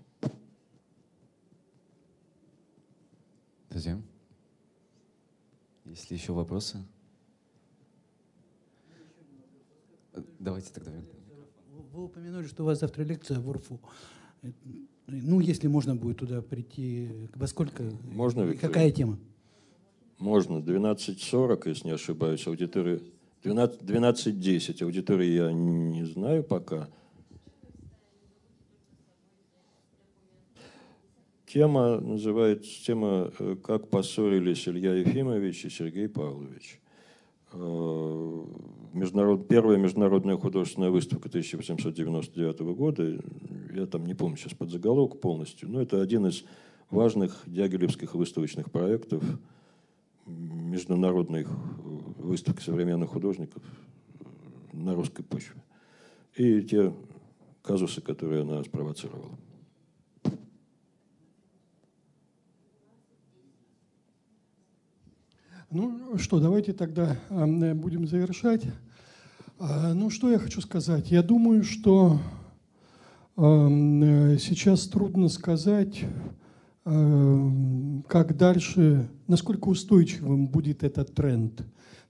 Друзья, 3.71 4.01
есть 5.85 6.11
ли 6.11 6.17
еще 6.17 6.33
вопросы? 6.33 6.79
Давайте 10.39 10.73
тогда. 10.73 10.93
Вы 11.93 12.05
упомянули, 12.05 12.47
что 12.47 12.63
у 12.63 12.67
вас 12.67 12.81
завтра 12.81 13.03
лекция 13.03 13.39
в 13.39 13.49
УРФУ. 13.49 13.81
Ну, 15.07 15.41
если 15.41 15.69
можно 15.69 15.95
будет 15.95 16.19
туда 16.19 16.43
прийти, 16.43 17.29
во 17.35 17.47
сколько? 17.47 17.85
Можно, 18.13 18.43
Виктор? 18.43 18.71
Какая 18.71 18.91
тема? 18.91 19.19
Можно. 20.19 20.59
12.40, 20.59 21.69
если 21.69 21.89
не 21.89 21.95
ошибаюсь, 21.95 22.47
аудитория. 22.47 23.01
12.10. 23.45 23.85
12 23.85 24.83
аудитории 24.83 25.33
я 25.33 25.53
не 25.53 26.05
знаю 26.05 26.43
пока. 26.43 26.89
Тема 31.47 32.01
называется 32.01 32.85
тема 32.85 33.31
э, 33.39 33.57
«Как 33.63 33.89
поссорились 33.89 34.69
Илья 34.69 34.95
Ефимович 34.95 35.65
и 35.65 35.71
Сергей 35.71 36.09
Павлович». 36.09 36.81
Э, 37.53 38.45
международ, 38.93 39.49
первая 39.49 39.79
международная 39.79 40.37
художественная 40.37 40.91
выставка 40.91 41.29
1899 41.29 42.61
года, 42.77 43.19
я 43.75 43.87
там 43.87 44.05
не 44.05 44.15
помню 44.15 44.37
сейчас 44.37 44.55
под 44.55 44.71
заголовок 44.71 45.21
полностью, 45.21 45.71
но 45.71 45.81
это 45.81 46.03
один 46.03 46.27
из 46.27 46.45
важных 46.91 47.43
дягилевских 47.47 48.15
выставочных 48.15 48.71
проектов 48.71 49.23
международных 50.27 51.49
выставок 52.27 52.61
современных 52.61 53.11
художников 53.11 53.63
на 54.73 54.95
русской 54.95 55.23
почве. 55.23 55.63
И 56.35 56.63
те 56.63 56.93
казусы, 57.63 58.01
которые 58.01 58.43
она 58.43 58.63
спровоцировала. 58.63 59.31
Ну 65.71 66.17
что, 66.19 66.39
давайте 66.39 66.73
тогда 66.73 67.17
будем 67.75 68.07
завершать. 68.07 68.63
А, 69.59 69.95
ну 69.95 70.11
что 70.11 70.31
я 70.31 70.39
хочу 70.39 70.61
сказать? 70.61 71.11
Я 71.11 71.23
думаю, 71.23 71.65
что 71.65 72.19
сейчас 73.37 74.87
трудно 74.89 75.29
сказать, 75.29 76.05
как 76.85 78.37
дальше, 78.37 79.11
насколько 79.27 79.69
устойчивым 79.69 80.47
будет 80.47 80.85
этот 80.85 81.15
тренд, 81.15 81.67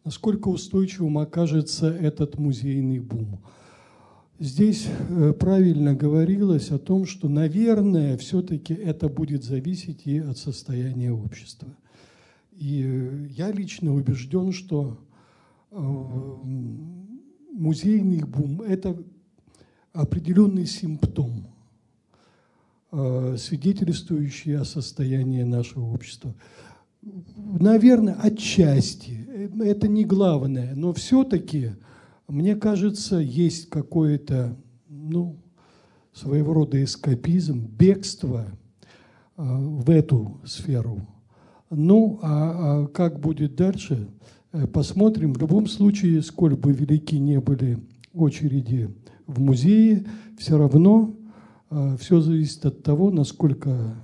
насколько 0.06 0.48
устойчивым 0.48 1.18
окажется 1.18 1.90
этот 1.90 2.38
музейный 2.38 3.00
бум. 3.00 3.40
Здесь 4.38 4.86
э, 4.86 5.32
правильно 5.32 5.94
говорилось 5.94 6.70
о 6.70 6.78
том, 6.78 7.06
что, 7.06 7.28
наверное, 7.28 8.16
все-таки 8.16 8.72
это 8.72 9.08
будет 9.08 9.42
зависеть 9.42 10.06
и 10.06 10.18
от 10.18 10.38
состояния 10.38 11.10
общества. 11.10 11.68
И 12.52 12.84
э, 12.86 13.26
я 13.30 13.50
лично 13.50 13.92
убежден, 13.94 14.52
что 14.52 14.96
э, 15.72 15.76
музейный 17.50 18.22
бум– 18.22 18.62
это 18.62 18.96
определенный 19.92 20.66
симптом, 20.66 21.46
свидетельствующий 22.92 24.56
о 24.56 24.64
состоянии 24.64 25.42
нашего 25.42 25.86
общества. 25.86 26.34
Наверное, 27.36 28.14
отчасти, 28.14 29.25
это 29.60 29.88
не 29.88 30.04
главное, 30.04 30.74
но 30.74 30.92
все-таки, 30.92 31.72
мне 32.28 32.56
кажется, 32.56 33.16
есть 33.16 33.68
какое-то, 33.68 34.56
ну, 34.88 35.36
своего 36.12 36.54
рода 36.54 36.82
эскапизм, 36.82 37.66
бегство 37.66 38.46
в 39.36 39.90
эту 39.90 40.40
сферу– 40.44 41.06
ну, 41.70 42.18
а, 42.22 42.84
а 42.84 42.86
как 42.86 43.20
будет 43.20 43.56
дальше, 43.56 44.08
э, 44.52 44.66
посмотрим. 44.66 45.32
В 45.32 45.40
любом 45.40 45.66
случае, 45.66 46.22
сколь 46.22 46.54
бы 46.54 46.72
велики 46.72 47.18
не 47.18 47.40
были 47.40 47.78
очереди 48.14 48.94
в 49.26 49.40
музее, 49.40 50.06
все 50.38 50.56
равно 50.56 51.14
э, 51.70 51.96
все 51.98 52.20
зависит 52.20 52.64
от 52.64 52.82
того, 52.82 53.10
насколько 53.10 53.96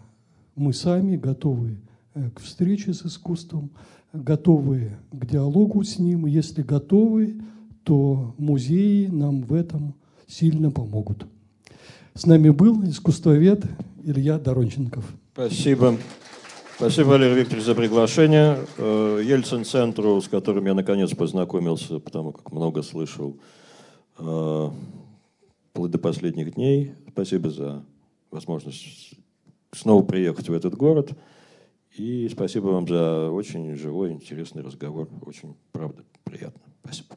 мы 0.57 0.73
сами 0.73 1.17
готовы 1.17 1.79
э, 2.15 2.31
к 2.31 2.41
встрече 2.41 2.93
с 2.93 3.07
искусством, 3.07 3.71
готовы 4.13 4.97
к 5.11 5.27
диалогу 5.27 5.85
с 5.85 5.99
ним. 5.99 6.27
Если 6.27 6.63
готовы, 6.63 7.41
то 7.85 8.35
музеи 8.39 9.07
нам 9.07 9.43
в 9.43 9.55
этом 9.55 9.95
сильно 10.27 10.71
помогут. 10.71 11.27
С 12.15 12.27
нами 12.27 12.51
был 12.51 12.85
искусствовед 12.85 13.65
Илья 14.05 14.39
Доронченков. 14.39 15.05
Спасибо. 15.33 15.97
Спасибо, 16.77 17.09
Валерий 17.09 17.41
Викторович, 17.41 17.65
за 17.65 17.75
приглашение. 17.75 18.59
Э, 18.77 19.23
Ельцин-центру, 19.25 20.21
с 20.21 20.29
которым 20.29 20.67
я 20.67 20.75
наконец 20.75 21.15
познакомился, 21.15 22.01
потому 22.01 22.33
как 22.33 22.51
много 22.53 22.83
слышал 22.83 23.39
э, 24.19 24.71
вплоть 25.71 25.91
до 25.91 25.99
последних 25.99 26.55
дней. 26.55 26.93
Спасибо 27.09 27.51
за 27.51 27.85
возможность 28.31 29.15
снова 29.73 30.03
приехать 30.03 30.49
в 30.49 30.53
этот 30.53 30.75
город. 30.75 31.13
И 31.97 32.29
спасибо 32.31 32.69
вам 32.69 32.89
за 32.89 33.31
очень 33.31 33.75
живой, 33.75 34.13
интересный 34.13 34.63
разговор. 34.63 35.09
Очень, 35.27 35.57
правда, 35.73 36.05
приятно. 36.25 36.63
Спасибо. 36.83 37.17